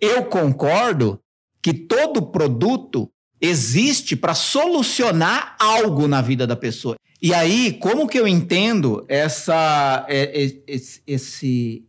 Eu 0.00 0.26
concordo 0.26 1.20
que 1.62 1.72
todo 1.72 2.30
produto 2.30 3.10
existe 3.40 4.14
para 4.14 4.34
solucionar 4.34 5.56
algo 5.58 6.06
na 6.06 6.20
vida 6.20 6.46
da 6.46 6.56
pessoa. 6.56 6.96
E 7.22 7.34
aí, 7.34 7.72
como 7.74 8.08
que 8.08 8.18
eu 8.18 8.26
entendo 8.26 9.04
essa, 9.08 10.06
é, 10.08 10.42
é, 10.42 10.62
esse, 10.66 11.02
esse 11.06 11.84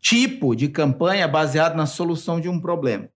tipo 0.00 0.54
de 0.54 0.68
campanha 0.68 1.26
baseado 1.26 1.76
na 1.76 1.86
solução 1.86 2.40
de 2.40 2.48
um 2.48 2.60
problema? 2.60 3.08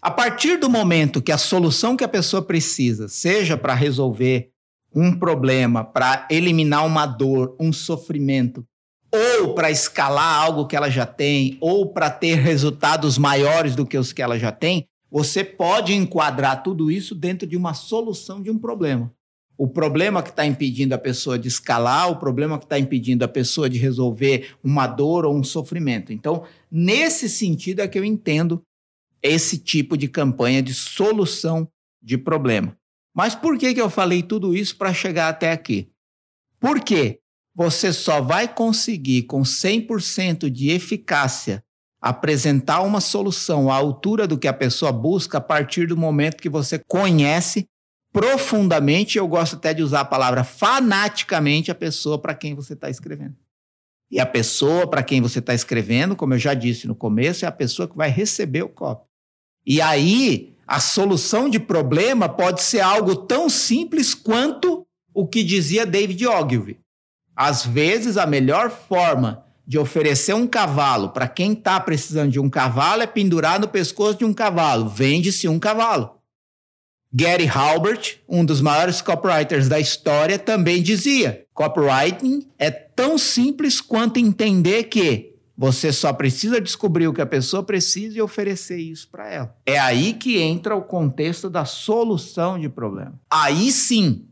A 0.00 0.10
partir 0.10 0.56
do 0.56 0.68
momento 0.68 1.22
que 1.22 1.32
a 1.32 1.38
solução 1.38 1.96
que 1.96 2.04
a 2.04 2.08
pessoa 2.08 2.42
precisa 2.42 3.08
seja 3.08 3.56
para 3.56 3.72
resolver 3.72 4.50
um 4.94 5.18
problema, 5.18 5.84
para 5.84 6.26
eliminar 6.30 6.84
uma 6.84 7.06
dor, 7.06 7.56
um 7.58 7.72
sofrimento, 7.72 8.66
ou 9.10 9.54
para 9.54 9.70
escalar 9.70 10.42
algo 10.42 10.66
que 10.66 10.76
ela 10.76 10.90
já 10.90 11.06
tem, 11.06 11.56
ou 11.60 11.92
para 11.92 12.10
ter 12.10 12.34
resultados 12.34 13.16
maiores 13.16 13.74
do 13.76 13.86
que 13.86 13.96
os 13.96 14.12
que 14.12 14.22
ela 14.22 14.38
já 14.38 14.50
tem, 14.50 14.88
você 15.12 15.44
pode 15.44 15.92
enquadrar 15.92 16.62
tudo 16.62 16.90
isso 16.90 17.14
dentro 17.14 17.46
de 17.46 17.54
uma 17.54 17.74
solução 17.74 18.42
de 18.42 18.50
um 18.50 18.58
problema. 18.58 19.14
O 19.58 19.68
problema 19.68 20.22
que 20.22 20.30
está 20.30 20.46
impedindo 20.46 20.94
a 20.94 20.98
pessoa 20.98 21.38
de 21.38 21.48
escalar, 21.48 22.10
o 22.10 22.16
problema 22.16 22.58
que 22.58 22.64
está 22.64 22.78
impedindo 22.78 23.22
a 23.22 23.28
pessoa 23.28 23.68
de 23.68 23.76
resolver 23.76 24.56
uma 24.64 24.86
dor 24.86 25.26
ou 25.26 25.36
um 25.36 25.44
sofrimento. 25.44 26.14
Então, 26.14 26.44
nesse 26.70 27.28
sentido 27.28 27.80
é 27.80 27.88
que 27.88 27.98
eu 27.98 28.04
entendo 28.06 28.62
esse 29.22 29.58
tipo 29.58 29.98
de 29.98 30.08
campanha 30.08 30.62
de 30.62 30.72
solução 30.72 31.68
de 32.02 32.16
problema. 32.16 32.74
Mas 33.14 33.34
por 33.34 33.58
que, 33.58 33.74
que 33.74 33.80
eu 33.82 33.90
falei 33.90 34.22
tudo 34.22 34.56
isso 34.56 34.76
para 34.78 34.94
chegar 34.94 35.28
até 35.28 35.52
aqui? 35.52 35.90
Porque 36.58 37.20
você 37.54 37.92
só 37.92 38.22
vai 38.22 38.52
conseguir, 38.52 39.24
com 39.24 39.42
100% 39.42 40.48
de 40.48 40.70
eficácia, 40.70 41.62
apresentar 42.02 42.82
uma 42.82 43.00
solução 43.00 43.70
à 43.70 43.76
altura 43.76 44.26
do 44.26 44.36
que 44.36 44.48
a 44.48 44.52
pessoa 44.52 44.90
busca 44.90 45.38
a 45.38 45.40
partir 45.40 45.86
do 45.86 45.96
momento 45.96 46.42
que 46.42 46.48
você 46.48 46.80
conhece 46.88 47.64
profundamente, 48.12 49.16
eu 49.16 49.28
gosto 49.28 49.54
até 49.54 49.72
de 49.72 49.82
usar 49.82 50.00
a 50.00 50.04
palavra 50.04 50.42
fanaticamente, 50.42 51.70
a 51.70 51.74
pessoa 51.74 52.18
para 52.18 52.34
quem 52.34 52.54
você 52.54 52.72
está 52.72 52.90
escrevendo. 52.90 53.36
E 54.10 54.20
a 54.20 54.26
pessoa 54.26 54.86
para 54.86 55.02
quem 55.02 55.22
você 55.22 55.38
está 55.38 55.54
escrevendo, 55.54 56.16
como 56.16 56.34
eu 56.34 56.38
já 56.38 56.52
disse 56.52 56.88
no 56.88 56.94
começo, 56.94 57.44
é 57.44 57.48
a 57.48 57.52
pessoa 57.52 57.88
que 57.88 57.96
vai 57.96 58.10
receber 58.10 58.62
o 58.62 58.68
copo. 58.68 59.06
E 59.64 59.80
aí, 59.80 60.54
a 60.66 60.80
solução 60.80 61.48
de 61.48 61.60
problema 61.60 62.28
pode 62.28 62.62
ser 62.62 62.80
algo 62.80 63.14
tão 63.14 63.48
simples 63.48 64.12
quanto 64.14 64.84
o 65.14 65.26
que 65.26 65.42
dizia 65.42 65.86
David 65.86 66.26
Ogilvy. 66.26 66.78
Às 67.34 67.64
vezes, 67.64 68.18
a 68.18 68.26
melhor 68.26 68.70
forma 68.70 69.46
de 69.72 69.78
oferecer 69.78 70.34
um 70.34 70.46
cavalo 70.46 71.08
para 71.08 71.26
quem 71.26 71.54
está 71.54 71.80
precisando 71.80 72.30
de 72.30 72.38
um 72.38 72.50
cavalo 72.50 73.00
é 73.00 73.06
pendurar 73.06 73.58
no 73.58 73.66
pescoço 73.66 74.18
de 74.18 74.24
um 74.26 74.34
cavalo. 74.34 74.86
Vende-se 74.86 75.48
um 75.48 75.58
cavalo. 75.58 76.18
Gary 77.10 77.48
Halbert, 77.48 78.18
um 78.28 78.44
dos 78.44 78.60
maiores 78.60 79.00
copywriters 79.00 79.70
da 79.70 79.80
história, 79.80 80.38
também 80.38 80.82
dizia: 80.82 81.46
copywriting 81.54 82.46
é 82.58 82.70
tão 82.70 83.16
simples 83.16 83.80
quanto 83.80 84.18
entender 84.18 84.84
que 84.84 85.36
você 85.56 85.90
só 85.90 86.12
precisa 86.12 86.60
descobrir 86.60 87.08
o 87.08 87.14
que 87.14 87.22
a 87.22 87.26
pessoa 87.26 87.62
precisa 87.62 88.18
e 88.18 88.20
oferecer 88.20 88.76
isso 88.76 89.08
para 89.08 89.30
ela. 89.30 89.56
É 89.64 89.78
aí 89.78 90.12
que 90.12 90.38
entra 90.38 90.76
o 90.76 90.82
contexto 90.82 91.48
da 91.48 91.64
solução 91.64 92.60
de 92.60 92.68
problema. 92.68 93.18
Aí 93.30 93.72
sim, 93.72 94.28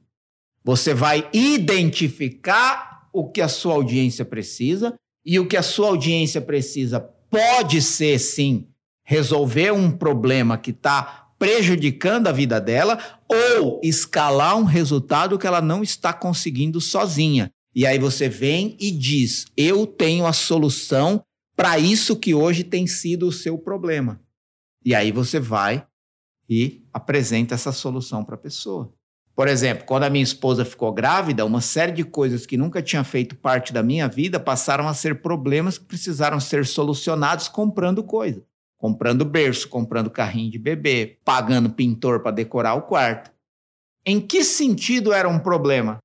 você 0.62 0.92
vai 0.92 1.26
identificar 1.32 3.08
o 3.10 3.26
que 3.26 3.40
a 3.40 3.48
sua 3.48 3.72
audiência 3.72 4.22
precisa 4.22 4.99
e 5.24 5.38
o 5.38 5.46
que 5.46 5.56
a 5.56 5.62
sua 5.62 5.88
audiência 5.88 6.40
precisa 6.40 7.00
pode 7.00 7.80
ser 7.80 8.18
sim 8.18 8.68
resolver 9.04 9.72
um 9.72 9.90
problema 9.90 10.56
que 10.56 10.70
está 10.70 11.28
prejudicando 11.38 12.26
a 12.26 12.32
vida 12.32 12.60
dela 12.60 12.98
ou 13.26 13.80
escalar 13.82 14.56
um 14.58 14.64
resultado 14.64 15.38
que 15.38 15.46
ela 15.46 15.60
não 15.60 15.82
está 15.82 16.12
conseguindo 16.12 16.80
sozinha. 16.80 17.50
E 17.74 17.86
aí 17.86 17.98
você 17.98 18.28
vem 18.28 18.76
e 18.78 18.90
diz: 18.90 19.46
Eu 19.56 19.86
tenho 19.86 20.26
a 20.26 20.32
solução 20.32 21.24
para 21.56 21.78
isso 21.78 22.16
que 22.16 22.34
hoje 22.34 22.64
tem 22.64 22.86
sido 22.86 23.26
o 23.26 23.32
seu 23.32 23.56
problema. 23.56 24.20
E 24.84 24.94
aí 24.94 25.12
você 25.12 25.38
vai 25.38 25.86
e 26.48 26.82
apresenta 26.92 27.54
essa 27.54 27.72
solução 27.72 28.24
para 28.24 28.34
a 28.34 28.38
pessoa. 28.38 28.92
Por 29.40 29.48
exemplo, 29.48 29.86
quando 29.86 30.02
a 30.02 30.10
minha 30.10 30.22
esposa 30.22 30.66
ficou 30.66 30.92
grávida, 30.92 31.46
uma 31.46 31.62
série 31.62 31.92
de 31.92 32.04
coisas 32.04 32.44
que 32.44 32.58
nunca 32.58 32.82
tinha 32.82 33.02
feito 33.02 33.34
parte 33.34 33.72
da 33.72 33.82
minha 33.82 34.06
vida 34.06 34.38
passaram 34.38 34.86
a 34.86 34.92
ser 34.92 35.22
problemas 35.22 35.78
que 35.78 35.86
precisaram 35.86 36.38
ser 36.38 36.66
solucionados 36.66 37.48
comprando 37.48 38.04
coisas 38.04 38.42
comprando 38.76 39.24
berço, 39.24 39.66
comprando 39.66 40.10
carrinho 40.10 40.50
de 40.50 40.58
bebê, 40.58 41.18
pagando 41.24 41.70
pintor 41.70 42.20
para 42.20 42.32
decorar 42.32 42.74
o 42.74 42.82
quarto. 42.82 43.30
Em 44.04 44.20
que 44.20 44.44
sentido 44.44 45.10
era 45.10 45.26
um 45.26 45.38
problema? 45.38 45.96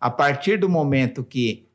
A 0.00 0.08
partir 0.08 0.56
do 0.56 0.68
momento 0.68 1.24
que 1.24 1.68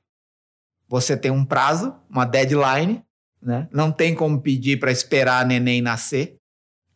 você 0.88 1.18
tem 1.18 1.30
um 1.30 1.44
prazo, 1.44 1.94
uma 2.10 2.24
deadline, 2.24 3.04
né? 3.42 3.68
não 3.70 3.92
tem 3.92 4.16
como 4.16 4.40
pedir 4.40 4.80
para 4.80 4.94
esperar 4.94 5.42
a 5.42 5.46
neném 5.46 5.82
nascer, 5.82 6.38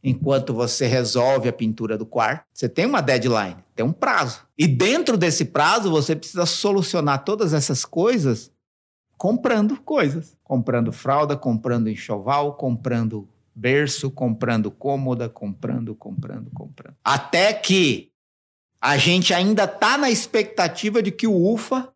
enquanto 0.06 0.54
você 0.54 0.86
resolve 0.86 1.50
a 1.50 1.54
pintura 1.54 1.98
do 1.98 2.06
quarto. 2.06 2.46
Você 2.54 2.70
tem 2.70 2.86
uma 2.86 3.02
deadline, 3.02 3.58
tem 3.76 3.84
um 3.84 3.92
prazo. 3.92 4.42
E 4.56 4.68
dentro 4.68 5.18
desse 5.18 5.46
prazo, 5.46 5.90
você 5.90 6.16
precisa 6.16 6.46
solucionar 6.46 7.26
todas 7.26 7.54
essas 7.54 7.84
coisas 7.84 8.52
comprando 9.18 9.82
coisas. 9.82 10.38
Comprando 10.44 10.92
fralda, 10.92 11.36
comprando 11.36 11.90
enxoval, 11.90 12.54
comprando 12.54 13.28
berço, 13.56 14.12
comprando 14.12 14.70
cômoda, 14.70 15.28
comprando, 15.28 15.96
comprando, 15.96 16.52
comprando. 16.52 16.96
Até 17.04 17.52
que 17.52 18.12
a 18.80 18.98
gente 18.98 19.34
ainda 19.34 19.68
tá 19.68 19.98
na 19.98 20.12
expectativa 20.12 21.02
de 21.02 21.12
que 21.12 21.26
o 21.26 21.52
UFA, 21.52 21.92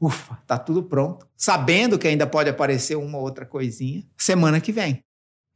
ufa, 0.00 0.38
tá 0.46 0.56
tudo 0.56 0.82
pronto, 0.82 1.28
sabendo 1.36 1.98
que 1.98 2.08
ainda 2.08 2.26
pode 2.26 2.48
aparecer 2.48 2.96
uma 2.96 3.18
outra 3.18 3.44
coisinha 3.44 4.02
semana 4.16 4.62
que 4.62 4.72
vem. 4.72 5.04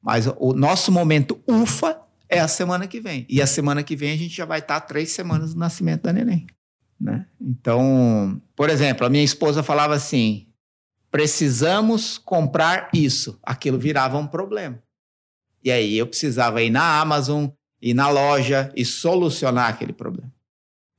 Mas 0.05 0.27
o 0.37 0.53
nosso 0.53 0.93
momento 0.93 1.41
UFA 1.49 1.99
é 2.29 2.39
a 2.39 2.47
semana 2.47 2.87
que 2.87 3.01
vem. 3.01 3.25
E 3.27 3.41
a 3.41 3.47
semana 3.47 3.83
que 3.83 3.97
vem 3.97 4.13
a 4.13 4.17
gente 4.17 4.37
já 4.37 4.45
vai 4.45 4.59
estar 4.59 4.81
três 4.83 5.13
semanas 5.13 5.55
do 5.55 5.61
nascimento 5.61 6.03
da 6.03 6.13
neném. 6.13 6.47
Né? 7.01 7.27
Então, 7.41 8.41
por 8.55 8.69
exemplo, 8.69 9.07
a 9.07 9.11
minha 9.11 9.25
esposa 9.25 9.63
falava 9.63 9.95
assim: 9.95 10.47
precisamos 11.11 12.19
comprar 12.19 12.91
isso. 12.93 13.39
Aquilo 13.43 13.79
virava 13.79 14.19
um 14.19 14.27
problema. 14.27 14.79
E 15.63 15.71
aí 15.71 15.97
eu 15.97 16.07
precisava 16.07 16.63
ir 16.63 16.69
na 16.69 17.01
Amazon, 17.01 17.47
ir 17.81 17.95
na 17.95 18.11
loja 18.11 18.71
e 18.77 18.85
solucionar 18.85 19.71
aquele 19.71 19.95
problema. 19.95 20.31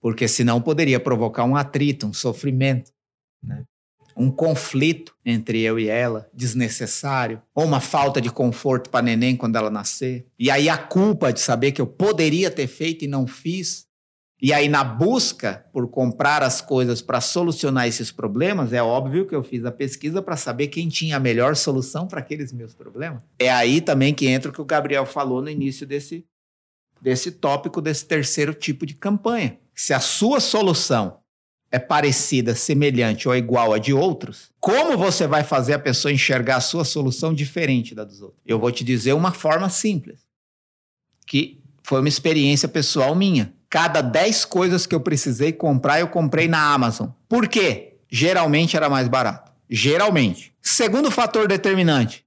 Porque 0.01 0.27
senão 0.27 0.59
poderia 0.59 0.99
provocar 0.99 1.43
um 1.43 1.55
atrito, 1.55 2.07
um 2.07 2.13
sofrimento, 2.13 2.91
né? 3.43 3.63
Um 4.15 4.31
conflito 4.31 5.13
entre 5.25 5.61
eu 5.61 5.77
e 5.77 5.89
ela, 5.89 6.29
desnecessário, 6.33 7.41
ou 7.53 7.65
uma 7.65 7.79
falta 7.79 8.21
de 8.21 8.31
conforto 8.31 8.89
para 8.89 9.03
neném 9.03 9.35
quando 9.35 9.55
ela 9.57 9.69
nascer. 9.69 10.25
E 10.39 10.49
aí 10.49 10.69
a 10.69 10.77
culpa 10.77 11.33
de 11.33 11.39
saber 11.39 11.71
que 11.71 11.81
eu 11.81 11.87
poderia 11.87 12.49
ter 12.49 12.67
feito 12.67 13.03
e 13.03 13.07
não 13.07 13.27
fiz, 13.27 13.85
e 14.41 14.51
aí, 14.51 14.67
na 14.67 14.83
busca 14.83 15.65
por 15.71 15.87
comprar 15.89 16.43
as 16.43 16.61
coisas 16.61 17.01
para 17.01 17.21
solucionar 17.21 17.87
esses 17.87 18.11
problemas, 18.11 18.73
é 18.73 18.83
óbvio 18.83 19.25
que 19.25 19.33
eu 19.33 19.41
fiz 19.41 19.63
a 19.63 19.71
pesquisa 19.71 20.21
para 20.21 20.35
saber 20.35 20.67
quem 20.67 20.89
tinha 20.89 21.15
a 21.15 21.19
melhor 21.19 21.55
solução 21.55 22.05
para 22.05 22.19
aqueles 22.19 22.51
meus 22.51 22.73
problemas. 22.73 23.21
É 23.39 23.49
aí 23.49 23.79
também 23.79 24.13
que 24.13 24.27
entra 24.27 24.51
o 24.51 24.53
que 24.53 24.61
o 24.61 24.65
Gabriel 24.65 25.05
falou 25.05 25.41
no 25.41 25.49
início 25.49 25.87
desse, 25.87 26.25
desse 27.01 27.31
tópico, 27.31 27.81
desse 27.81 28.05
terceiro 28.05 28.53
tipo 28.53 28.85
de 28.85 28.93
campanha. 28.93 29.57
Se 29.73 29.93
a 29.93 29.99
sua 29.99 30.39
solução 30.39 31.19
é 31.75 31.79
parecida, 31.79 32.55
semelhante 32.55 33.27
ou 33.27 33.35
igual 33.35 33.73
a 33.73 33.77
de 33.77 33.93
outros, 33.93 34.49
como 34.59 34.97
você 34.97 35.27
vai 35.27 35.43
fazer 35.43 35.73
a 35.73 35.79
pessoa 35.79 36.11
enxergar 36.11 36.55
a 36.55 36.61
sua 36.61 36.85
solução 36.85 37.33
diferente 37.33 37.93
da 37.93 38.03
dos 38.03 38.21
outros? 38.21 38.41
Eu 38.45 38.57
vou 38.59 38.71
te 38.71 38.83
dizer 38.83 39.13
uma 39.13 39.31
forma 39.31 39.69
simples, 39.69 40.21
que 41.27 41.61
foi 41.83 41.99
uma 41.99 42.09
experiência 42.09 42.67
pessoal 42.67 43.13
minha 43.13 43.53
cada 43.69 43.99
10 43.99 44.45
coisas 44.45 44.85
que 44.85 44.95
eu 44.95 45.01
precisei 45.01 45.51
comprar, 45.51 45.99
eu 45.99 46.07
comprei 46.07 46.47
na 46.47 46.73
Amazon. 46.73 47.09
Por 47.27 47.45
quê? 47.45 47.97
Geralmente 48.09 48.77
era 48.77 48.89
mais 48.89 49.09
barato. 49.09 49.51
Geralmente. 49.69 50.53
Segundo 50.61 51.11
fator 51.11 51.45
determinante, 51.45 52.25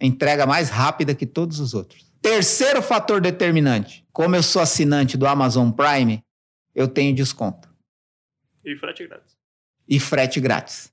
entrega 0.00 0.46
mais 0.46 0.70
rápida 0.70 1.16
que 1.16 1.26
todos 1.26 1.58
os 1.58 1.74
outros. 1.74 2.06
Terceiro 2.22 2.80
fator 2.80 3.20
determinante, 3.20 4.04
como 4.12 4.36
eu 4.36 4.42
sou 4.42 4.62
assinante 4.62 5.16
do 5.16 5.26
Amazon 5.26 5.70
Prime, 5.72 6.22
eu 6.76 6.86
tenho 6.86 7.12
desconto. 7.12 7.68
E 8.70 8.76
frete 8.76 9.06
grátis. 9.06 9.36
E 9.88 9.98
frete 9.98 10.40
grátis. 10.40 10.92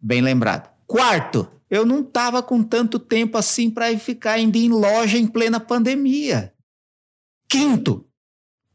Bem 0.00 0.20
lembrado. 0.20 0.70
Quarto, 0.86 1.50
eu 1.68 1.84
não 1.84 2.00
estava 2.00 2.40
com 2.42 2.62
tanto 2.62 2.98
tempo 2.98 3.36
assim 3.36 3.68
para 3.68 3.96
ficar 3.98 4.38
indo 4.38 4.56
em 4.56 4.68
loja 4.68 5.18
em 5.18 5.26
plena 5.26 5.58
pandemia. 5.58 6.54
Quinto, 7.48 8.08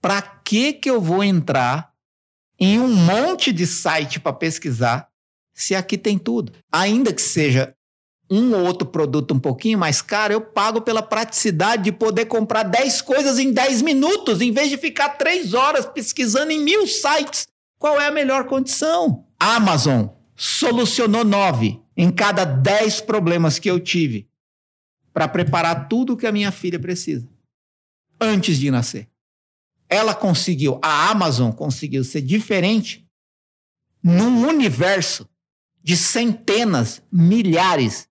para 0.02 0.22
que 0.22 0.74
que 0.74 0.90
eu 0.90 1.00
vou 1.00 1.24
entrar 1.24 1.94
em 2.60 2.78
um 2.78 2.94
monte 2.94 3.54
de 3.54 3.66
site 3.66 4.20
para 4.20 4.34
pesquisar 4.34 5.10
se 5.54 5.74
aqui 5.74 5.98
tem 5.98 6.18
tudo? 6.18 6.52
Ainda 6.70 7.14
que 7.14 7.22
seja 7.22 7.74
um 8.30 8.54
ou 8.54 8.66
outro 8.66 8.88
produto 8.88 9.34
um 9.34 9.40
pouquinho 9.40 9.80
mais 9.80 10.02
caro, 10.02 10.34
eu 10.34 10.42
pago 10.42 10.82
pela 10.82 11.02
praticidade 11.02 11.84
de 11.84 11.92
poder 11.92 12.26
comprar 12.26 12.64
10 12.64 13.02
coisas 13.02 13.40
em 13.40 13.54
10 13.54 13.82
minutos, 13.82 14.42
em 14.42 14.52
vez 14.52 14.70
de 14.70 14.78
ficar 14.78 15.10
3 15.10 15.54
horas 15.54 15.86
pesquisando 15.86 16.52
em 16.52 16.60
mil 16.60 16.86
sites. 16.86 17.48
Qual 17.86 18.02
é 18.02 18.08
a 18.08 18.12
melhor 18.12 18.48
condição? 18.48 19.28
Amazon 19.40 20.08
solucionou 20.36 21.24
9 21.24 21.80
em 21.96 22.10
cada 22.10 22.44
10 22.44 23.02
problemas 23.02 23.60
que 23.60 23.70
eu 23.70 23.80
tive 23.80 24.28
para 25.14 25.28
preparar 25.28 25.88
tudo 25.88 26.18
que 26.18 26.26
a 26.26 26.32
minha 26.32 26.52
filha 26.52 26.80
precisa 26.80 27.30
antes 28.20 28.58
de 28.58 28.72
nascer 28.72 29.08
ela 29.88 30.16
conseguiu, 30.16 30.80
a 30.82 31.12
Amazon 31.12 31.52
conseguiu 31.52 32.04
ser 32.04 32.22
diferente 32.22 33.08
num 34.02 34.48
universo 34.48 35.30
de 35.84 35.96
centenas, 35.96 37.04
milhares 37.12 38.10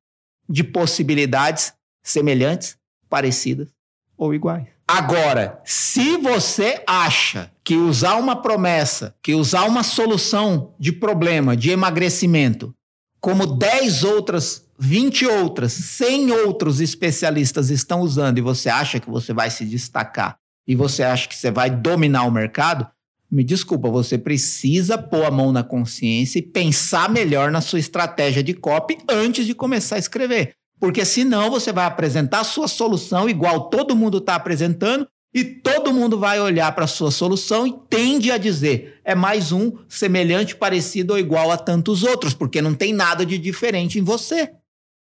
de 0.49 0.63
possibilidades 0.63 1.73
semelhantes, 2.01 2.79
parecidas 3.09 3.75
ou 4.17 4.33
iguais. 4.33 4.74
Agora, 4.87 5.61
se 5.65 6.19
você 6.19 6.83
acha 6.87 7.51
que 7.65 7.75
usar 7.75 8.17
uma 8.17 8.43
promessa, 8.43 9.15
que 9.23 9.35
usar 9.35 9.65
uma 9.65 9.83
solução 9.83 10.75
de 10.79 10.93
problema, 10.93 11.57
de 11.57 11.71
emagrecimento, 11.71 12.75
como 13.19 13.47
10 13.47 14.05
outras, 14.05 14.69
20 14.79 15.27
outras, 15.27 15.73
100 15.73 16.33
outros 16.33 16.81
especialistas 16.81 17.71
estão 17.71 18.01
usando 18.01 18.37
e 18.37 18.43
você 18.43 18.69
acha 18.69 19.01
que 19.01 19.09
você 19.09 19.33
vai 19.33 19.51
se 19.51 19.65
destacar 19.65 20.37
e 20.69 20.75
você 20.75 21.03
acha 21.03 21.29
que 21.29 21.35
você 21.35 21.51
vai 21.51 21.71
dominar 21.71 22.25
o 22.25 22.31
mercado, 22.31 22.87
Me 23.31 23.43
desculpa, 23.43 23.91
você 23.91 24.17
precisa 24.17 24.97
pôr 24.97 25.25
a 25.25 25.31
mão 25.31 25.51
na 25.51 25.65
consciência 25.65 26.39
e 26.39 26.43
pensar 26.43 27.11
melhor 27.11 27.51
na 27.51 27.61
sua 27.61 27.81
estratégia 27.81 28.45
de 28.45 28.55
copy 28.55 28.97
antes 29.11 29.45
de 29.45 29.55
começar 29.55 29.97
a 29.97 29.99
escrever. 29.99 30.55
Porque 30.85 31.03
senão 31.03 31.51
você 31.51 31.73
vai 31.73 31.87
apresentar 31.87 32.41
a 32.41 32.45
sua 32.45 32.69
solução 32.69 33.27
igual 33.27 33.71
todo 33.71 33.97
mundo 33.97 34.19
está 34.19 34.35
apresentando 34.35 35.09
e 35.35 35.43
todo 35.43 35.95
mundo 35.95 36.19
vai 36.19 36.39
olhar 36.39 36.71
para 36.75 36.85
a 36.85 36.87
sua 36.87 37.11
solução 37.11 37.67
e 37.67 37.73
tende 37.89 38.31
a 38.31 38.37
dizer: 38.37 39.01
é 39.03 39.15
mais 39.15 39.51
um 39.51 39.79
semelhante, 39.89 40.55
parecido 40.55 41.15
ou 41.15 41.19
igual 41.19 41.51
a 41.51 41.57
tantos 41.57 42.03
outros, 42.03 42.35
porque 42.35 42.61
não 42.61 42.75
tem 42.75 42.93
nada 42.93 43.25
de 43.25 43.39
diferente 43.39 43.99
em 43.99 44.03
você. 44.03 44.51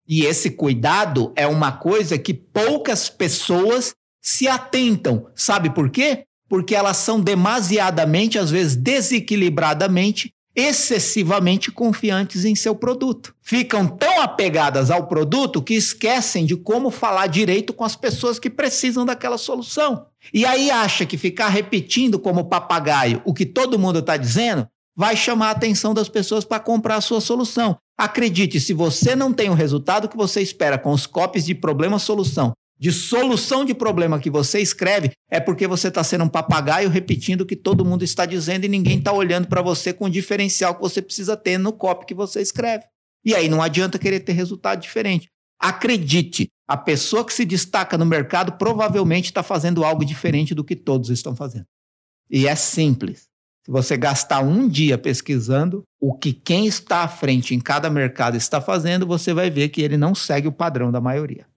E 0.07 0.27
esse 0.27 0.51
cuidado 0.51 1.33
é 1.35 1.47
uma 1.47 1.73
coisa 1.73 2.19
que 2.19 2.35
poucas 2.35 3.09
pessoas 3.09 3.95
se 4.21 4.47
atentam. 4.47 5.29
Sabe 5.35 5.71
por 5.71 5.89
quê? 5.89 6.25
Porque 6.47 6.75
elas 6.75 6.99
são 6.99 7.19
demasiadamente, 7.19 8.39
às 8.39 8.51
vezes 8.51 8.77
desequilibradamente, 8.77 10.31
excessivamente 10.55 11.71
confiantes 11.71 12.45
em 12.45 12.55
seu 12.55 12.75
produto. 12.75 13.35
Ficam 13.41 13.87
tão 13.87 14.21
apegadas 14.21 14.91
ao 14.91 15.07
produto 15.07 15.63
que 15.63 15.75
esquecem 15.75 16.45
de 16.45 16.57
como 16.57 16.91
falar 16.91 17.29
direito 17.29 17.73
com 17.73 17.85
as 17.85 17.97
pessoas 17.97 18.39
que 18.39 18.51
precisam 18.51 19.05
daquela 19.05 19.39
solução. 19.39 20.07
E 20.35 20.45
aí 20.45 20.71
acha 20.71 21.07
que 21.07 21.17
ficar 21.17 21.49
repetindo 21.49 22.19
como 22.19 22.49
papagaio 22.49 23.23
o 23.25 23.33
que 23.33 23.47
todo 23.47 23.79
mundo 23.79 24.01
está 24.01 24.17
dizendo 24.17 24.67
vai 24.97 25.17
chamar 25.17 25.49
a 25.49 25.53
atenção 25.53 25.95
das 25.95 26.09
pessoas 26.09 26.45
para 26.45 26.61
comprar 26.61 26.97
a 26.97 27.01
sua 27.01 27.21
solução. 27.21 27.79
Acredite, 27.97 28.61
se 28.61 28.73
você 28.73 29.15
não 29.15 29.33
tem 29.33 29.49
o 29.49 29.55
resultado 29.55 30.09
que 30.09 30.17
você 30.17 30.41
espera 30.41 30.77
com 30.77 30.91
os 30.91 31.07
copies 31.07 31.47
de 31.47 31.55
problema-solução 31.55 32.53
de 32.81 32.91
solução 32.91 33.63
de 33.63 33.75
problema 33.75 34.19
que 34.19 34.31
você 34.31 34.59
escreve, 34.59 35.13
é 35.31 35.39
porque 35.39 35.69
você 35.69 35.89
está 35.89 36.03
sendo 36.03 36.25
um 36.25 36.29
papagaio 36.29 36.89
repetindo 36.89 37.43
o 37.43 37.47
que 37.47 37.55
todo 37.55 37.85
mundo 37.85 38.03
está 38.03 38.25
dizendo 38.25 38.65
e 38.65 38.69
ninguém 38.69 38.97
está 38.97 39.13
olhando 39.13 39.49
para 39.49 39.61
você 39.61 39.93
com 39.93 40.07
o 40.07 40.11
diferencial 40.11 40.75
que 40.75 40.81
você 40.81 41.03
precisa 41.03 41.37
ter 41.37 41.59
no 41.59 41.75
copy 41.75 42.07
que 42.07 42.15
você 42.15 42.41
escreve. 42.41 42.85
E 43.23 43.35
aí 43.35 43.51
não 43.51 43.61
adianta 43.61 43.99
querer 43.99 44.21
ter 44.21 44.33
resultado 44.33 44.81
diferente. 44.81 45.29
Acredite, 45.61 46.49
a 46.67 46.75
pessoa 46.75 47.23
que 47.23 47.35
se 47.35 47.45
destaca 47.45 47.99
no 47.99 48.07
mercado 48.07 48.53
provavelmente 48.53 49.27
está 49.27 49.43
fazendo 49.43 49.85
algo 49.85 50.03
diferente 50.03 50.55
do 50.55 50.65
que 50.65 50.75
todos 50.75 51.11
estão 51.11 51.37
fazendo. 51.37 51.67
E 52.31 52.47
é 52.47 52.55
simples. 52.55 53.29
Se 53.67 53.71
você 53.71 53.95
gastar 53.95 54.41
um 54.41 54.67
dia 54.67 54.97
pesquisando 54.97 55.83
o 56.01 56.17
que 56.17 56.33
quem 56.33 56.67
está 56.67 57.03
à 57.03 57.09
frente 57.09 57.55
em 57.55 57.61
cada 57.61 57.91
mercado 57.91 58.39
está 58.39 58.59
fazendo, 58.59 59.07
você 59.07 59.35
vai 59.35 59.51
ver 59.51 59.69
que 59.69 59.83
ele 59.83 59.99
não 59.99 60.15
segue 60.15 60.49
o 60.49 60.53
padrão 60.53 60.91
da 60.91 60.99
maioria. 60.99 61.50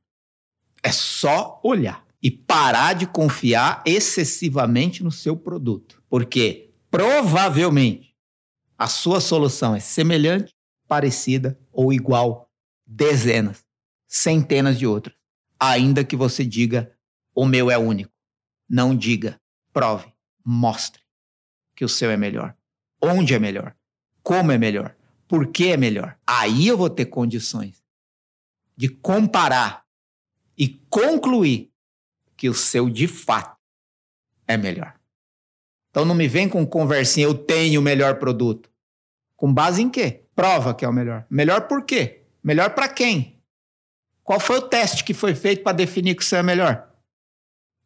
É 0.84 0.91
só 0.91 1.59
olhar 1.63 2.05
e 2.21 2.29
parar 2.29 2.93
de 2.93 3.07
confiar 3.07 3.81
excessivamente 3.86 5.03
no 5.03 5.11
seu 5.11 5.36
produto. 5.36 6.03
Porque 6.09 6.73
provavelmente 6.91 8.13
a 8.77 8.88
sua 8.88 9.19
solução 9.19 9.75
é 9.75 9.79
semelhante, 9.79 10.53
parecida 10.88 11.59
ou 11.71 11.91
igual 11.91 12.49
dezenas, 12.86 13.65
centenas 14.07 14.77
de 14.77 14.86
outras. 14.86 15.15
Ainda 15.59 16.03
que 16.03 16.15
você 16.15 16.45
diga 16.45 16.93
o 17.34 17.45
meu 17.45 17.71
é 17.71 17.77
único. 17.77 18.11
Não 18.69 18.95
diga, 18.95 19.39
prove, 19.71 20.11
mostre 20.45 21.01
que 21.75 21.84
o 21.84 21.89
seu 21.89 22.11
é 22.11 22.17
melhor. 22.17 22.55
Onde 23.01 23.34
é 23.34 23.39
melhor? 23.39 23.75
Como 24.21 24.51
é 24.51 24.57
melhor? 24.57 24.95
Por 25.27 25.47
que 25.47 25.69
é 25.69 25.77
melhor? 25.77 26.17
Aí 26.25 26.67
eu 26.67 26.77
vou 26.77 26.89
ter 26.89 27.05
condições 27.05 27.84
de 28.77 28.88
comparar 28.88 29.82
e 30.57 30.69
concluir 30.89 31.71
que 32.35 32.49
o 32.49 32.53
seu 32.53 32.89
de 32.89 33.07
fato 33.07 33.57
é 34.47 34.57
melhor. 34.57 34.95
Então 35.89 36.05
não 36.05 36.15
me 36.15 36.27
vem 36.27 36.49
com 36.49 36.65
conversinha, 36.65 37.25
eu 37.25 37.33
tenho 37.33 37.79
o 37.79 37.83
melhor 37.83 38.15
produto. 38.15 38.69
Com 39.35 39.53
base 39.53 39.81
em 39.81 39.89
quê? 39.89 40.23
Prova 40.35 40.73
que 40.73 40.83
é 40.83 40.89
o 40.89 40.93
melhor. 40.93 41.25
Melhor 41.29 41.67
por 41.67 41.85
quê? 41.85 42.23
Melhor 42.43 42.71
para 42.71 42.87
quem? 42.87 43.39
Qual 44.23 44.39
foi 44.39 44.57
o 44.57 44.61
teste 44.61 45.03
que 45.03 45.13
foi 45.13 45.35
feito 45.35 45.63
para 45.63 45.73
definir 45.73 46.15
que 46.15 46.23
o 46.23 46.25
seu 46.25 46.39
é 46.39 46.43
melhor? 46.43 46.89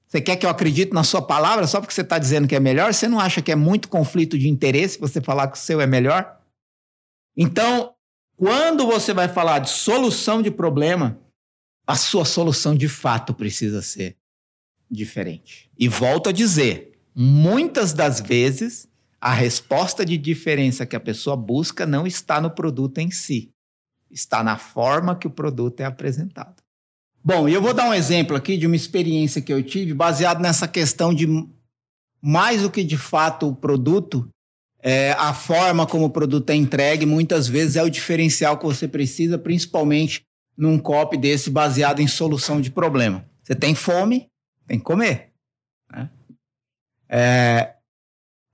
Você 0.08 0.22
quer 0.22 0.38
que 0.38 0.46
eu 0.46 0.50
acredite 0.50 0.94
na 0.94 1.04
sua 1.04 1.22
palavra 1.22 1.68
só 1.68 1.82
porque 1.82 1.94
você 1.94 2.02
está 2.02 2.18
dizendo 2.18 2.48
que 2.48 2.56
é 2.56 2.60
melhor? 2.60 2.94
Você 2.94 3.08
não 3.08 3.20
acha 3.20 3.42
que 3.42 3.52
é 3.52 3.56
muito 3.56 3.90
conflito 3.90 4.38
de 4.38 4.48
interesse 4.48 5.00
você 5.00 5.20
falar 5.20 5.50
que 5.50 5.58
o 5.58 5.62
seu 5.62 5.82
é 5.82 5.88
melhor? 5.88 6.40
Então, 7.36 7.94
quando 8.38 8.86
você 8.86 9.14
vai 9.14 9.28
falar 9.28 9.60
de 9.60 9.70
solução 9.70 10.42
de 10.42 10.50
problema, 10.50 11.20
a 11.88 11.96
sua 11.96 12.26
solução 12.26 12.76
de 12.76 12.90
fato 12.90 13.34
precisa 13.34 13.82
ser 13.82 14.18
diferente. 14.92 15.72
E 15.80 15.88
volto 15.88 16.28
a 16.28 16.34
dizer, 16.34 17.00
muitas 17.16 17.94
das 17.94 18.20
vezes 18.20 18.88
a 19.20 19.34
resposta 19.34 20.06
de 20.06 20.18
diferença 20.18 20.86
que 20.86 20.96
a 20.96 21.00
pessoa 21.00 21.36
busca 21.36 21.86
não 21.86 22.06
está 22.06 22.40
no 22.42 22.52
produto 22.52 23.00
em 23.00 23.10
si, 23.10 23.50
está 24.12 24.44
na 24.44 24.58
forma 24.58 25.16
que 25.16 25.26
o 25.26 25.32
produto 25.32 25.80
é 25.80 25.86
apresentado. 25.86 26.62
Bom, 27.24 27.50
eu 27.50 27.62
vou 27.62 27.74
dar 27.74 27.90
um 27.90 27.94
exemplo 27.94 28.38
aqui 28.38 28.58
de 28.58 28.68
uma 28.68 28.76
experiência 28.76 29.42
que 29.42 29.52
eu 29.52 29.64
tive 29.64 29.94
baseado 29.94 30.40
nessa 30.40 30.68
questão 30.68 31.14
de 31.14 31.28
mais 32.22 32.62
do 32.62 32.70
que 32.70 32.84
de 32.84 32.98
fato 32.98 33.48
o 33.48 33.56
produto, 33.56 34.30
é, 34.82 35.12
a 35.14 35.34
forma 35.34 35.86
como 35.86 36.06
o 36.06 36.10
produto 36.10 36.50
é 36.50 36.56
entregue 36.56 37.06
muitas 37.06 37.48
vezes 37.48 37.76
é 37.76 37.84
o 37.84 37.90
diferencial 37.90 38.58
que 38.58 38.66
você 38.66 38.88
precisa, 38.88 39.38
principalmente 39.38 40.27
num 40.58 40.80
copy 40.80 41.18
desse 41.18 41.50
baseado 41.50 42.00
em 42.00 42.08
solução 42.08 42.60
de 42.60 42.72
problema. 42.72 43.24
Você 43.44 43.54
tem 43.54 43.76
fome, 43.76 44.30
tem 44.66 44.80
que 44.80 44.84
comer. 44.84 45.30
Né? 45.92 46.10
É, 47.08 47.74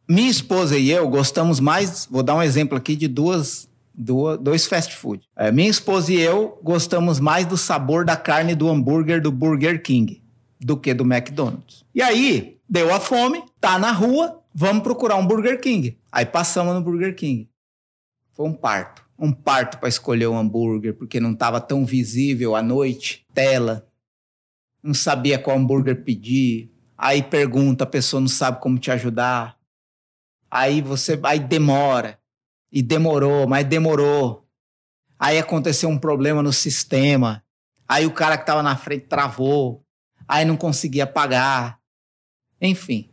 minha 0.07 0.29
esposa 0.29 0.77
e 0.77 0.91
eu 0.91 1.07
gostamos 1.09 1.59
mais, 1.59 2.05
vou 2.05 2.21
dar 2.21 2.35
um 2.35 2.43
exemplo 2.43 2.77
aqui 2.77 2.95
de 2.95 3.07
duas, 3.07 3.69
duas 3.93 4.37
dois 4.37 4.67
fast 4.67 4.93
food. 4.95 5.27
É, 5.35 5.51
minha 5.51 5.69
esposa 5.69 6.11
e 6.11 6.19
eu 6.19 6.59
gostamos 6.61 7.19
mais 7.19 7.45
do 7.45 7.57
sabor 7.57 8.05
da 8.05 8.17
carne 8.17 8.53
do 8.53 8.69
hambúrguer 8.69 9.21
do 9.21 9.31
Burger 9.31 9.81
King 9.81 10.21
do 10.59 10.77
que 10.77 10.93
do 10.93 11.03
McDonald's. 11.03 11.83
E 11.95 12.01
aí, 12.01 12.57
deu 12.67 12.93
a 12.93 12.99
fome, 12.99 13.43
tá 13.59 13.77
na 13.79 13.91
rua, 13.91 14.41
vamos 14.53 14.83
procurar 14.83 15.15
um 15.15 15.25
Burger 15.25 15.59
King. 15.59 15.97
Aí 16.11 16.25
passamos 16.25 16.73
no 16.73 16.81
Burger 16.81 17.15
King. 17.15 17.49
Foi 18.33 18.47
um 18.47 18.53
parto 18.53 19.02
um 19.23 19.31
parto 19.31 19.79
para 19.79 19.87
escolher 19.87 20.27
o 20.27 20.35
hambúrguer, 20.35 20.93
porque 20.93 21.17
não 21.17 21.31
estava 21.31 21.61
tão 21.61 21.85
visível 21.85 22.57
à 22.57 22.61
noite, 22.61 23.25
tela. 23.33 23.87
Não 24.83 24.93
sabia 24.93 25.39
qual 25.39 25.57
hambúrguer 25.57 26.03
pedir. 26.03 26.69
Aí 26.97 27.23
pergunta, 27.23 27.85
a 27.85 27.87
pessoa 27.87 28.19
não 28.19 28.27
sabe 28.27 28.59
como 28.59 28.77
te 28.77 28.91
ajudar. 28.91 29.57
Aí 30.51 30.81
você, 30.81 31.17
aí 31.23 31.39
demora. 31.39 32.19
E 32.69 32.81
demorou, 32.81 33.47
mas 33.47 33.65
demorou. 33.65 34.45
Aí 35.17 35.39
aconteceu 35.39 35.87
um 35.87 35.97
problema 35.97 36.43
no 36.43 36.51
sistema. 36.51 37.41
Aí 37.87 38.05
o 38.05 38.11
cara 38.11 38.35
que 38.35 38.43
estava 38.43 38.61
na 38.61 38.75
frente 38.75 39.07
travou. 39.07 39.85
Aí 40.27 40.43
não 40.43 40.57
conseguia 40.57 41.07
pagar. 41.07 41.79
Enfim, 42.59 43.09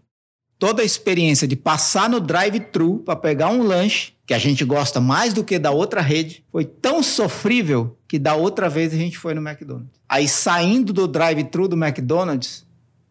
toda 0.58 0.82
a 0.82 0.84
experiência 0.84 1.46
de 1.46 1.54
passar 1.54 2.10
no 2.10 2.18
drive-thru 2.18 2.98
para 2.98 3.14
pegar 3.14 3.50
um 3.50 3.62
lanche 3.62 4.14
que 4.30 4.34
a 4.34 4.38
gente 4.38 4.64
gosta 4.64 5.00
mais 5.00 5.34
do 5.34 5.42
que 5.42 5.58
da 5.58 5.72
outra 5.72 6.00
rede, 6.00 6.44
foi 6.52 6.64
tão 6.64 7.02
sofrível 7.02 7.98
que 8.06 8.16
da 8.16 8.36
outra 8.36 8.68
vez 8.68 8.94
a 8.94 8.96
gente 8.96 9.18
foi 9.18 9.34
no 9.34 9.40
McDonald's. 9.40 9.90
Aí 10.08 10.28
saindo 10.28 10.92
do 10.92 11.08
drive-thru 11.08 11.66
do 11.66 11.74
McDonald's, 11.76 12.64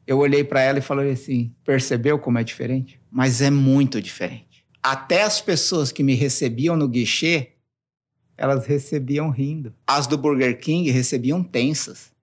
eu 0.08 0.20
olhei 0.20 0.46
para 0.46 0.62
ela 0.62 0.80
e 0.80 0.82
falei 0.82 1.12
assim: 1.12 1.54
percebeu 1.66 2.20
como 2.20 2.38
é 2.38 2.44
diferente? 2.46 3.02
Mas 3.12 3.42
é 3.42 3.50
muito 3.50 4.02
diferente. 4.02 4.64
Até 4.82 5.24
as 5.24 5.42
pessoas 5.42 5.92
que 5.92 6.04
me 6.04 6.16
recebiam 6.16 6.78
no 6.78 6.88
guichê, 6.88 7.50
elas 8.38 8.66
recebiam 8.66 9.30
rindo. 9.30 9.74
As 9.86 10.08
do 10.08 10.18
Burger 10.18 10.58
King 10.58 10.90
recebiam 10.90 11.44
tensas, 11.44 12.14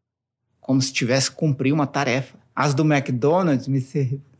como 0.59 0.81
se 0.81 0.91
tivesse 0.91 1.31
cumprido 1.31 1.75
uma 1.75 1.87
tarefa. 1.87 2.39
As 2.55 2.73
do 2.73 2.83
McDonald's 2.83 3.69
me 3.69 3.83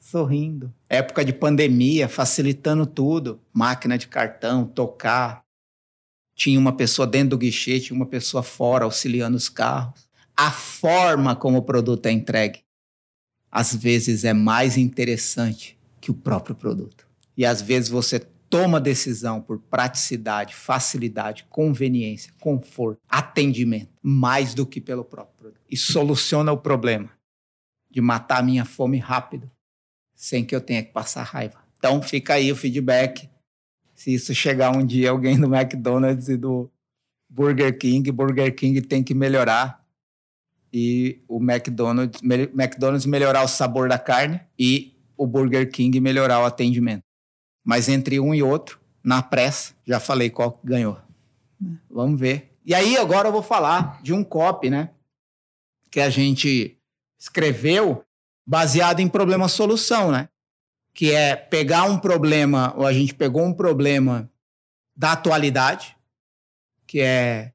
sorrindo. 0.07 0.73
Época 0.89 1.25
de 1.25 1.33
pandemia, 1.33 2.09
facilitando 2.09 2.87
tudo. 2.87 3.41
Máquina 3.53 3.99
de 3.99 4.07
cartão, 4.07 4.65
tocar. 4.65 5.45
Tinha 6.35 6.59
uma 6.59 6.73
pessoa 6.73 7.07
dentro 7.07 7.31
do 7.31 7.39
guichê, 7.39 7.81
tinha 7.81 7.97
uma 7.97 8.07
pessoa 8.07 8.43
fora 8.43 8.85
auxiliando 8.85 9.37
os 9.37 9.49
carros. 9.49 10.09
A 10.37 10.51
forma 10.51 11.35
como 11.35 11.59
o 11.59 11.63
produto 11.63 12.07
é 12.07 12.13
entregue, 12.13 12.61
às 13.51 13.75
vezes 13.75 14.23
é 14.23 14.33
mais 14.33 14.77
interessante 14.77 15.79
que 16.01 16.11
o 16.11 16.15
próprio 16.15 16.55
produto. 16.55 17.09
E 17.37 17.45
às 17.45 17.61
vezes 17.61 17.89
você 17.89 18.21
toma 18.21 18.81
decisão 18.81 19.41
por 19.41 19.59
praticidade, 19.59 20.55
facilidade, 20.55 21.47
conveniência, 21.49 22.33
conforto, 22.39 23.01
atendimento, 23.09 23.91
mais 24.03 24.55
do 24.55 24.67
que 24.67 24.81
pelo 24.81 25.05
próprio 25.05 25.37
produto. 25.37 25.61
E 25.69 25.77
soluciona 25.77 26.53
o 26.53 26.59
problema 26.59 27.11
de 27.91 28.01
matar 28.01 28.39
a 28.39 28.43
minha 28.43 28.65
fome 28.65 28.99
rápido 28.99 29.51
sem 30.17 30.45
que 30.45 30.57
eu 30.57 30.61
tenha 30.61 30.83
que 30.83 30.93
passar 30.93 31.23
raiva. 31.23 31.59
Então 31.79 32.03
fica 32.03 32.35
aí 32.35 32.51
o 32.51 32.57
feedback. 32.57 33.29
Se 33.95 34.13
isso 34.15 34.35
chegar 34.35 34.77
um 34.77 34.85
dia 34.85 35.11
alguém 35.11 35.39
do 35.39 35.55
McDonald's 35.55 36.29
e 36.29 36.37
do 36.37 36.71
Burger 37.29 37.79
King, 37.79 38.11
Burger 38.11 38.55
King 38.55 38.81
tem 38.83 39.05
que 39.05 39.15
melhorar 39.15 39.85
e 40.73 41.23
o 41.29 41.39
McDonald's, 41.39 42.21
McDonald's 42.23 43.07
melhorar 43.07 43.43
o 43.43 43.49
sabor 43.49 43.89
da 43.89 43.99
carne 43.99 44.41
e 44.59 44.95
o 45.17 45.27
Burger 45.27 45.71
King 45.71 46.01
melhorar 46.01 46.41
o 46.41 46.45
atendimento. 46.45 47.03
Mas 47.65 47.89
entre 47.89 48.21
um 48.21 48.35
e 48.35 48.43
outro, 48.43 48.81
na 49.03 49.23
pressa, 49.23 49.75
já 49.87 49.99
falei 49.99 50.31
qual 50.31 50.61
ganhou. 50.63 50.99
Vamos 51.89 52.21
ver. 52.21 52.57
E 52.65 52.75
aí 52.75 52.97
agora 52.97 53.29
eu 53.29 53.33
vou 53.33 53.43
falar 53.43 54.03
de 54.03 54.13
um 54.13 54.23
copy, 54.23 54.69
né? 54.69 54.91
Que 55.91 56.01
a 56.01 56.11
gente 56.11 56.79
escreveu 57.19 58.05
baseado 58.47 59.01
em 59.01 59.09
problema-solução, 59.09 60.13
né? 60.13 60.29
Que 60.95 61.13
é 61.13 61.35
pegar 61.35 61.85
um 61.85 61.99
problema, 61.99 62.73
ou 62.77 62.87
a 62.87 62.93
gente 62.93 63.15
pegou 63.15 63.45
um 63.45 63.53
problema 63.53 64.31
da 64.97 65.13
atualidade, 65.13 65.97
que 66.87 67.01
é 67.01 67.53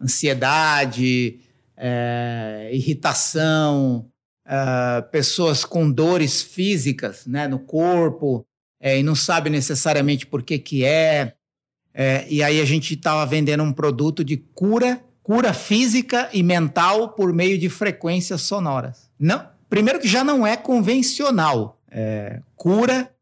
ansiedade, 0.00 1.40
é, 1.76 2.70
irritação, 2.72 4.08
é, 4.44 5.02
pessoas 5.10 5.64
com 5.64 5.90
dores 5.90 6.42
físicas 6.42 7.26
né, 7.26 7.48
no 7.48 7.58
corpo 7.58 8.46
é, 8.80 8.98
e 8.98 9.02
não 9.02 9.14
sabe 9.14 9.50
necessariamente 9.50 10.26
por 10.26 10.42
que, 10.42 10.58
que 10.58 10.84
é. 10.84 11.34
é 11.92 12.26
e 12.28 12.42
aí 12.42 12.60
a 12.60 12.64
gente 12.64 12.94
estava 12.94 13.24
vendendo 13.26 13.62
um 13.62 13.72
produto 13.72 14.22
de 14.22 14.36
cura, 14.36 15.02
cura 15.22 15.52
física 15.52 16.28
e 16.32 16.42
mental 16.42 17.08
por 17.10 17.32
meio 17.32 17.58
de 17.58 17.68
frequências 17.68 18.42
sonoras. 18.42 19.10
Não, 19.18 19.55
primeiro 19.68 20.00
que 20.00 20.08
já 20.08 20.22
não 20.22 20.46
é 20.46 20.56
convencional. 20.56 21.80
É, 21.90 22.42
cura 22.54 23.14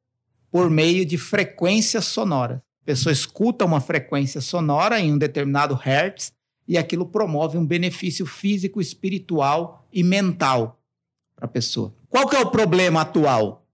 por 0.51 0.71
meio 0.71 1.05
de 1.05 1.19
frequências 1.19 2.05
sonoras. 2.07 2.59
A 2.59 2.85
pessoa 2.85 3.13
escuta 3.13 3.65
uma 3.65 3.81
frequência 3.81 4.41
sonora 4.41 5.01
em 5.01 5.13
um 5.13 5.19
determinado 5.19 5.75
hertz 5.75 6.33
e 6.67 6.79
aquilo 6.79 7.07
promove 7.07 7.59
um 7.59 7.67
benefício 7.67 8.27
físico, 8.27 8.81
espiritual 8.81 9.87
e 9.93 10.03
mental 10.03 10.81
para 11.35 11.47
a 11.47 11.49
pessoa. 11.49 11.95
Qual 12.09 12.29
que 12.29 12.37
é 12.37 12.41
o 12.41 12.51
problema 12.51 13.01
atual? 13.01 13.67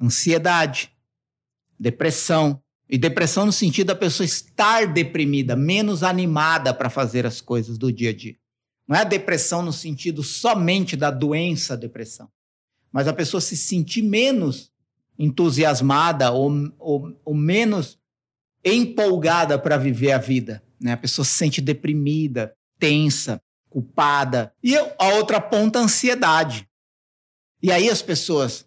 Ansiedade, 0.00 0.92
depressão. 1.78 2.60
E 2.88 2.98
depressão 2.98 3.46
no 3.46 3.52
sentido 3.52 3.88
da 3.88 3.94
pessoa 3.96 4.26
estar 4.26 4.86
deprimida, 4.92 5.56
menos 5.56 6.02
animada 6.02 6.74
para 6.74 6.90
fazer 6.90 7.26
as 7.26 7.40
coisas 7.40 7.78
do 7.78 7.90
dia 7.90 8.10
a 8.10 8.14
dia. 8.14 8.36
Não 8.86 8.96
é 8.96 9.00
a 9.00 9.04
depressão 9.04 9.62
no 9.62 9.72
sentido 9.72 10.22
somente 10.22 10.96
da 10.96 11.10
doença 11.10 11.76
depressão, 11.76 12.28
mas 12.92 13.08
a 13.08 13.12
pessoa 13.12 13.40
se 13.40 13.56
sentir 13.56 14.02
menos 14.02 14.70
entusiasmada 15.18 16.30
ou, 16.32 16.50
ou, 16.78 17.20
ou 17.24 17.34
menos 17.34 17.98
empolgada 18.64 19.58
para 19.58 19.76
viver 19.76 20.12
a 20.12 20.18
vida. 20.18 20.62
Né? 20.80 20.92
A 20.92 20.96
pessoa 20.96 21.24
se 21.24 21.32
sente 21.32 21.60
deprimida, 21.60 22.54
tensa, 22.78 23.40
culpada. 23.70 24.52
E 24.62 24.76
a 24.76 25.08
outra 25.14 25.40
ponta, 25.40 25.78
a 25.78 25.82
ansiedade. 25.82 26.68
E 27.62 27.72
aí 27.72 27.88
as 27.88 28.02
pessoas 28.02 28.66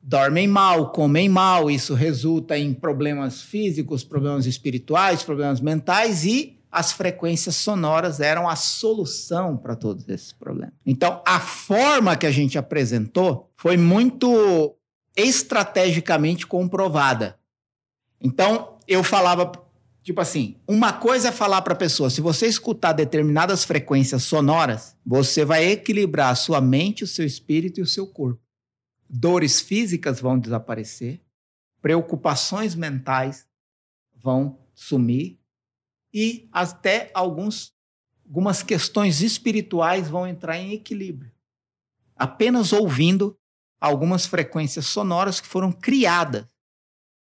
dormem 0.00 0.46
mal, 0.46 0.92
comem 0.92 1.28
mal, 1.28 1.70
isso 1.70 1.94
resulta 1.94 2.56
em 2.56 2.72
problemas 2.72 3.42
físicos, 3.42 4.04
problemas 4.04 4.46
espirituais, 4.46 5.22
problemas 5.22 5.60
mentais 5.60 6.24
e 6.24 6.57
as 6.70 6.92
frequências 6.92 7.56
sonoras 7.56 8.20
eram 8.20 8.48
a 8.48 8.54
solução 8.56 9.56
para 9.56 9.74
todos 9.74 10.08
esses 10.08 10.32
problemas. 10.32 10.74
Então, 10.84 11.22
a 11.26 11.40
forma 11.40 12.16
que 12.16 12.26
a 12.26 12.30
gente 12.30 12.58
apresentou 12.58 13.50
foi 13.56 13.76
muito 13.76 14.76
estrategicamente 15.16 16.46
comprovada. 16.46 17.38
Então, 18.20 18.78
eu 18.86 19.02
falava, 19.02 19.50
tipo 20.02 20.20
assim, 20.20 20.56
uma 20.66 20.92
coisa 20.92 21.28
é 21.28 21.32
falar 21.32 21.62
para 21.62 21.72
a 21.72 21.76
pessoa, 21.76 22.10
se 22.10 22.20
você 22.20 22.46
escutar 22.46 22.92
determinadas 22.92 23.64
frequências 23.64 24.22
sonoras, 24.24 24.96
você 25.04 25.44
vai 25.44 25.64
equilibrar 25.64 26.30
a 26.30 26.36
sua 26.36 26.60
mente, 26.60 27.04
o 27.04 27.06
seu 27.06 27.24
espírito 27.24 27.80
e 27.80 27.82
o 27.82 27.86
seu 27.86 28.06
corpo. 28.06 28.40
Dores 29.08 29.60
físicas 29.60 30.20
vão 30.20 30.38
desaparecer, 30.38 31.20
preocupações 31.80 32.74
mentais 32.74 33.46
vão 34.14 34.58
sumir 34.74 35.37
e 36.20 36.48
até 36.50 37.12
alguns, 37.14 37.72
algumas 38.26 38.60
questões 38.60 39.22
espirituais 39.22 40.08
vão 40.08 40.26
entrar 40.26 40.58
em 40.58 40.72
equilíbrio. 40.72 41.30
Apenas 42.16 42.72
ouvindo 42.72 43.38
algumas 43.80 44.26
frequências 44.26 44.86
sonoras 44.86 45.40
que 45.40 45.46
foram 45.46 45.70
criadas 45.70 46.44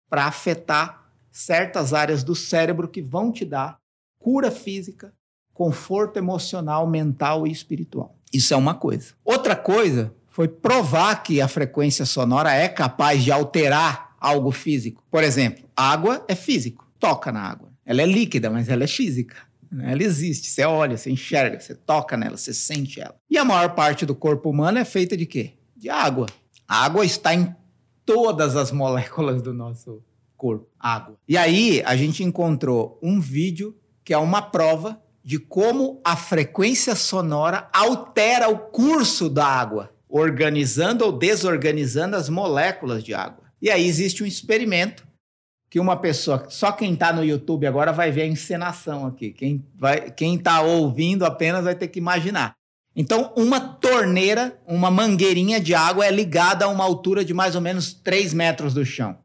para 0.09 0.25
afetar 0.25 1.07
certas 1.31 1.93
áreas 1.93 2.23
do 2.23 2.33
cérebro 2.33 2.87
que 2.87 2.99
vão 2.99 3.31
te 3.31 3.45
dar 3.45 3.79
cura 4.17 4.49
física, 4.49 5.13
conforto 5.53 6.17
emocional, 6.17 6.87
mental 6.87 7.45
e 7.45 7.51
espiritual. 7.51 8.15
Isso 8.33 8.55
é 8.55 8.57
uma 8.57 8.73
coisa. 8.73 9.13
Outra 9.23 9.55
coisa 9.55 10.11
foi 10.29 10.47
provar 10.47 11.21
que 11.21 11.39
a 11.39 11.47
frequência 11.47 12.07
sonora 12.07 12.51
é 12.51 12.67
capaz 12.67 13.23
de 13.23 13.31
alterar 13.31 14.15
algo 14.19 14.49
físico. 14.51 15.03
Por 15.11 15.23
exemplo, 15.23 15.69
água 15.77 16.25
é 16.27 16.33
físico, 16.33 16.91
toca 16.99 17.31
na 17.31 17.43
água. 17.43 17.68
Ela 17.89 18.03
é 18.03 18.05
líquida, 18.05 18.51
mas 18.51 18.69
ela 18.69 18.83
é 18.83 18.87
física. 18.87 19.35
Né? 19.71 19.93
Ela 19.93 20.03
existe, 20.03 20.47
você 20.47 20.63
olha, 20.63 20.95
você 20.95 21.09
enxerga, 21.09 21.59
você 21.59 21.73
toca 21.73 22.15
nela, 22.15 22.37
você 22.37 22.53
sente 22.53 23.01
ela. 23.01 23.15
E 23.27 23.35
a 23.35 23.43
maior 23.43 23.73
parte 23.73 24.05
do 24.05 24.13
corpo 24.13 24.47
humano 24.47 24.77
é 24.77 24.85
feita 24.85 25.17
de 25.17 25.25
quê? 25.25 25.53
De 25.75 25.89
água. 25.89 26.27
A 26.67 26.85
água 26.85 27.03
está 27.03 27.33
em 27.33 27.51
todas 28.05 28.55
as 28.55 28.71
moléculas 28.71 29.41
do 29.41 29.55
nosso 29.55 30.03
corpo. 30.37 30.67
Água. 30.79 31.17
E 31.27 31.35
aí 31.35 31.81
a 31.83 31.95
gente 31.95 32.23
encontrou 32.23 32.99
um 33.01 33.19
vídeo 33.19 33.75
que 34.03 34.13
é 34.13 34.17
uma 34.19 34.43
prova 34.43 35.01
de 35.23 35.39
como 35.39 35.99
a 36.05 36.15
frequência 36.15 36.93
sonora 36.93 37.69
altera 37.73 38.49
o 38.49 38.59
curso 38.59 39.27
da 39.27 39.47
água, 39.47 39.91
organizando 40.07 41.05
ou 41.05 41.11
desorganizando 41.11 42.15
as 42.15 42.29
moléculas 42.29 43.03
de 43.03 43.15
água. 43.15 43.45
E 43.59 43.71
aí 43.71 43.87
existe 43.87 44.23
um 44.23 44.27
experimento 44.27 45.08
que 45.69 45.79
uma 45.79 45.95
pessoa, 45.95 46.45
só 46.49 46.71
quem 46.71 46.93
está 46.93 47.13
no 47.13 47.23
YouTube 47.23 47.67
agora 47.67 47.93
vai 47.93 48.11
ver 48.11 48.23
a 48.23 48.27
encenação 48.27 49.05
aqui. 49.05 49.31
Quem 49.31 49.63
vai, 49.75 50.09
quem 50.09 50.35
está 50.35 50.61
ouvindo 50.61 51.25
apenas 51.25 51.63
vai 51.63 51.75
ter 51.75 51.87
que 51.87 51.99
imaginar. 51.99 52.55
Então, 52.95 53.31
uma 53.37 53.59
torneira, 53.59 54.59
uma 54.65 54.89
mangueirinha 54.89 55.59
de 55.59 55.75
água 55.75 56.05
é 56.05 56.11
ligada 56.11 56.65
a 56.65 56.67
uma 56.67 56.83
altura 56.83 57.23
de 57.23 57.33
mais 57.33 57.55
ou 57.55 57.61
menos 57.61 57.93
3 57.93 58.33
metros 58.33 58.73
do 58.73 58.83
chão. 58.83 59.19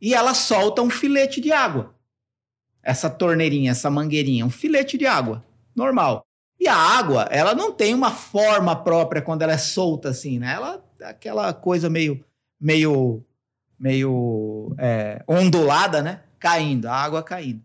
E 0.00 0.14
ela 0.14 0.34
solta 0.34 0.82
um 0.82 0.90
filete 0.90 1.40
de 1.40 1.52
água. 1.52 1.94
Essa 2.82 3.08
torneirinha, 3.10 3.70
essa 3.70 3.90
mangueirinha, 3.90 4.44
um 4.44 4.50
filete 4.50 4.96
de 4.98 5.06
água, 5.06 5.44
normal. 5.76 6.26
E 6.58 6.66
a 6.66 6.76
água, 6.76 7.28
ela 7.30 7.54
não 7.54 7.72
tem 7.72 7.94
uma 7.94 8.10
forma 8.10 8.74
própria 8.74 9.20
quando 9.22 9.42
ela 9.42 9.52
é 9.52 9.58
solta 9.58 10.08
assim, 10.08 10.38
né? 10.38 10.54
Ela 10.54 10.82
é 11.00 11.06
aquela 11.06 11.52
coisa 11.52 11.90
meio 11.90 12.24
meio 12.60 13.22
meio 13.84 14.74
é, 14.78 15.22
ondulada, 15.28 16.00
né? 16.00 16.20
Caindo, 16.40 16.86
a 16.86 16.96
água 16.96 17.22
caindo. 17.22 17.60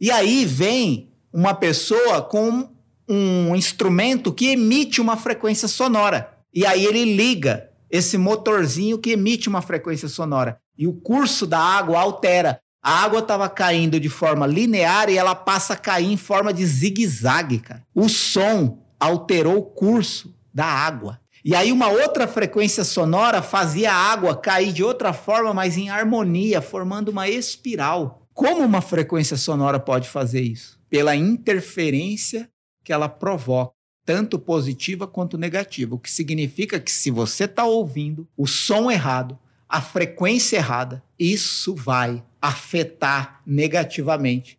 E 0.00 0.10
aí 0.10 0.46
vem 0.46 1.12
uma 1.30 1.52
pessoa 1.52 2.22
com 2.22 2.70
um 3.06 3.54
instrumento 3.54 4.32
que 4.32 4.46
emite 4.46 5.02
uma 5.02 5.18
frequência 5.18 5.68
sonora. 5.68 6.32
E 6.54 6.64
aí 6.64 6.82
ele 6.86 7.04
liga 7.14 7.68
esse 7.90 8.16
motorzinho 8.16 8.98
que 8.98 9.10
emite 9.10 9.50
uma 9.50 9.60
frequência 9.60 10.08
sonora. 10.08 10.58
E 10.78 10.86
o 10.86 10.94
curso 10.94 11.46
da 11.46 11.58
água 11.58 12.00
altera. 12.00 12.60
A 12.82 13.02
água 13.02 13.18
estava 13.18 13.50
caindo 13.50 14.00
de 14.00 14.08
forma 14.08 14.46
linear 14.46 15.10
e 15.10 15.18
ela 15.18 15.34
passa 15.34 15.74
a 15.74 15.76
cair 15.76 16.10
em 16.10 16.16
forma 16.16 16.54
de 16.54 16.64
zigue-zague, 16.64 17.58
cara. 17.58 17.82
O 17.94 18.08
som 18.08 18.82
alterou 18.98 19.58
o 19.58 19.62
curso 19.62 20.34
da 20.54 20.64
água. 20.64 21.20
E 21.44 21.54
aí 21.54 21.70
uma 21.70 21.88
outra 21.88 22.26
frequência 22.26 22.84
sonora 22.84 23.42
fazia 23.42 23.92
a 23.92 24.12
água 24.12 24.36
cair 24.36 24.72
de 24.72 24.82
outra 24.82 25.12
forma, 25.12 25.54
mas 25.54 25.76
em 25.76 25.88
harmonia, 25.88 26.60
formando 26.60 27.10
uma 27.10 27.28
espiral. 27.28 28.26
Como 28.34 28.64
uma 28.64 28.80
frequência 28.80 29.36
sonora 29.36 29.80
pode 29.80 30.08
fazer 30.08 30.42
isso? 30.42 30.78
Pela 30.88 31.14
interferência 31.16 32.48
que 32.84 32.92
ela 32.92 33.08
provoca, 33.08 33.72
tanto 34.04 34.38
positiva 34.38 35.06
quanto 35.06 35.36
negativa. 35.36 35.94
O 35.94 35.98
que 35.98 36.10
significa 36.10 36.80
que 36.80 36.90
se 36.90 37.10
você 37.10 37.44
está 37.44 37.64
ouvindo 37.64 38.26
o 38.36 38.46
som 38.46 38.90
errado, 38.90 39.38
a 39.68 39.82
frequência 39.82 40.56
errada, 40.56 41.02
isso 41.18 41.74
vai 41.74 42.24
afetar 42.40 43.42
negativamente 43.46 44.58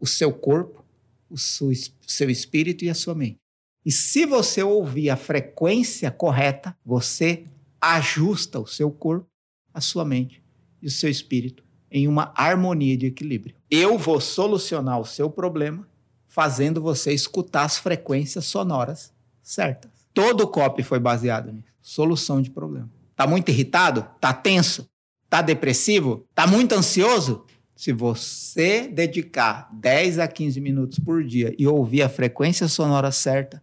o 0.00 0.06
seu 0.06 0.32
corpo, 0.32 0.84
o 1.28 1.36
seu 1.36 2.30
espírito 2.30 2.84
e 2.84 2.90
a 2.90 2.94
sua 2.94 3.14
mente. 3.14 3.43
E 3.84 3.92
se 3.92 4.24
você 4.24 4.62
ouvir 4.62 5.10
a 5.10 5.16
frequência 5.16 6.10
correta, 6.10 6.76
você 6.84 7.44
ajusta 7.80 8.58
o 8.58 8.66
seu 8.66 8.90
corpo, 8.90 9.26
a 9.72 9.80
sua 9.80 10.04
mente 10.04 10.42
e 10.80 10.86
o 10.86 10.90
seu 10.90 11.10
espírito 11.10 11.62
em 11.90 12.08
uma 12.08 12.32
harmonia 12.34 12.96
de 12.96 13.06
equilíbrio. 13.06 13.54
Eu 13.70 13.98
vou 13.98 14.20
solucionar 14.20 14.98
o 14.98 15.04
seu 15.04 15.30
problema 15.30 15.86
fazendo 16.26 16.80
você 16.80 17.12
escutar 17.12 17.64
as 17.64 17.78
frequências 17.78 18.46
sonoras 18.46 19.12
certas. 19.42 19.92
Todo 20.12 20.40
o 20.40 20.48
copy 20.48 20.82
foi 20.82 20.98
baseado 20.98 21.52
nisso. 21.52 21.68
Solução 21.80 22.42
de 22.42 22.50
problema. 22.50 22.90
Tá 23.14 23.26
muito 23.26 23.50
irritado? 23.50 24.04
Tá 24.20 24.32
tenso? 24.32 24.88
Tá 25.28 25.42
depressivo? 25.42 26.26
Tá 26.34 26.46
muito 26.46 26.74
ansioso? 26.74 27.44
Se 27.76 27.92
você 27.92 28.88
dedicar 28.88 29.68
10 29.72 30.18
a 30.18 30.26
15 30.26 30.60
minutos 30.60 30.98
por 30.98 31.22
dia 31.22 31.54
e 31.58 31.66
ouvir 31.66 32.02
a 32.02 32.08
frequência 32.08 32.66
sonora 32.66 33.12
certa, 33.12 33.62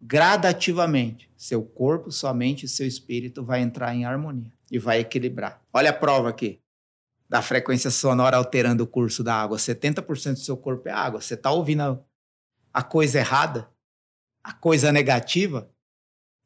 gradativamente, 0.00 1.30
seu 1.36 1.62
corpo, 1.62 2.10
sua 2.10 2.32
mente 2.32 2.66
e 2.66 2.68
seu 2.68 2.86
espírito 2.86 3.44
vai 3.44 3.60
entrar 3.60 3.94
em 3.94 4.04
harmonia 4.04 4.52
e 4.70 4.78
vai 4.78 5.00
equilibrar. 5.00 5.62
Olha 5.72 5.90
a 5.90 5.94
prova 5.94 6.28
aqui. 6.28 6.60
da 7.28 7.42
frequência 7.42 7.90
sonora 7.90 8.38
alterando 8.38 8.84
o 8.84 8.86
curso 8.86 9.22
da 9.22 9.34
água. 9.34 9.58
70% 9.58 10.32
do 10.32 10.38
seu 10.38 10.56
corpo 10.56 10.88
é 10.88 10.92
água. 10.92 11.20
Você 11.20 11.34
está 11.34 11.50
ouvindo 11.50 12.02
a, 12.72 12.82
coisa 12.82 13.18
errada, 13.18 13.68
a 14.42 14.54
coisa 14.54 14.90
negativa, 14.90 15.70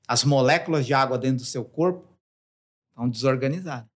as 0.09 0.24
moléculas 0.24 0.84
de 0.84 0.92
água 0.92 1.16
dentro 1.16 1.36
do 1.36 1.44
seu 1.44 1.64
corpo 1.64 2.18
estão 2.90 3.09
desorganizadas. 3.09 3.88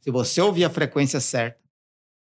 Se 0.00 0.12
você 0.12 0.40
ouvir 0.40 0.64
a 0.64 0.70
frequência 0.70 1.18
certa, 1.18 1.58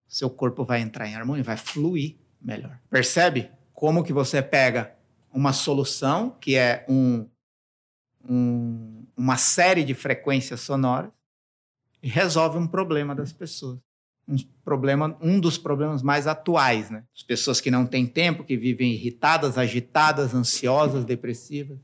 seu 0.07 0.31
corpo 0.31 0.65
vai 0.65 0.81
entrar 0.81 1.09
em 1.09 1.17
harmonia, 1.17 1.43
vai 1.43 1.57
fluir 1.57 2.17
melhor. 2.41 2.79
Percebe 2.89 3.51
como 3.73 4.05
que 4.05 4.13
você 4.13 4.41
pega 4.41 4.97
uma 5.35 5.53
solução 5.53 6.31
que 6.41 6.55
é 6.55 6.87
um, 6.89 7.29
um, 8.29 9.05
uma 9.17 9.37
série 9.37 9.83
de 9.83 9.93
frequências 9.93 10.61
sonoras 10.61 11.11
e 12.01 12.09
resolve 12.09 12.57
um 12.57 12.67
problema 12.67 13.15
das 13.15 13.33
pessoas. 13.33 13.79
Um, 14.27 14.37
problema, 14.65 15.19
um 15.21 15.41
dos 15.41 15.59
problemas 15.59 16.03
mais 16.03 16.27
atuais, 16.27 16.89
né? 16.89 17.05
As 17.15 17.23
pessoas 17.23 17.61
que 17.61 17.71
não 17.71 17.85
têm 17.85 18.07
tempo, 18.07 18.45
que 18.45 18.57
vivem 18.57 18.93
irritadas, 18.93 19.59
agitadas, 19.59 20.35
ansiosas, 20.35 21.05
depressivas. 21.05 21.79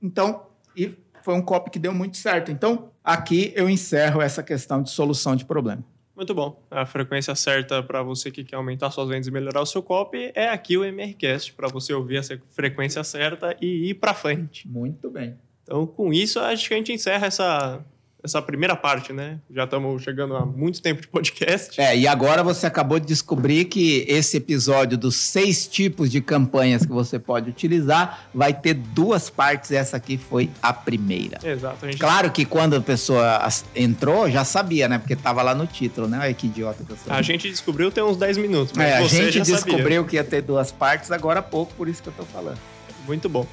Então, 0.00 0.46
e 0.76 0.94
foi 1.22 1.34
um 1.34 1.42
copo 1.42 1.70
que 1.70 1.78
deu 1.78 1.92
muito 1.92 2.16
certo. 2.16 2.52
Então, 2.52 2.92
aqui 3.02 3.52
eu 3.56 3.68
encerro 3.68 4.20
essa 4.20 4.42
questão 4.42 4.82
de 4.82 4.90
solução 4.90 5.34
de 5.34 5.44
problema. 5.44 5.84
Muito 6.20 6.34
bom. 6.34 6.62
A 6.70 6.84
frequência 6.84 7.34
certa 7.34 7.82
para 7.82 8.02
você 8.02 8.30
que 8.30 8.44
quer 8.44 8.56
aumentar 8.56 8.90
suas 8.90 9.08
vendas 9.08 9.26
e 9.26 9.30
melhorar 9.30 9.62
o 9.62 9.64
seu 9.64 9.82
copy 9.82 10.30
é 10.34 10.50
aqui 10.50 10.76
o 10.76 10.84
MRCast, 10.84 11.54
para 11.54 11.66
você 11.66 11.94
ouvir 11.94 12.18
essa 12.18 12.38
frequência 12.50 13.02
certa 13.02 13.56
e 13.58 13.88
ir 13.88 13.94
para 13.94 14.12
frente. 14.12 14.68
Muito 14.68 15.08
bem. 15.10 15.38
Então, 15.62 15.86
com 15.86 16.12
isso, 16.12 16.38
acho 16.38 16.68
que 16.68 16.74
a 16.74 16.76
gente 16.76 16.92
encerra 16.92 17.26
essa 17.26 17.82
essa 18.22 18.40
primeira 18.42 18.76
parte, 18.76 19.12
né? 19.12 19.38
Já 19.50 19.64
estamos 19.64 20.02
chegando 20.02 20.36
a 20.36 20.44
muito 20.44 20.80
tempo 20.82 21.00
de 21.00 21.08
podcast. 21.08 21.80
É, 21.80 21.96
e 21.96 22.06
agora 22.06 22.42
você 22.42 22.66
acabou 22.66 22.98
de 22.98 23.06
descobrir 23.06 23.64
que 23.66 24.04
esse 24.08 24.36
episódio 24.36 24.98
dos 24.98 25.16
seis 25.16 25.66
tipos 25.66 26.10
de 26.10 26.20
campanhas 26.20 26.84
que 26.84 26.92
você 26.92 27.18
pode 27.18 27.50
utilizar 27.50 28.28
vai 28.34 28.52
ter 28.52 28.74
duas 28.74 29.30
partes. 29.30 29.70
Essa 29.70 29.96
aqui 29.96 30.18
foi 30.18 30.50
a 30.62 30.72
primeira. 30.72 31.38
Exato. 31.42 31.86
A 31.86 31.90
gente... 31.90 32.00
Claro 32.00 32.30
que 32.30 32.44
quando 32.44 32.76
a 32.76 32.80
pessoa 32.80 33.40
entrou, 33.74 34.30
já 34.30 34.44
sabia, 34.44 34.88
né? 34.88 34.98
Porque 34.98 35.14
estava 35.14 35.42
lá 35.42 35.54
no 35.54 35.66
título, 35.66 36.06
né? 36.06 36.18
Olha 36.20 36.34
que 36.34 36.46
idiota 36.46 36.84
que 36.84 36.92
eu 36.92 36.96
sou. 36.96 37.12
A 37.12 37.22
gente 37.22 37.48
descobriu 37.48 37.90
tem 37.90 38.04
uns 38.04 38.16
10 38.16 38.38
minutos. 38.38 38.78
é, 38.78 38.98
a 38.98 39.06
gente 39.06 39.40
descobriu 39.40 40.02
sabia. 40.02 40.04
que 40.04 40.16
ia 40.16 40.24
ter 40.24 40.42
duas 40.42 40.70
partes 40.70 41.10
agora 41.10 41.40
há 41.40 41.42
pouco, 41.42 41.72
por 41.74 41.88
isso 41.88 42.02
que 42.02 42.08
eu 42.08 42.12
tô 42.12 42.24
falando. 42.24 42.58
Muito 43.06 43.28
bom. 43.28 43.46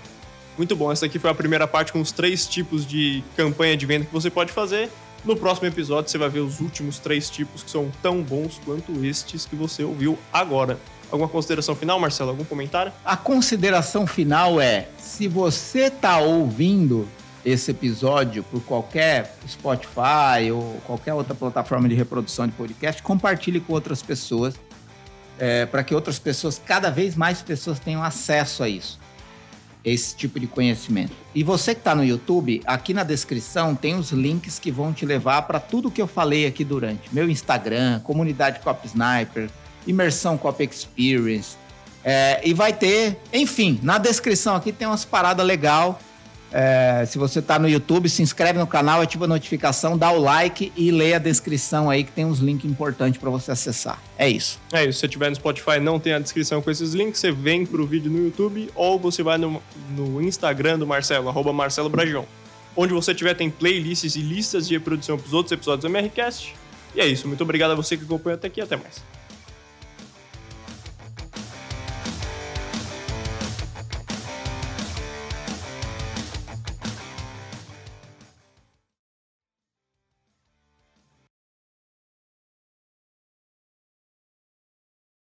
Muito 0.58 0.76
bom, 0.76 0.92
essa 0.92 1.06
aqui 1.06 1.20
foi 1.20 1.30
a 1.30 1.36
primeira 1.36 1.68
parte 1.68 1.94
com 1.94 2.02
os 2.02 2.12
três 2.12 2.48
tipos 2.48 2.84
de 2.84 3.24
campanha 3.36 3.78
de 3.78 3.86
venda 3.86 4.06
que 4.06 4.12
você 4.12 4.28
pode 4.28 4.52
fazer. 4.52 4.90
No 5.24 5.36
próximo 5.36 5.68
episódio 5.68 6.10
você 6.10 6.18
vai 6.18 6.30
ver 6.30 6.40
os 6.40 6.60
últimos 6.60 6.98
três 6.98 7.30
tipos 7.30 7.62
que 7.62 7.70
são 7.70 7.92
tão 8.02 8.24
bons 8.24 8.60
quanto 8.66 9.06
estes 9.06 9.46
que 9.46 9.56
você 9.56 9.84
ouviu 9.84 10.18
agora. 10.34 10.80
Alguma 11.12 11.30
consideração 11.30 11.76
final, 11.76 12.00
Marcelo? 12.00 12.32
Algum 12.32 12.44
comentário? 12.44 12.92
A 13.06 13.16
consideração 13.16 14.08
final 14.08 14.60
é: 14.60 14.88
se 14.98 15.28
você 15.28 15.86
está 15.86 16.18
ouvindo 16.18 17.08
esse 17.46 17.70
episódio 17.70 18.44
por 18.44 18.62
qualquer 18.64 19.38
Spotify 19.48 20.52
ou 20.52 20.82
qualquer 20.86 21.14
outra 21.14 21.36
plataforma 21.36 21.88
de 21.88 21.94
reprodução 21.94 22.48
de 22.48 22.54
podcast, 22.54 23.04
compartilhe 23.04 23.60
com 23.60 23.74
outras 23.74 24.02
pessoas, 24.02 24.56
é, 25.38 25.68
para 25.68 25.84
que 25.84 25.94
outras 25.94 26.18
pessoas, 26.18 26.60
cada 26.66 26.90
vez 26.90 27.16
mais 27.16 27.44
pessoas 27.44 27.80
tenham 27.80 28.02
acesso 28.02 28.64
a 28.64 28.70
isso 28.70 29.00
esse 29.88 30.16
tipo 30.16 30.40
de 30.40 30.48
conhecimento. 30.48 31.14
E 31.34 31.44
você 31.44 31.74
que 31.74 31.80
está 31.80 31.96
no 31.96 32.04
YouTube, 32.04 32.62
aqui 32.66 32.94
na 32.94 33.04
descrição 33.04 33.74
tem 33.74 33.96
os 33.96 34.12
links 34.12 34.60
que 34.60 34.70
vão 34.70 34.92
te 34.92 35.06
levar 35.06 35.44
para 35.44 35.60
tudo 35.60 35.90
que 35.90 36.02
eu 36.02 36.08
falei 36.08 36.46
aqui 36.46 36.66
durante. 36.66 37.14
Meu 37.14 37.30
Instagram, 37.30 38.02
comunidade 38.02 38.60
Cop 38.60 38.86
Sniper, 38.86 39.50
imersão 39.88 40.38
Cop 40.38 40.62
Experience. 40.62 41.56
É, 42.04 42.42
e 42.44 42.54
vai 42.54 42.74
ter, 42.74 43.18
enfim, 43.34 43.80
na 43.82 43.98
descrição 43.98 44.56
aqui 44.56 44.72
tem 44.72 44.88
umas 44.88 45.06
paradas 45.06 45.46
legal 45.46 46.00
é, 46.52 47.06
se 47.06 47.18
você 47.18 47.40
está 47.40 47.60
no 47.60 47.68
YouTube, 47.68 48.10
se 48.10 48.22
inscreve 48.22 48.58
no 48.58 48.68
canal, 48.68 49.02
ativa 49.02 49.26
a 49.26 49.28
notificação, 49.28 49.98
dá 49.98 50.12
o 50.12 50.20
like 50.20 50.72
e 50.76 50.92
lê 50.92 51.14
a 51.14 51.20
descrição 51.20 51.90
aí 51.90 52.04
que 52.04 52.12
tem 52.12 52.26
uns 52.26 52.40
links 52.40 52.70
importantes 52.70 53.20
para 53.20 53.30
você 53.30 53.52
acessar. 53.52 54.02
É 54.18 54.30
isso. 54.30 54.60
É 54.72 54.84
isso. 54.84 54.94
Se 54.94 55.00
você 55.02 55.08
tiver 55.08 55.30
no 55.30 55.36
Spotify 55.36 55.80
não 55.82 56.00
tem 56.00 56.14
a 56.14 56.20
descrição 56.20 56.62
com 56.62 56.72
esses 56.72 56.94
links, 56.94 57.20
você 57.20 57.32
vem 57.32 57.66
pro 57.66 57.86
vídeo 57.86 58.10
no 58.10 58.26
YouTube 58.26 58.70
ou 58.76 58.98
você 58.98 59.22
vai 59.22 59.38
no, 59.38 59.62
no 59.96 60.22
Instagram 60.22 60.80
do 60.80 60.88
Marcelo, 60.88 61.28
arroba 61.30 61.52
Marcelo 61.52 61.90
Bragion. 61.90 62.24
Onde 62.76 62.94
você 62.94 63.14
tiver 63.14 63.34
tem 63.34 63.50
playlists 63.50 64.16
e 64.16 64.22
listas 64.22 64.68
de 64.68 64.76
reprodução 64.76 65.18
para 65.18 65.26
os 65.26 65.34
outros 65.34 65.52
episódios 65.52 65.82
do 65.82 65.96
MRCast. 65.96 66.56
E 66.96 67.02
é 67.02 67.08
isso. 67.08 67.28
Muito 67.28 67.42
obrigado 67.42 67.72
a 67.72 67.76
você 67.76 67.98
que 67.98 68.04
acompanhou 68.04 68.36
até 68.36 68.48
aqui. 68.48 68.62
Até 68.62 68.78
mais. 68.78 69.17